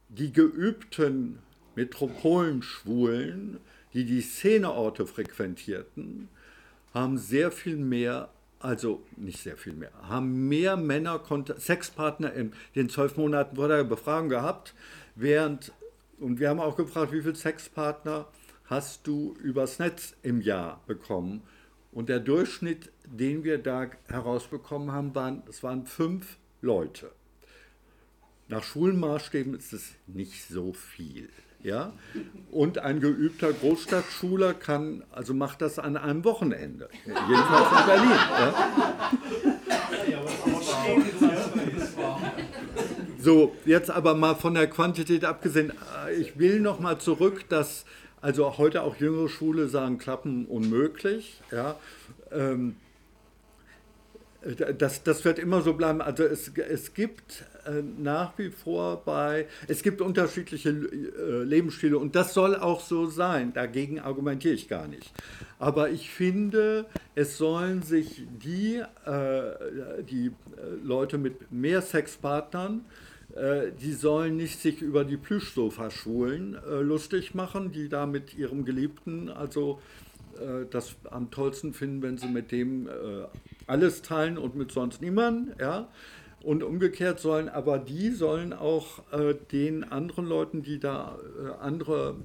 die 0.08 0.32
geübten 0.32 1.38
Metropolenschwulen, 1.74 3.58
die 3.92 4.04
die 4.04 4.22
Szeneorte 4.22 5.06
frequentierten, 5.06 6.28
haben 6.92 7.18
sehr 7.18 7.50
viel 7.50 7.76
mehr 7.76 8.30
also 8.64 9.02
nicht 9.16 9.42
sehr 9.42 9.58
viel 9.58 9.74
mehr, 9.74 9.90
haben 10.08 10.48
mehr 10.48 10.78
Männer 10.78 11.20
Sexpartner 11.58 12.32
in 12.32 12.54
den 12.74 12.88
zwölf 12.88 13.18
Monaten 13.18 13.56
vor 13.56 13.68
der 13.68 13.84
Befragung 13.84 14.30
gehabt, 14.30 14.74
während, 15.14 15.70
und 16.18 16.40
wir 16.40 16.48
haben 16.48 16.60
auch 16.60 16.74
gefragt, 16.74 17.12
wie 17.12 17.20
viele 17.20 17.34
Sexpartner 17.34 18.26
hast 18.64 19.06
du 19.06 19.36
übers 19.42 19.78
Netz 19.78 20.14
im 20.22 20.40
Jahr 20.40 20.80
bekommen? 20.86 21.42
Und 21.94 22.08
der 22.08 22.18
Durchschnitt, 22.18 22.90
den 23.04 23.44
wir 23.44 23.58
da 23.58 23.86
herausbekommen 24.08 24.90
haben, 24.90 25.14
waren, 25.14 25.44
es 25.48 25.62
waren 25.62 25.86
fünf 25.86 26.38
Leute. 26.60 27.12
Nach 28.48 28.64
Schulmaßstäben 28.64 29.54
ist 29.54 29.72
es 29.72 29.92
nicht 30.08 30.48
so 30.48 30.72
viel. 30.72 31.30
Ja? 31.62 31.92
Und 32.50 32.78
ein 32.78 32.98
geübter 33.00 33.52
Großstadtschüler 33.52 34.54
kann, 34.54 35.04
also 35.12 35.34
macht 35.34 35.62
das 35.62 35.78
an 35.78 35.96
einem 35.96 36.24
Wochenende. 36.24 36.88
Jedenfalls 37.06 37.80
in 37.80 37.86
Berlin. 37.86 38.10
Ja? 38.10 39.12
So, 43.18 43.54
jetzt 43.64 43.90
aber 43.90 44.14
mal 44.14 44.34
von 44.34 44.54
der 44.54 44.66
Quantität 44.66 45.24
abgesehen. 45.24 45.72
Ich 46.18 46.38
will 46.38 46.60
noch 46.60 46.80
mal 46.80 46.98
zurück, 46.98 47.48
dass 47.48 47.84
also 48.24 48.56
heute 48.56 48.82
auch 48.84 48.96
jüngere 48.96 49.28
Schule 49.28 49.68
sagen, 49.68 49.98
Klappen 49.98 50.46
unmöglich. 50.46 51.42
Ja? 51.52 51.76
Ähm, 52.32 52.76
das, 54.78 55.02
das 55.02 55.26
wird 55.26 55.38
immer 55.38 55.60
so 55.60 55.74
bleiben. 55.74 56.00
Also 56.00 56.24
es, 56.24 56.48
es 56.56 56.94
gibt 56.94 57.44
äh, 57.66 57.82
nach 57.82 58.38
wie 58.38 58.48
vor 58.48 59.04
bei, 59.04 59.46
es 59.68 59.82
gibt 59.82 60.00
unterschiedliche 60.00 60.70
äh, 60.70 61.42
Lebensstile 61.42 61.98
und 61.98 62.16
das 62.16 62.32
soll 62.32 62.56
auch 62.56 62.80
so 62.80 63.04
sein, 63.06 63.52
dagegen 63.52 64.00
argumentiere 64.00 64.54
ich 64.54 64.68
gar 64.68 64.88
nicht. 64.88 65.12
Aber 65.58 65.90
ich 65.90 66.08
finde, 66.08 66.86
es 67.14 67.36
sollen 67.36 67.82
sich 67.82 68.26
die, 68.42 68.82
äh, 69.04 70.02
die 70.08 70.32
Leute 70.82 71.18
mit 71.18 71.52
mehr 71.52 71.82
Sexpartnern, 71.82 72.86
die 73.36 73.92
sollen 73.92 74.36
nicht 74.36 74.60
sich 74.60 74.80
über 74.80 75.04
die 75.04 75.16
Plüschsofa-Schulen 75.16 76.56
lustig 76.82 77.34
machen, 77.34 77.72
die 77.72 77.88
da 77.88 78.06
mit 78.06 78.34
ihrem 78.38 78.64
Geliebten, 78.64 79.28
also 79.28 79.80
das 80.70 80.94
am 81.10 81.32
tollsten 81.32 81.74
finden, 81.74 82.02
wenn 82.02 82.16
sie 82.16 82.28
mit 82.28 82.52
dem 82.52 82.88
alles 83.66 84.02
teilen 84.02 84.38
und 84.38 84.54
mit 84.54 84.70
sonst 84.70 85.00
niemandem, 85.00 85.54
ja. 85.58 85.88
Und 86.42 86.62
umgekehrt 86.62 87.20
sollen 87.20 87.48
aber 87.48 87.78
die 87.78 88.10
sollen 88.10 88.52
auch 88.52 89.00
äh, 89.12 89.34
den 89.50 89.82
anderen 89.82 90.26
Leuten, 90.26 90.62
die 90.62 90.78
da 90.78 91.18
äh, 91.42 91.52
andere 91.58 92.16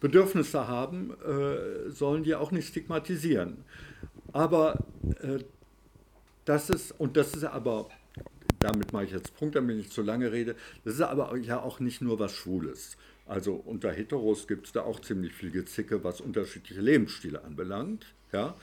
Bedürfnisse 0.00 0.66
haben, 0.66 1.12
äh, 1.24 1.88
sollen 1.88 2.24
die 2.24 2.34
auch 2.34 2.50
nicht 2.50 2.66
stigmatisieren. 2.66 3.58
Aber 4.32 4.80
äh, 5.22 5.38
das 6.44 6.68
ist, 6.68 6.98
und 6.98 7.16
das 7.16 7.34
ist 7.34 7.44
aber, 7.44 7.88
damit 8.64 8.92
mache 8.92 9.04
ich 9.04 9.10
jetzt 9.12 9.36
Punkt, 9.36 9.54
damit 9.54 9.76
ich 9.76 9.84
nicht 9.84 9.92
zu 9.92 10.02
lange 10.02 10.32
rede, 10.32 10.56
das 10.84 10.94
ist 10.94 11.00
aber 11.02 11.36
ja 11.36 11.60
auch 11.60 11.80
nicht 11.80 12.00
nur 12.00 12.18
was 12.18 12.32
Schwules. 12.32 12.96
Also 13.26 13.54
unter 13.54 13.92
Heteros 13.92 14.46
gibt 14.46 14.66
es 14.66 14.72
da 14.72 14.82
auch 14.82 15.00
ziemlich 15.00 15.32
viel 15.34 15.50
Gezicke, 15.50 16.02
was 16.02 16.20
unterschiedliche 16.20 16.80
Lebensstile 16.80 17.44
anbelangt. 17.44 18.06
Ja? 18.32 18.54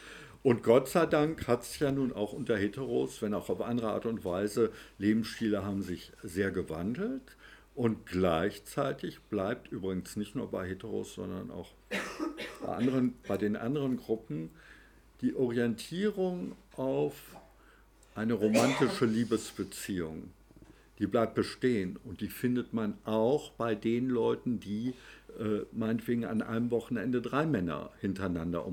Und 0.44 0.64
Gott 0.64 0.90
sei 0.90 1.06
Dank 1.06 1.48
hat 1.48 1.62
es 1.62 1.78
ja 1.80 1.92
nun 1.92 2.14
auch 2.14 2.34
unter 2.34 2.58
Heteros, 2.58 3.22
wenn 3.22 3.36
auch 3.36 3.50
auf 3.50 3.62
andere 3.62 3.92
Art 3.92 4.08
und 4.08 4.26
Weise, 4.26 4.72
Lebensstile 4.98 5.64
haben 5.64 5.84
sich 5.84 6.12
sehr 6.24 6.50
gewandelt. 6.50 7.38
Und 7.76 8.06
gleichzeitig 8.06 9.22
bleibt 9.30 9.72
übrigens 9.72 10.16
nicht 10.16 10.36
nur 10.36 10.50
bei 10.50 10.68
Heteros, 10.68 11.14
sondern 11.14 11.52
auch 11.52 11.74
bei, 12.62 12.70
anderen, 12.70 13.14
bei 13.28 13.38
den 13.38 13.56
anderen 13.56 13.98
Gruppen 13.98 14.50
die 15.22 15.36
Orientierung 15.36 16.56
auf 16.76 17.14
eine 18.16 18.34
romantische 18.34 19.06
Liebesbeziehung. 19.06 20.30
Die 21.00 21.08
bleibt 21.08 21.34
bestehen 21.34 21.98
und 22.04 22.22
die 22.22 22.28
findet 22.28 22.74
man 22.74 22.96
auch 23.06 23.52
bei 23.52 23.74
den 23.74 24.08
Leuten, 24.08 24.60
die 24.60 24.94
äh, 25.40 25.62
meinetwegen 25.72 26.26
an 26.26 26.42
einem 26.42 26.70
Wochenende 26.70 27.22
drei 27.22 27.46
Männer 27.46 27.90
hintereinander 28.00 28.66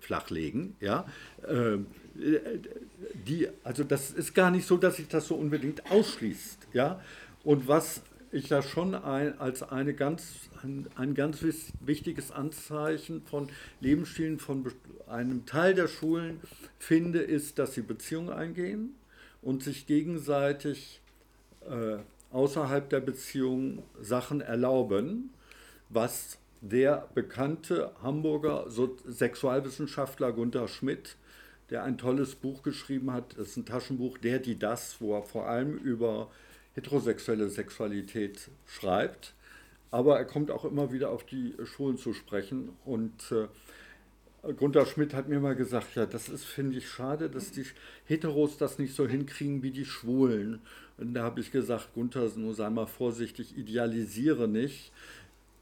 flachlegen. 0.00 0.76
Ja? 0.80 1.06
Äh, 1.46 1.78
die, 3.26 3.48
also 3.64 3.84
das 3.84 4.12
ist 4.12 4.34
gar 4.34 4.50
nicht 4.50 4.66
so, 4.66 4.76
dass 4.76 4.96
sich 4.96 5.08
das 5.08 5.28
so 5.28 5.34
unbedingt 5.34 5.90
ausschließt. 5.90 6.68
Ja? 6.72 7.02
Und 7.42 7.68
was 7.68 8.00
ich 8.34 8.48
da 8.48 8.62
schon 8.62 8.94
ein, 8.94 9.38
als 9.38 9.62
eine 9.62 9.94
ganz, 9.94 10.50
ein, 10.62 10.86
ein 10.96 11.14
ganz 11.14 11.44
wichtiges 11.80 12.30
Anzeichen 12.30 13.22
von 13.22 13.48
Lebensstilen 13.80 14.38
von 14.38 14.70
einem 15.08 15.46
Teil 15.46 15.74
der 15.74 15.88
Schulen 15.88 16.40
finde, 16.78 17.20
ist, 17.20 17.58
dass 17.58 17.74
sie 17.74 17.82
Beziehungen 17.82 18.30
eingehen 18.30 18.94
und 19.42 19.62
sich 19.62 19.86
gegenseitig 19.86 21.00
äh, 21.68 21.98
außerhalb 22.32 22.88
der 22.90 23.00
Beziehung 23.00 23.82
Sachen 24.00 24.40
erlauben 24.40 25.30
was 25.94 26.38
der 26.60 27.08
bekannte 27.14 27.92
Hamburger 28.02 28.66
Sexualwissenschaftler 29.06 30.32
Gunther 30.32 30.68
Schmidt, 30.68 31.16
der 31.70 31.84
ein 31.84 31.98
tolles 31.98 32.34
Buch 32.34 32.62
geschrieben 32.62 33.12
hat, 33.12 33.38
das 33.38 33.48
ist 33.48 33.56
ein 33.58 33.66
Taschenbuch, 33.66 34.18
Der, 34.18 34.38
die, 34.38 34.58
das, 34.58 35.00
wo 35.00 35.14
er 35.14 35.22
vor 35.22 35.46
allem 35.46 35.76
über 35.78 36.30
heterosexuelle 36.74 37.48
Sexualität 37.48 38.50
schreibt. 38.66 39.34
Aber 39.90 40.18
er 40.18 40.24
kommt 40.24 40.50
auch 40.50 40.64
immer 40.64 40.92
wieder 40.92 41.10
auf 41.10 41.24
die 41.24 41.54
Schulen 41.64 41.98
zu 41.98 42.12
sprechen. 42.14 42.70
Und 42.84 43.32
äh, 43.32 44.52
Gunther 44.52 44.86
Schmidt 44.86 45.14
hat 45.14 45.28
mir 45.28 45.40
mal 45.40 45.54
gesagt, 45.54 45.94
ja, 45.94 46.04
das 46.04 46.28
ist, 46.28 46.44
finde 46.44 46.78
ich, 46.78 46.88
schade, 46.88 47.30
dass 47.30 47.52
die 47.52 47.64
Heteros 48.06 48.58
das 48.58 48.78
nicht 48.78 48.94
so 48.94 49.06
hinkriegen 49.06 49.62
wie 49.62 49.70
die 49.70 49.84
Schwulen. 49.84 50.60
Und 50.98 51.14
da 51.14 51.22
habe 51.22 51.40
ich 51.40 51.52
gesagt, 51.52 51.94
Gunther, 51.94 52.28
nur 52.36 52.54
sei 52.54 52.70
mal 52.70 52.86
vorsichtig, 52.86 53.56
idealisiere 53.56 54.48
nicht 54.48 54.92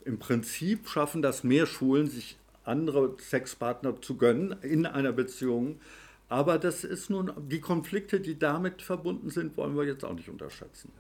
im 0.04 0.18
Prinzip 0.18 0.88
schaffen 0.88 1.22
das 1.22 1.44
mehr 1.44 1.66
Schulen, 1.66 2.08
sich 2.08 2.36
andere 2.64 3.16
Sexpartner 3.18 4.00
zu 4.00 4.16
gönnen 4.16 4.54
in 4.62 4.86
einer 4.86 5.12
Beziehung. 5.12 5.80
Aber 6.28 6.58
das 6.58 6.84
ist 6.84 7.10
nun, 7.10 7.32
die 7.48 7.60
Konflikte, 7.60 8.20
die 8.20 8.38
damit 8.38 8.82
verbunden 8.82 9.30
sind, 9.30 9.56
wollen 9.56 9.76
wir 9.76 9.84
jetzt 9.84 10.04
auch 10.04 10.14
nicht 10.14 10.28
unterschätzen. 10.28 10.90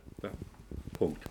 Punkt. 0.92 1.22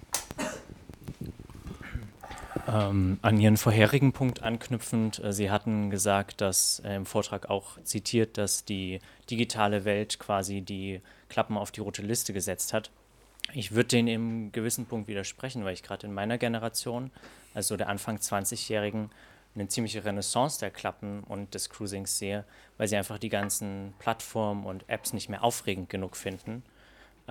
Ähm, 2.68 3.18
an 3.22 3.40
Ihren 3.40 3.58
vorherigen 3.58 4.14
Punkt 4.14 4.44
anknüpfend, 4.44 5.24
äh, 5.24 5.34
Sie 5.34 5.50
hatten 5.50 5.90
gesagt, 5.90 6.42
dass 6.42 6.80
äh, 6.86 6.96
im 6.96 7.06
Vortrag 7.06 7.50
auch 7.50 7.82
zitiert, 7.84 8.38
dass 8.38 8.66
die 8.66 9.00
digitale 9.30 9.84
Welt 9.86 10.20
quasi 10.20 10.62
die 10.62 11.02
Klappen 11.30 11.58
auf 11.58 11.72
die 11.72 11.82
rote 11.82 12.02
Liste 12.02 12.34
gesetzt 12.34 12.74
hat. 12.74 12.92
Ich 13.54 13.72
würde 13.74 13.90
denen 13.90 14.08
im 14.08 14.52
gewissen 14.52 14.86
Punkt 14.86 15.08
widersprechen, 15.08 15.66
weil 15.66 15.74
ich 15.74 15.84
gerade 15.84 16.08
in 16.08 16.14
meiner 16.14 16.38
Generation 16.38 17.12
also 17.54 17.78
der 17.78 17.90
Anfang 17.90 18.18
20-Jährigen, 18.18 19.10
eine 19.54 19.68
ziemliche 19.68 20.06
Renaissance 20.06 20.60
der 20.60 20.72
Klappen 20.72 21.24
und 21.24 21.54
des 21.54 21.70
Cruisings 21.70 22.18
sehe, 22.18 22.46
weil 22.78 22.88
sie 22.88 22.96
einfach 22.96 23.18
die 23.18 23.28
ganzen 23.28 23.94
Plattformen 24.00 24.66
und 24.66 24.88
Apps 24.88 25.12
nicht 25.12 25.28
mehr 25.28 25.44
aufregend 25.44 25.90
genug 25.90 26.16
finden 26.16 26.64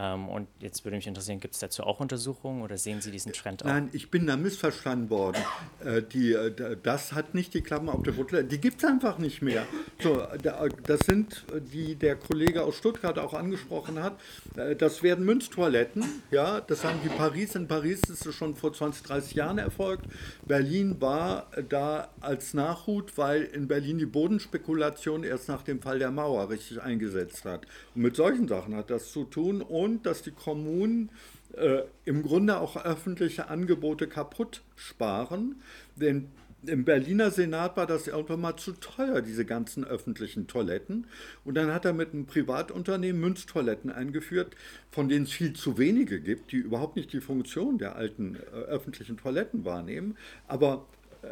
und 0.00 0.48
jetzt 0.60 0.84
würde 0.84 0.96
mich 0.96 1.06
interessieren, 1.06 1.40
gibt 1.40 1.54
es 1.54 1.60
dazu 1.60 1.82
auch 1.82 2.00
Untersuchungen 2.00 2.62
oder 2.62 2.78
sehen 2.78 3.00
Sie 3.00 3.10
diesen 3.10 3.32
Trend 3.32 3.62
auch? 3.62 3.68
Nein, 3.68 3.90
ich 3.92 4.10
bin 4.10 4.26
da 4.26 4.36
missverstanden 4.36 5.10
worden. 5.10 5.36
Äh, 5.84 6.02
die, 6.02 6.32
äh, 6.32 6.76
das 6.82 7.14
hat 7.14 7.34
nicht 7.34 7.54
die 7.54 7.62
Klappen 7.62 7.88
auf 7.88 8.02
der 8.02 8.12
Butler, 8.12 8.42
die 8.42 8.60
gibt 8.60 8.82
es 8.82 8.88
einfach 8.88 9.16
nicht 9.16 9.40
mehr. 9.40 9.66
So, 10.02 10.22
das 10.42 11.00
sind, 11.00 11.46
die 11.72 11.94
der 11.94 12.16
Kollege 12.16 12.62
aus 12.62 12.76
Stuttgart 12.76 13.18
auch 13.18 13.32
angesprochen 13.32 14.02
hat, 14.02 14.20
äh, 14.56 14.76
das 14.76 15.02
werden 15.02 15.24
Münztoiletten, 15.24 16.04
ja, 16.30 16.60
das 16.60 16.84
haben 16.84 16.98
die 17.02 17.08
Paris, 17.08 17.54
in 17.54 17.66
Paris 17.66 18.02
ist 18.10 18.26
es 18.26 18.34
schon 18.34 18.54
vor 18.56 18.74
20, 18.74 19.02
30 19.04 19.34
Jahren 19.34 19.56
erfolgt. 19.56 20.04
Berlin 20.46 21.00
war 21.00 21.46
da 21.68 22.08
als 22.20 22.52
Nachhut, 22.52 23.16
weil 23.16 23.44
in 23.44 23.68
Berlin 23.68 23.96
die 23.96 24.06
Bodenspekulation 24.06 25.24
erst 25.24 25.48
nach 25.48 25.62
dem 25.62 25.80
Fall 25.80 25.98
der 25.98 26.10
Mauer 26.10 26.50
richtig 26.50 26.82
eingesetzt 26.82 27.44
hat. 27.46 27.66
Und 27.94 28.02
mit 28.02 28.16
solchen 28.16 28.48
Sachen 28.48 28.74
hat 28.76 28.90
das 28.90 29.12
zu 29.12 29.24
tun 29.24 29.62
und 29.62 29.89
dass 30.02 30.22
die 30.22 30.30
Kommunen 30.30 31.10
äh, 31.56 31.82
im 32.04 32.22
Grunde 32.22 32.58
auch 32.58 32.84
öffentliche 32.84 33.48
Angebote 33.48 34.06
kaputt 34.06 34.62
sparen. 34.76 35.56
Denn 35.96 36.28
im 36.66 36.84
Berliner 36.84 37.30
Senat 37.30 37.76
war 37.76 37.86
das 37.86 38.06
irgendwann 38.06 38.40
mal 38.40 38.56
zu 38.56 38.72
teuer, 38.72 39.22
diese 39.22 39.44
ganzen 39.44 39.84
öffentlichen 39.84 40.46
Toiletten. 40.46 41.06
Und 41.44 41.54
dann 41.54 41.72
hat 41.72 41.84
er 41.84 41.92
mit 41.92 42.12
einem 42.12 42.26
Privatunternehmen 42.26 43.20
Münztoiletten 43.20 43.90
eingeführt, 43.90 44.54
von 44.90 45.08
denen 45.08 45.24
es 45.24 45.32
viel 45.32 45.54
zu 45.54 45.78
wenige 45.78 46.20
gibt, 46.20 46.52
die 46.52 46.56
überhaupt 46.56 46.96
nicht 46.96 47.12
die 47.12 47.20
Funktion 47.20 47.78
der 47.78 47.96
alten 47.96 48.36
äh, 48.36 48.38
öffentlichen 48.38 49.16
Toiletten 49.16 49.64
wahrnehmen. 49.64 50.16
Aber 50.48 50.86
äh, 51.22 51.28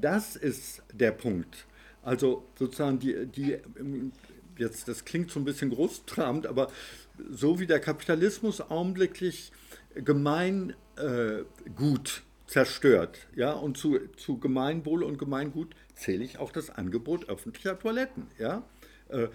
das 0.00 0.36
ist 0.36 0.82
der 0.92 1.12
Punkt. 1.12 1.66
Also 2.02 2.44
sozusagen 2.58 2.98
die, 2.98 3.26
die 3.26 3.58
jetzt, 4.58 4.88
das 4.88 5.04
klingt 5.04 5.30
so 5.30 5.40
ein 5.40 5.44
bisschen 5.44 5.70
großtrabend, 5.70 6.46
aber 6.46 6.70
so 7.30 7.58
wie 7.58 7.66
der 7.66 7.80
Kapitalismus 7.80 8.60
augenblicklich 8.60 9.52
Gemeingut 9.94 10.76
äh, 10.96 12.50
zerstört, 12.50 13.26
ja, 13.34 13.52
und 13.52 13.76
zu, 13.76 13.98
zu 14.16 14.38
Gemeinwohl 14.38 15.02
und 15.02 15.18
Gemeingut 15.18 15.74
zähle 15.94 16.24
ich 16.24 16.38
auch 16.38 16.52
das 16.52 16.70
Angebot 16.70 17.28
öffentlicher 17.28 17.78
Toiletten, 17.78 18.26
ja. 18.38 18.62
Äh, 19.08 19.28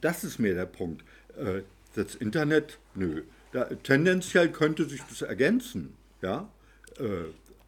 das 0.00 0.22
ist 0.24 0.38
mir 0.38 0.54
der 0.54 0.66
Punkt. 0.66 1.02
Äh, 1.36 1.62
das 1.94 2.14
Internet, 2.14 2.78
nö. 2.94 3.22
Da, 3.52 3.64
tendenziell 3.64 4.50
könnte 4.50 4.84
sich 4.84 5.02
das 5.02 5.22
ergänzen, 5.22 5.94
ja. 6.22 6.48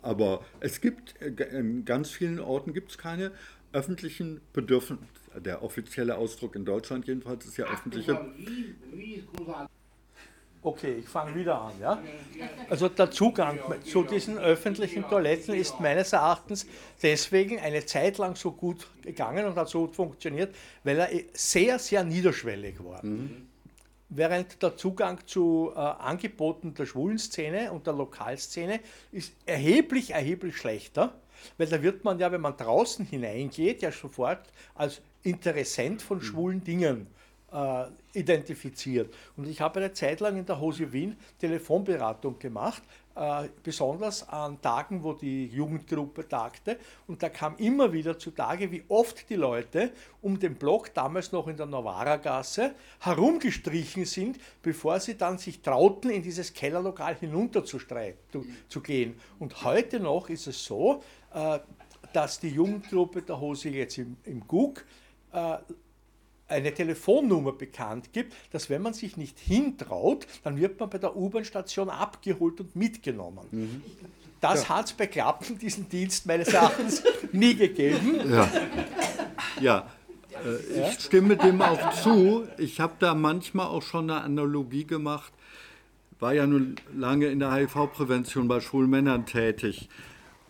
Aber 0.00 0.44
es 0.60 0.80
gibt, 0.82 1.14
in 1.22 1.84
ganz 1.86 2.10
vielen 2.10 2.38
Orten 2.38 2.74
gibt 2.74 2.90
es 2.90 2.98
keine 2.98 3.32
öffentlichen 3.72 4.40
Bedürfnisse 4.52 5.02
der 5.40 5.62
offizielle 5.62 6.16
Ausdruck 6.16 6.56
in 6.56 6.64
Deutschland 6.64 7.06
jedenfalls 7.06 7.46
ist 7.46 7.56
ja 7.56 7.66
öffentliche. 7.66 8.18
Okay, 10.64 10.96
ich 11.00 11.08
fange 11.08 11.34
wieder 11.34 11.60
an. 11.60 11.72
Ja? 11.78 12.02
Also 12.70 12.88
der 12.88 13.10
Zugang 13.10 13.58
zu 13.84 14.02
diesen 14.02 14.38
öffentlichen 14.38 15.06
Toiletten 15.06 15.54
ist 15.54 15.78
meines 15.78 16.14
Erachtens 16.14 16.66
deswegen 17.02 17.60
eine 17.60 17.84
Zeit 17.84 18.16
lang 18.16 18.34
so 18.34 18.52
gut 18.52 18.88
gegangen 19.02 19.44
und 19.44 19.56
hat 19.56 19.68
so 19.68 19.80
gut 19.80 19.94
funktioniert, 19.94 20.54
weil 20.82 20.98
er 21.00 21.10
sehr, 21.34 21.78
sehr 21.78 22.02
niederschwellig 22.02 22.82
war. 22.82 23.04
Mhm. 23.04 23.48
Während 24.08 24.62
der 24.62 24.74
Zugang 24.78 25.18
zu 25.26 25.72
äh, 25.74 25.78
Angeboten 25.78 26.72
der 26.72 26.86
schwulen 26.86 27.18
Szene 27.18 27.70
und 27.70 27.86
der 27.86 27.92
Lokalszene 27.92 28.80
ist 29.12 29.34
erheblich, 29.44 30.12
erheblich 30.12 30.56
schlechter, 30.56 31.12
weil 31.58 31.66
da 31.66 31.82
wird 31.82 32.04
man 32.04 32.18
ja, 32.18 32.32
wenn 32.32 32.40
man 32.40 32.56
draußen 32.56 33.04
hineingeht, 33.04 33.82
ja 33.82 33.92
sofort 33.92 34.40
als 34.74 35.02
Interessent 35.24 36.00
von 36.00 36.18
mhm. 36.18 36.22
schwulen 36.22 36.64
Dingen 36.64 37.06
äh, 37.54 37.84
identifiziert. 38.12 39.12
Und 39.36 39.48
ich 39.48 39.60
habe 39.60 39.80
eine 39.80 39.92
Zeit 39.92 40.20
lang 40.20 40.36
in 40.36 40.44
der 40.44 40.60
Hose 40.60 40.92
Wien 40.92 41.16
Telefonberatung 41.38 42.38
gemacht, 42.38 42.82
äh, 43.14 43.48
besonders 43.62 44.28
an 44.28 44.60
Tagen, 44.60 45.02
wo 45.04 45.12
die 45.12 45.46
Jugendgruppe 45.46 46.28
tagte. 46.28 46.78
Und 47.06 47.22
da 47.22 47.28
kam 47.28 47.56
immer 47.58 47.92
wieder 47.92 48.18
zutage, 48.18 48.70
wie 48.72 48.82
oft 48.88 49.30
die 49.30 49.36
Leute 49.36 49.92
um 50.20 50.38
den 50.38 50.56
Block, 50.56 50.92
damals 50.94 51.30
noch 51.30 51.46
in 51.46 51.56
der 51.56 51.66
Novara-Gasse, 51.66 52.74
herumgestrichen 53.00 54.04
sind, 54.04 54.38
bevor 54.62 54.98
sie 54.98 55.16
dann 55.16 55.38
sich 55.38 55.62
trauten, 55.62 56.10
in 56.10 56.22
dieses 56.22 56.52
Kellerlokal 56.52 57.14
hinunter 57.14 57.64
zu, 57.64 57.78
zu 58.68 58.80
gehen. 58.80 59.14
Und 59.38 59.62
heute 59.62 60.00
noch 60.00 60.28
ist 60.28 60.48
es 60.48 60.64
so, 60.64 61.02
äh, 61.32 61.60
dass 62.12 62.40
die 62.40 62.50
Jugendgruppe 62.50 63.22
der 63.22 63.40
Hose 63.40 63.68
jetzt 63.68 63.98
im, 63.98 64.16
im 64.24 64.46
GUG 64.46 64.84
eine 66.48 66.74
Telefonnummer 66.74 67.52
bekannt 67.52 68.12
gibt, 68.12 68.34
dass 68.52 68.70
wenn 68.70 68.82
man 68.82 68.94
sich 68.94 69.16
nicht 69.16 69.38
hintraut, 69.38 70.26
dann 70.42 70.56
wird 70.56 70.78
man 70.78 70.90
bei 70.90 70.98
der 70.98 71.16
U-Bahn-Station 71.16 71.90
abgeholt 71.90 72.60
und 72.60 72.76
mitgenommen. 72.76 73.46
Mhm. 73.50 73.82
Das 74.40 74.64
ja. 74.64 74.68
hat 74.76 74.86
es 74.86 74.92
bei 74.92 75.06
Klappen, 75.06 75.58
diesen 75.58 75.88
Dienst 75.88 76.26
meines 76.26 76.48
Erachtens, 76.48 77.02
nie 77.32 77.54
gegeben. 77.54 78.30
Ja, 78.30 78.50
ja. 79.60 79.86
Äh, 80.44 80.90
ich 80.90 81.00
stimme 81.00 81.36
dem 81.36 81.62
auch 81.62 81.92
zu. 81.94 82.46
Ich 82.58 82.78
habe 82.80 82.94
da 82.98 83.14
manchmal 83.14 83.68
auch 83.68 83.82
schon 83.82 84.10
eine 84.10 84.20
Analogie 84.20 84.84
gemacht. 84.84 85.32
War 86.20 86.34
ja 86.34 86.46
nun 86.46 86.76
lange 86.94 87.26
in 87.26 87.38
der 87.38 87.52
HIV-Prävention 87.52 88.46
bei 88.46 88.60
Schulmännern 88.60 89.24
tätig. 89.24 89.88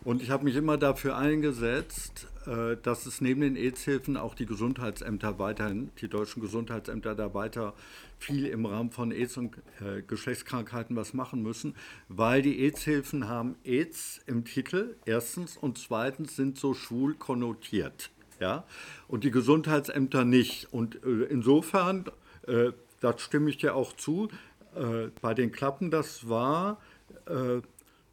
Und 0.03 0.21
ich 0.21 0.29
habe 0.29 0.43
mich 0.43 0.55
immer 0.55 0.77
dafür 0.77 1.17
eingesetzt, 1.17 2.27
äh, 2.27 2.34
dass 2.45 3.05
es 3.05 3.21
neben 3.21 3.41
den 3.41 3.55
AIDS-Hilfen 3.55 4.17
auch 4.17 4.35
die 4.35 4.45
Gesundheitsämter 4.45 5.39
weiterhin, 5.39 5.89
die 5.99 6.07
deutschen 6.07 6.41
Gesundheitsämter 6.41 7.15
da 7.15 7.33
weiter 7.33 7.73
viel 8.19 8.45
im 8.45 8.65
Rahmen 8.65 8.91
von 8.91 9.11
AIDS 9.11 9.37
und 9.37 9.57
äh, 9.81 10.01
Geschlechtskrankheiten 10.01 10.95
was 10.95 11.13
machen 11.13 11.41
müssen, 11.41 11.75
weil 12.07 12.41
die 12.41 12.59
AIDS-Hilfen 12.59 13.27
haben 13.27 13.55
AIDS 13.63 14.21
im 14.25 14.45
Titel, 14.45 14.95
erstens, 15.05 15.57
und 15.57 15.77
zweitens 15.77 16.35
sind 16.35 16.57
so 16.57 16.73
schwul 16.73 17.15
konnotiert. 17.15 18.11
Ja? 18.39 18.65
Und 19.07 19.23
die 19.23 19.31
Gesundheitsämter 19.31 20.25
nicht. 20.25 20.67
Und 20.71 21.03
äh, 21.03 21.23
insofern, 21.29 22.05
äh, 22.47 22.71
da 23.01 23.17
stimme 23.17 23.49
ich 23.49 23.57
dir 23.57 23.75
auch 23.75 23.93
zu, 23.93 24.29
äh, 24.75 25.09
bei 25.21 25.33
den 25.33 25.51
Klappen, 25.51 25.91
das 25.91 26.27
war 26.27 26.79
äh, 27.27 27.61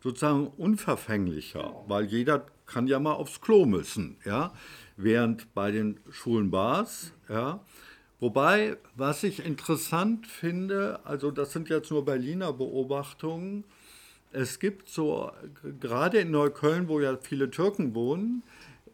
sozusagen 0.03 0.49
unverfänglicher, 0.49 1.85
weil 1.87 2.05
jeder 2.07 2.47
kann 2.73 2.87
ja 2.87 2.99
mal 2.99 3.12
aufs 3.12 3.41
Klo 3.41 3.66
müssen, 3.66 4.16
ja, 4.25 4.53
während 4.97 5.53
bei 5.55 5.70
den 5.70 6.01
schwulen 6.11 6.51
Bars, 6.51 7.12
ja, 7.29 7.61
wobei, 8.20 8.77
was 8.97 9.23
ich 9.23 9.45
interessant 9.45 10.27
finde, 10.27 11.01
also 11.05 11.31
das 11.31 11.53
sind 11.53 11.68
jetzt 11.68 11.91
nur 11.91 12.05
Berliner 12.05 12.53
Beobachtungen, 12.53 13.64
es 14.33 14.59
gibt 14.59 14.89
so, 14.89 15.31
gerade 15.81 16.18
in 16.18 16.31
Neukölln, 16.31 16.89
wo 16.89 17.01
ja 17.01 17.16
viele 17.18 17.51
Türken 17.51 17.95
wohnen, 17.95 18.43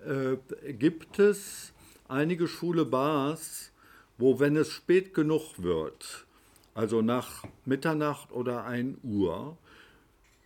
äh, 0.04 0.36
gibt 0.72 1.20
es 1.20 1.72
einige 2.08 2.48
schwule 2.48 2.84
Bars, 2.84 3.70
wo, 4.16 4.40
wenn 4.40 4.56
es 4.56 4.70
spät 4.72 5.14
genug 5.14 5.62
wird, 5.62 6.26
also 6.74 7.02
nach 7.02 7.44
Mitternacht 7.64 8.32
oder 8.32 8.64
1 8.64 8.98
Uhr, 9.04 9.56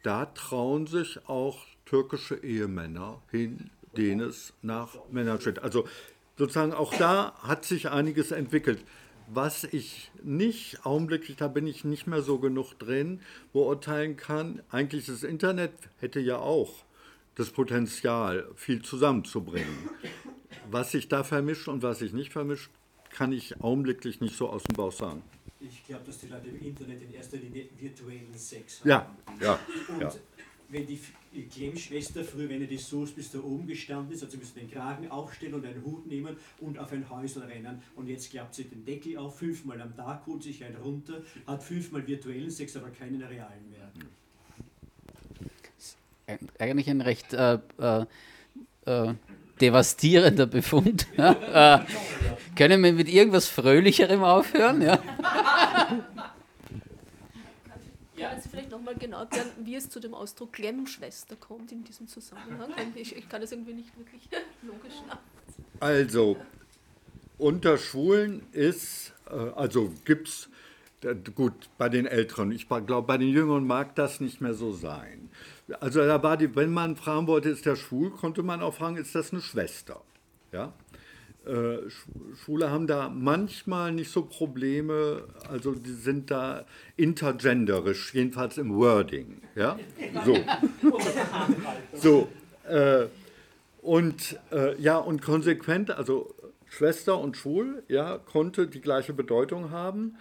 da 0.02 0.26
trauen 0.26 0.86
sich 0.86 1.26
auch 1.28 1.58
türkische 1.84 2.36
Ehemänner 2.36 3.20
hin, 3.30 3.70
denen 3.96 4.20
es 4.20 4.52
nach 4.62 4.96
Männern 5.10 5.40
steht. 5.40 5.58
Also 5.60 5.86
sozusagen 6.36 6.72
auch 6.72 6.94
da 6.94 7.34
hat 7.42 7.64
sich 7.64 7.90
einiges 7.90 8.30
entwickelt. 8.30 8.84
Was 9.28 9.64
ich 9.64 10.10
nicht 10.22 10.84
augenblicklich, 10.84 11.36
da 11.36 11.48
bin 11.48 11.66
ich 11.66 11.84
nicht 11.84 12.06
mehr 12.06 12.22
so 12.22 12.38
genug 12.38 12.74
drin, 12.78 13.20
beurteilen 13.52 14.16
kann, 14.16 14.62
eigentlich 14.70 15.06
das 15.06 15.22
Internet 15.22 15.72
hätte 16.00 16.20
ja 16.20 16.38
auch 16.38 16.84
das 17.36 17.50
Potenzial, 17.50 18.48
viel 18.56 18.82
zusammenzubringen. 18.82 19.88
Was 20.70 20.90
sich 20.90 21.08
da 21.08 21.24
vermischt 21.24 21.68
und 21.68 21.82
was 21.82 22.00
sich 22.00 22.12
nicht 22.12 22.32
vermischt, 22.32 22.70
kann 23.10 23.32
ich 23.32 23.60
augenblicklich 23.60 24.20
nicht 24.20 24.36
so 24.36 24.48
aus 24.48 24.64
dem 24.64 24.76
Bauch 24.76 24.92
sagen. 24.92 25.22
Ich 25.60 25.86
glaube, 25.86 26.04
dass 26.04 26.18
die 26.18 26.26
Leute 26.26 26.48
im 26.48 26.60
Internet 26.60 27.02
in 27.02 27.14
erster 27.14 27.36
Linie 27.36 27.68
virtuellen 27.78 28.34
Sex 28.36 28.80
haben. 28.80 28.88
Ja, 28.88 29.16
ja. 29.40 29.58
Und 29.88 30.00
ja. 30.00 30.12
Wenn 30.72 30.86
die 30.86 30.98
Klemmschwester 31.44 32.24
früher, 32.24 32.48
wenn 32.48 32.62
er 32.62 32.66
die 32.66 32.78
Soße 32.78 33.12
bis 33.12 33.30
da 33.30 33.38
oben 33.40 33.66
gestanden 33.66 34.12
ist, 34.14 34.24
also 34.24 34.38
müssen 34.38 34.58
den 34.58 34.70
Kragen 34.70 35.10
aufstellen 35.10 35.54
und 35.54 35.66
einen 35.66 35.84
Hut 35.84 36.06
nehmen 36.06 36.36
und 36.60 36.78
auf 36.78 36.92
ein 36.92 37.08
Häusl 37.10 37.40
rennen. 37.40 37.82
Und 37.94 38.08
jetzt 38.08 38.30
klappt 38.30 38.54
sie 38.54 38.64
den 38.64 38.84
Deckel 38.84 39.18
auf, 39.18 39.38
fünfmal 39.38 39.80
am 39.82 39.94
Tag, 39.94 40.26
holt 40.26 40.42
sich 40.42 40.64
einen 40.64 40.76
runter, 40.76 41.22
hat 41.46 41.62
fünfmal 41.62 42.06
virtuellen 42.06 42.50
Sex, 42.50 42.74
aber 42.76 42.88
keinen 42.88 43.22
realen 43.22 43.70
mehr. 43.70 43.92
Eigentlich 46.58 46.88
ein 46.88 47.02
recht 47.02 47.34
äh, 47.34 47.58
äh, 47.78 48.06
äh, 48.86 49.14
devastierender 49.60 50.46
Befund. 50.46 51.06
Ja? 51.18 51.76
Äh, 51.76 51.84
können 52.56 52.82
wir 52.82 52.92
mit 52.92 53.08
irgendwas 53.08 53.48
Fröhlicherem 53.48 54.22
aufhören? 54.24 54.80
Ja? 54.80 55.02
Nochmal 58.72 58.96
genau 58.96 59.20
erklären, 59.20 59.48
wie 59.62 59.76
es 59.76 59.88
zu 59.88 60.00
dem 60.00 60.14
Ausdruck 60.14 60.54
Klemmschwester 60.54 61.36
kommt 61.36 61.70
in 61.70 61.84
diesem 61.84 62.08
Zusammenhang? 62.08 62.72
Ich, 62.96 63.14
ich 63.14 63.28
kann 63.28 63.40
das 63.40 63.52
irgendwie 63.52 63.74
nicht 63.74 63.96
wirklich 63.96 64.28
logisch 64.62 65.00
nachvollziehen. 65.06 65.64
Also, 65.78 66.36
unter 67.38 67.78
Schwulen 67.78 68.42
ist, 68.52 69.12
äh, 69.30 69.34
also 69.34 69.92
gibt 70.04 70.28
es, 70.28 70.48
gut, 71.34 71.52
bei 71.78 71.88
den 71.88 72.06
Älteren, 72.06 72.50
ich 72.50 72.68
glaube, 72.68 73.02
bei 73.02 73.18
den 73.18 73.28
Jüngeren 73.28 73.66
mag 73.66 73.94
das 73.94 74.20
nicht 74.20 74.40
mehr 74.40 74.54
so 74.54 74.72
sein. 74.72 75.30
Also 75.80 76.00
da 76.00 76.22
war 76.22 76.36
die, 76.36 76.54
wenn 76.54 76.72
man 76.72 76.96
fragen 76.96 77.26
wollte, 77.26 77.48
ist 77.48 77.66
der 77.66 77.76
schwul, 77.76 78.10
konnte 78.10 78.42
man 78.42 78.62
auch 78.62 78.74
fragen, 78.74 78.96
ist 78.96 79.14
das 79.14 79.32
eine 79.32 79.40
Schwester? 79.40 80.02
Ja? 80.52 80.72
Äh, 81.46 81.90
Schwule 82.36 82.70
haben 82.70 82.86
da 82.86 83.08
manchmal 83.08 83.92
nicht 83.92 84.10
so 84.10 84.22
Probleme, 84.22 85.24
also 85.48 85.74
die 85.74 85.92
sind 85.92 86.30
da 86.30 86.64
intergenderisch, 86.96 88.14
jedenfalls 88.14 88.58
im 88.58 88.74
Wording. 88.76 89.42
Ja? 89.56 89.78
So. 90.24 90.36
so 91.94 92.28
äh, 92.68 93.06
und 93.82 94.38
äh, 94.52 94.80
ja, 94.80 94.98
und 94.98 95.22
konsequent, 95.22 95.90
also 95.90 96.32
Schwester 96.68 97.18
und 97.18 97.36
Schwul, 97.36 97.82
ja, 97.88 98.18
konnte 98.18 98.68
die 98.68 98.80
gleiche 98.80 99.12
Bedeutung 99.12 99.70
haben. 99.70 100.16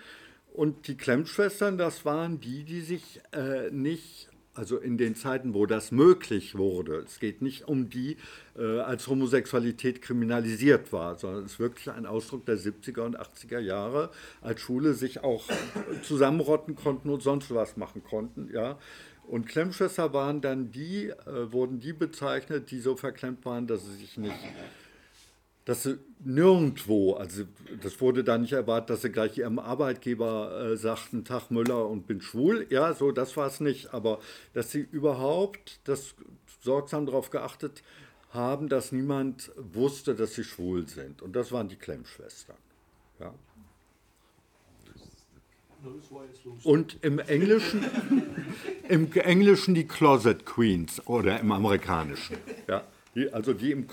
Und 0.53 0.87
die 0.87 0.97
Klemmschwestern, 0.97 1.77
das 1.77 2.03
waren 2.03 2.41
die, 2.41 2.63
die 2.63 2.81
sich 2.81 3.21
äh, 3.31 3.69
nicht 3.69 4.30
also 4.53 4.77
in 4.77 4.97
den 4.97 5.15
Zeiten, 5.15 5.53
wo 5.53 5.65
das 5.65 5.91
möglich 5.91 6.57
wurde. 6.57 7.03
Es 7.05 7.19
geht 7.19 7.41
nicht 7.41 7.67
um 7.67 7.89
die, 7.89 8.17
äh, 8.57 8.79
als 8.79 9.07
Homosexualität 9.07 10.01
kriminalisiert 10.01 10.91
war, 10.91 11.17
sondern 11.17 11.45
es 11.45 11.53
ist 11.53 11.59
wirklich 11.59 11.89
ein 11.89 12.05
Ausdruck 12.05 12.45
der 12.45 12.57
70er 12.57 13.01
und 13.01 13.17
80er 13.17 13.59
Jahre, 13.59 14.09
als 14.41 14.59
Schule 14.59 14.93
sich 14.93 15.23
auch 15.23 15.45
zusammenrotten 16.03 16.75
konnten 16.75 17.09
und 17.09 17.23
sonst 17.23 17.53
was 17.53 17.77
machen 17.77 18.03
konnten. 18.03 18.49
Ja. 18.53 18.77
Und 19.23 19.47
Klemmschwester 19.47 20.13
waren 20.13 20.41
dann 20.41 20.71
die, 20.71 21.07
äh, 21.07 21.51
wurden 21.51 21.79
die 21.79 21.93
bezeichnet, 21.93 22.71
die 22.71 22.79
so 22.79 22.97
verklemmt 22.97 23.45
waren, 23.45 23.67
dass 23.67 23.85
sie 23.85 23.95
sich 23.95 24.17
nicht 24.17 24.35
dass 25.65 25.83
sie 25.83 25.99
nirgendwo, 26.23 27.13
also 27.13 27.43
das 27.81 28.01
wurde 28.01 28.23
da 28.23 28.37
nicht 28.37 28.53
erwartet, 28.53 28.89
dass 28.89 29.01
sie 29.03 29.11
gleich 29.11 29.37
ihrem 29.37 29.59
Arbeitgeber 29.59 30.71
äh, 30.71 30.77
sagten, 30.77 31.23
Tag 31.23 31.51
Müller 31.51 31.87
und 31.87 32.07
bin 32.07 32.21
schwul. 32.21 32.65
Ja, 32.69 32.93
so, 32.93 33.11
das 33.11 33.37
war 33.37 33.47
es 33.47 33.59
nicht. 33.59 33.93
Aber 33.93 34.19
dass 34.53 34.71
sie 34.71 34.79
überhaupt 34.79 35.79
das 35.83 36.15
sorgsam 36.61 37.05
darauf 37.05 37.29
geachtet 37.29 37.83
haben, 38.31 38.69
dass 38.69 38.91
niemand 38.91 39.51
wusste, 39.55 40.15
dass 40.15 40.33
sie 40.33 40.43
schwul 40.43 40.87
sind. 40.87 41.21
Und 41.21 41.35
das 41.35 41.51
waren 41.51 41.67
die 41.67 41.75
Klemmschwestern. 41.75 42.57
Ja. 43.19 43.33
Und 46.63 46.97
im 47.01 47.19
Englischen, 47.19 47.83
im 48.87 49.11
Englischen 49.13 49.73
die 49.73 49.87
Closet 49.87 50.45
Queens 50.45 51.05
oder 51.07 51.39
im 51.39 51.51
Amerikanischen. 51.51 52.37
Ja, 52.67 52.83
die, 53.15 53.31
also 53.33 53.53
die 53.53 53.71
im 53.71 53.87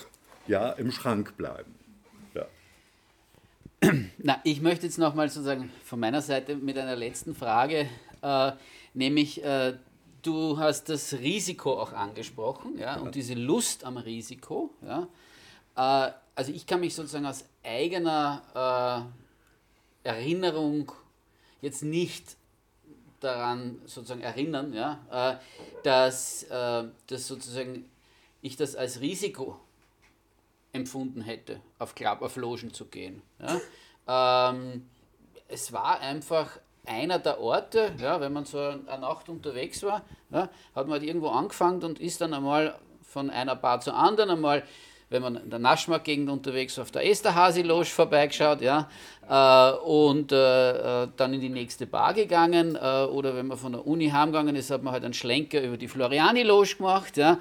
ja, 0.49 0.71
im 0.71 0.91
Schrank 0.91 1.37
bleiben. 1.37 1.75
Ja. 2.35 2.47
Na, 4.19 4.41
ich 4.45 4.61
möchte 4.61 4.87
jetzt 4.87 4.99
nochmal 4.99 5.29
sozusagen 5.29 5.71
von 5.85 6.01
meiner 6.01 6.23
Seite 6.23 6.57
mit 6.57 6.77
einer 6.77 6.97
letzten 6.97 7.35
Frage, 7.35 7.89
äh, 8.23 8.53
nämlich 8.95 9.45
äh, 9.45 9.75
du 10.23 10.59
hast 10.59 10.89
das 10.89 11.13
Risiko 11.15 11.81
auch 11.81 11.93
angesprochen 11.93 12.79
ja, 12.79 12.97
und 12.97 13.15
diese 13.15 13.35
Lust 13.35 13.85
am 13.85 13.97
Risiko. 13.97 14.71
Ja. 14.83 15.09
Äh, 15.77 16.13
also 16.35 16.53
ich 16.53 16.67
kann 16.67 16.81
mich 16.81 16.95
sozusagen 16.95 17.27
aus 17.27 17.45
eigener 17.63 19.11
äh, 20.05 20.09
Erinnerung 20.09 20.93
jetzt 21.61 21.83
nicht 21.83 22.37
daran 23.21 23.81
sozusagen 23.85 24.21
erinnern, 24.21 24.73
ja, 24.73 25.01
äh, 25.11 25.37
dass, 25.83 26.45
äh, 26.45 26.85
dass 27.09 27.27
sozusagen 27.27 27.85
ich 28.41 28.57
das 28.57 28.77
als 28.77 29.01
Risiko 29.01 29.59
empfunden 30.73 31.23
hätte, 31.23 31.61
auf, 31.79 31.95
Club, 31.95 32.23
auf 32.23 32.37
Logen 32.37 32.73
zu 32.73 32.87
gehen. 32.87 33.23
Ja? 33.41 34.51
Ähm, 34.51 34.89
es 35.49 35.73
war 35.73 36.01
einfach 36.01 36.59
einer 36.87 37.19
der 37.19 37.41
Orte, 37.41 37.93
ja, 38.01 38.21
wenn 38.21 38.33
man 38.33 38.45
so 38.45 38.59
eine 38.59 39.01
Nacht 39.01 39.29
unterwegs 39.29 39.83
war, 39.83 40.03
ja, 40.31 40.49
hat 40.75 40.87
man 40.87 40.93
halt 40.93 41.03
irgendwo 41.03 41.29
angefangen 41.29 41.83
und 41.83 42.01
ist 42.01 42.21
dann 42.21 42.33
einmal 42.33 42.79
von 43.03 43.31
einer 43.31 43.57
Bar 43.57 43.81
zur 43.81 43.95
anderen, 43.95 44.31
einmal 44.31 44.63
wenn 45.11 45.23
man 45.23 45.37
in 45.37 45.51
der 45.51 45.59
Naschmark-Gegend 45.59 46.29
unterwegs 46.29 46.79
auf 46.79 46.91
der 46.91 47.07
Esterhazy-Loge 47.07 47.87
vorbeigeschaut, 47.87 48.61
ja, 48.61 48.89
äh, 49.29 49.77
und 49.79 50.33
äh, 50.33 51.05
äh, 51.05 51.09
dann 51.17 51.33
in 51.33 51.41
die 51.41 51.49
nächste 51.49 51.87
Bar 51.87 52.15
gegangen, 52.15 52.77
äh, 52.77 53.05
oder 53.05 53.35
wenn 53.35 53.47
man 53.47 53.57
von 53.57 53.73
der 53.73 53.87
Uni 53.87 54.11
heimgegangen 54.11 54.55
ist, 54.57 54.71
hat 54.71 54.83
man 54.83 54.93
halt 54.93 55.05
einen 55.05 55.15
Schlenker 55.15 55.63
über 55.63 55.77
die 55.77 55.89
Floriani-Loge 55.89 56.77
gemacht, 56.77 57.17
ja. 57.17 57.39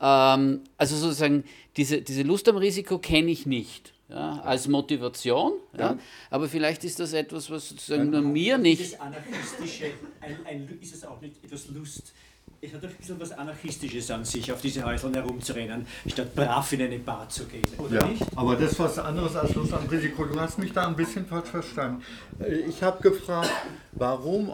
Ähm, 0.00 0.60
also 0.76 0.96
sozusagen, 0.96 1.44
diese, 1.76 2.02
diese 2.02 2.22
Lust 2.22 2.48
am 2.48 2.56
Risiko 2.56 2.98
kenne 2.98 3.30
ich 3.30 3.46
nicht. 3.46 3.92
Ja, 4.08 4.40
als 4.40 4.66
Motivation, 4.66 5.52
ja. 5.72 5.92
ja. 5.92 5.98
aber 6.30 6.48
vielleicht 6.48 6.82
ist 6.82 6.98
das 6.98 7.12
etwas, 7.12 7.48
was 7.48 7.68
sozusagen 7.68 8.10
nur 8.10 8.22
mir 8.22 8.58
nicht. 8.58 8.80
Ist, 8.80 9.00
anarchistische, 9.00 9.92
ein, 10.20 10.36
ein, 10.44 10.78
ist 10.80 10.96
es 10.96 11.04
auch 11.04 11.20
nicht 11.20 11.36
etwas 11.44 11.68
Lust, 11.68 12.12
es 12.62 12.74
hat 12.74 12.84
ein 12.84 12.90
bisschen 12.90 13.18
was 13.18 13.32
Anarchistisches 13.32 14.10
an 14.10 14.24
sich, 14.24 14.52
auf 14.52 14.60
diese 14.60 14.84
Häuseln 14.84 15.14
herumzurennen, 15.14 15.86
statt 16.06 16.34
brav 16.34 16.70
in 16.72 16.82
eine 16.82 16.98
Bar 16.98 17.26
zu 17.28 17.46
gehen, 17.46 17.66
oder 17.78 18.00
ja, 18.00 18.06
nicht? 18.06 18.22
Aber 18.36 18.54
das 18.54 18.72
ist 18.72 18.78
was 18.78 18.98
anderes 18.98 19.34
als 19.34 19.54
Lust 19.54 19.72
am 19.72 19.86
Risiko. 19.86 20.24
Du 20.26 20.38
hast 20.38 20.58
mich 20.58 20.72
da 20.72 20.86
ein 20.86 20.94
bisschen 20.94 21.24
falsch 21.24 21.48
verstanden. 21.48 22.02
Äh, 22.38 22.56
ich 22.68 22.82
habe 22.82 23.02
gefragt, 23.02 23.50
warum, 23.92 24.52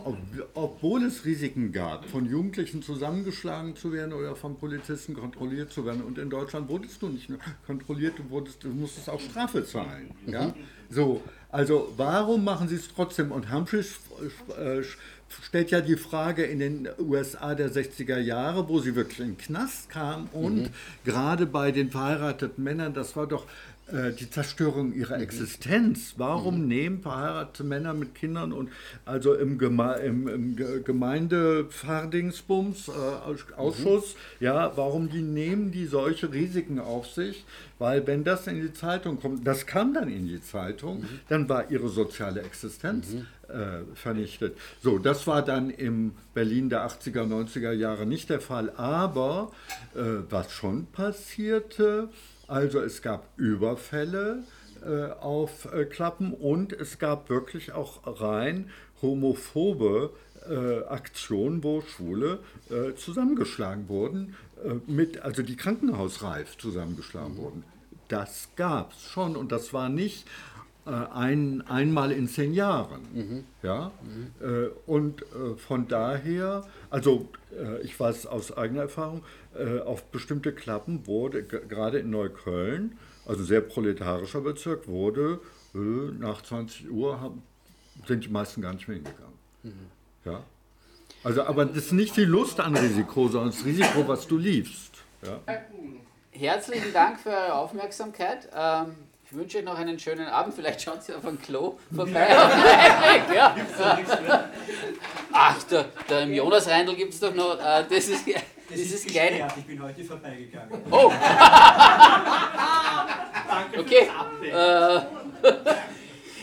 obwohl 0.54 1.02
es 1.04 1.24
Risiken 1.24 1.72
gab, 1.72 2.04
von 2.08 2.26
Jugendlichen 2.26 2.80
zusammengeschlagen 2.80 3.74
zu 3.74 3.92
werden 3.92 4.12
oder 4.12 4.36
von 4.36 4.56
Polizisten 4.56 5.14
kontrolliert 5.14 5.72
zu 5.72 5.84
werden, 5.84 6.02
und 6.02 6.18
in 6.18 6.30
Deutschland 6.30 6.68
wurdest 6.68 7.02
du 7.02 7.08
nicht 7.08 7.28
nur 7.28 7.40
kontrolliert, 7.66 8.18
du, 8.18 8.30
wurdest, 8.30 8.62
du 8.62 8.68
musstest 8.68 9.10
auch 9.10 9.20
Strafe 9.20 9.64
zahlen. 9.64 10.12
Ja? 10.26 10.54
So, 10.88 11.22
also 11.50 11.92
warum 11.96 12.44
machen 12.44 12.68
sie 12.68 12.76
es 12.76 12.88
trotzdem? 12.94 13.32
Und 13.32 13.52
Humphreys 13.52 13.98
äh, 14.58 14.82
stellt 15.42 15.70
ja 15.70 15.80
die 15.80 15.96
Frage 15.96 16.44
in 16.44 16.58
den 16.58 16.88
USA 16.98 17.54
der 17.54 17.70
60er 17.70 18.18
Jahre, 18.18 18.68
wo 18.68 18.80
sie 18.80 18.94
wirklich 18.94 19.20
in 19.20 19.32
den 19.32 19.38
Knast 19.38 19.90
kam 19.90 20.28
und 20.32 20.56
mhm. 20.56 20.68
gerade 21.04 21.46
bei 21.46 21.72
den 21.72 21.90
verheirateten 21.90 22.62
Männern, 22.62 22.94
das 22.94 23.16
war 23.16 23.26
doch 23.26 23.46
äh, 23.92 24.12
die 24.12 24.28
Zerstörung 24.28 24.92
ihrer 24.92 25.16
mhm. 25.16 25.22
Existenz. 25.22 26.14
Warum 26.16 26.62
mhm. 26.62 26.68
nehmen 26.68 27.02
verheiratete 27.02 27.62
Männer 27.62 27.94
mit 27.94 28.16
Kindern 28.16 28.52
und 28.52 28.70
also 29.04 29.34
im, 29.34 29.58
Geme 29.58 30.00
im, 30.04 30.26
im 30.26 30.56
Gemeindefahrdingsbums, 30.84 32.88
äh, 32.88 33.52
Ausschuss, 33.56 34.14
mhm. 34.14 34.44
ja, 34.44 34.76
warum 34.76 35.08
die 35.08 35.22
nehmen 35.22 35.70
die 35.70 35.86
solche 35.86 36.32
Risiken 36.32 36.80
auf 36.80 37.06
sich? 37.06 37.44
Weil 37.78 38.04
wenn 38.08 38.24
das 38.24 38.48
in 38.48 38.60
die 38.60 38.72
Zeitung 38.72 39.20
kommt, 39.20 39.46
das 39.46 39.66
kam 39.66 39.94
dann 39.94 40.08
in 40.08 40.26
die 40.26 40.42
Zeitung, 40.42 41.02
mhm. 41.02 41.20
dann 41.28 41.48
war 41.48 41.70
ihre 41.70 41.88
soziale 41.88 42.42
Existenz 42.42 43.12
mhm. 43.12 43.28
äh, 43.48 43.84
vernichtet. 43.94 44.56
So, 44.82 44.98
das 44.98 45.28
war 45.28 45.42
dann 45.42 45.70
im 45.70 46.10
Berlin 46.34 46.70
der 46.70 46.84
80er, 46.88 47.22
90er 47.22 47.70
Jahre 47.72 48.04
nicht 48.04 48.30
der 48.30 48.40
Fall. 48.40 48.72
Aber 48.76 49.52
äh, 49.94 50.00
was 50.28 50.50
schon 50.52 50.86
passierte, 50.86 52.08
also 52.48 52.80
es 52.80 53.02
gab 53.02 53.28
Überfälle 53.36 54.44
äh, 54.84 55.10
auf 55.20 55.72
äh, 55.72 55.84
Klappen 55.84 56.32
und 56.32 56.72
es 56.72 56.98
gab 56.98 57.28
wirklich 57.28 57.72
auch 57.72 58.00
rein 58.20 58.70
homophobe 59.02 60.10
äh, 60.48 60.84
Aktionen, 60.84 61.62
wo 61.64 61.80
Schwule 61.82 62.38
äh, 62.70 62.94
zusammengeschlagen 62.94 63.88
wurden, 63.88 64.36
äh, 64.64 64.74
mit, 64.90 65.22
also 65.22 65.42
die 65.42 65.56
krankenhausreif 65.56 66.56
zusammengeschlagen 66.58 67.34
mhm. 67.34 67.38
wurden. 67.38 67.64
Das 68.08 68.50
gab 68.54 68.92
es 68.92 69.02
schon 69.10 69.36
und 69.36 69.50
das 69.50 69.72
war 69.72 69.88
nicht 69.88 70.26
ein, 70.86 71.64
einmal 71.66 72.12
in 72.12 72.28
zehn 72.28 72.54
Jahren. 72.54 73.00
Mhm. 73.12 73.44
Ja? 73.62 73.90
Mhm. 74.02 74.70
und 74.86 75.24
von 75.56 75.88
daher, 75.88 76.64
also 76.90 77.28
ich 77.82 77.98
weiß 77.98 78.26
aus 78.26 78.56
eigener 78.56 78.82
Erfahrung, 78.82 79.22
äh, 79.58 79.80
auf 79.80 80.04
bestimmte 80.04 80.52
Klappen 80.52 81.06
wurde, 81.06 81.42
gerade 81.42 81.98
in 81.98 82.10
Neukölln, 82.10 82.98
also 83.24 83.42
sehr 83.42 83.62
proletarischer 83.62 84.42
Bezirk, 84.42 84.86
wurde 84.86 85.40
äh, 85.74 85.78
nach 85.78 86.42
20 86.42 86.90
Uhr 86.90 87.20
haben, 87.20 87.42
sind 88.06 88.24
die 88.24 88.28
meisten 88.28 88.60
gar 88.60 88.74
nicht 88.74 88.86
mehr 88.86 88.96
hingegangen. 88.96 89.38
Mhm. 89.62 89.72
Ja? 90.24 90.42
Also, 91.24 91.42
aber 91.44 91.64
das 91.64 91.76
ist 91.76 91.92
nicht 91.92 92.16
die 92.16 92.24
Lust 92.24 92.60
an 92.60 92.76
Risiko, 92.76 93.28
sondern 93.28 93.50
das 93.50 93.64
Risiko, 93.64 94.06
was 94.06 94.26
du 94.26 94.36
liebst. 94.36 94.92
Ja? 95.22 95.40
Herzlichen 96.32 96.92
Dank 96.92 97.18
für 97.18 97.30
eure 97.30 97.54
Aufmerksamkeit. 97.54 98.48
Ähm, 98.54 98.94
ich 99.28 99.36
wünsche 99.36 99.58
euch 99.58 99.64
noch 99.64 99.76
einen 99.76 99.98
schönen 99.98 100.26
Abend. 100.26 100.54
Vielleicht 100.54 100.80
schaut 100.80 101.02
Sie 101.02 101.12
auf 101.12 101.26
ein 101.26 101.40
Klo 101.40 101.78
vorbei. 101.94 102.28
ja. 103.34 103.56
Ach, 105.32 105.62
da, 105.64 105.84
da 106.06 106.20
im 106.20 106.32
Jonas 106.32 106.68
Reindl 106.68 106.94
gibt 106.94 107.12
es 107.12 107.20
doch 107.20 107.34
noch. 107.34 107.58
Äh, 107.58 107.84
das 107.90 108.06
ist, 108.08 108.24
das 108.70 108.78
ist 108.78 109.08
kleine. 109.08 109.48
Ich 109.56 109.64
bin 109.64 109.82
heute 109.82 110.04
vorbeigegangen. 110.04 110.80
Oh! 110.90 111.12
Danke 113.48 113.80
okay. 113.80 114.08
Äh, 114.44 115.00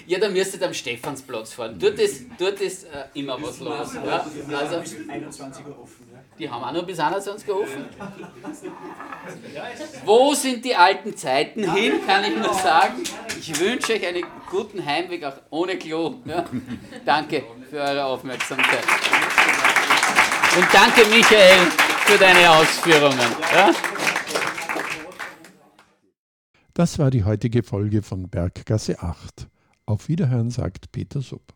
ja, 0.05 0.19
dann 0.19 0.33
müsst 0.33 0.55
ihr 0.55 0.65
am 0.65 0.73
Stephansplatz 0.73 1.53
fahren. 1.53 1.77
Dort 1.79 1.99
ist, 1.99 2.25
dort 2.37 2.59
ist 2.61 2.85
äh, 2.85 3.05
immer 3.13 3.41
was 3.41 3.59
los. 3.59 3.93
Ja? 3.93 4.25
Also, 4.57 4.79
bis 4.79 5.09
21 5.09 5.65
Uhr 5.65 5.79
offen. 5.81 6.07
Die 6.39 6.49
haben 6.49 6.63
auch 6.63 6.71
noch 6.71 6.85
bis 6.85 6.99
21 6.99 7.47
Uhr 7.47 7.61
offen. 7.61 7.85
Wo 10.05 10.33
sind 10.33 10.65
die 10.65 10.75
alten 10.75 11.15
Zeiten 11.15 11.71
hin, 11.73 11.93
kann 12.05 12.23
ich 12.23 12.35
nur 12.35 12.53
sagen. 12.53 13.03
Ich 13.39 13.59
wünsche 13.59 13.93
euch 13.93 14.05
einen 14.05 14.25
guten 14.49 14.83
Heimweg, 14.83 15.23
auch 15.23 15.37
ohne 15.51 15.77
Klo. 15.77 16.15
Ja? 16.25 16.45
Danke 17.05 17.43
für 17.69 17.77
eure 17.77 18.05
Aufmerksamkeit. 18.05 18.83
Und 20.55 20.67
danke, 20.71 21.05
Michael, 21.05 21.59
für 22.05 22.17
deine 22.17 22.49
Ausführungen. 22.49 23.19
Ja? 23.53 23.71
Das 26.73 26.97
war 26.97 27.11
die 27.11 27.23
heutige 27.23 27.61
Folge 27.61 28.01
von 28.01 28.29
Berggasse 28.29 28.99
8. 28.99 29.47
Auf 29.85 30.07
Wiederhören 30.07 30.49
sagt 30.49 30.93
Peter 30.93 31.21
Sub. 31.21 31.53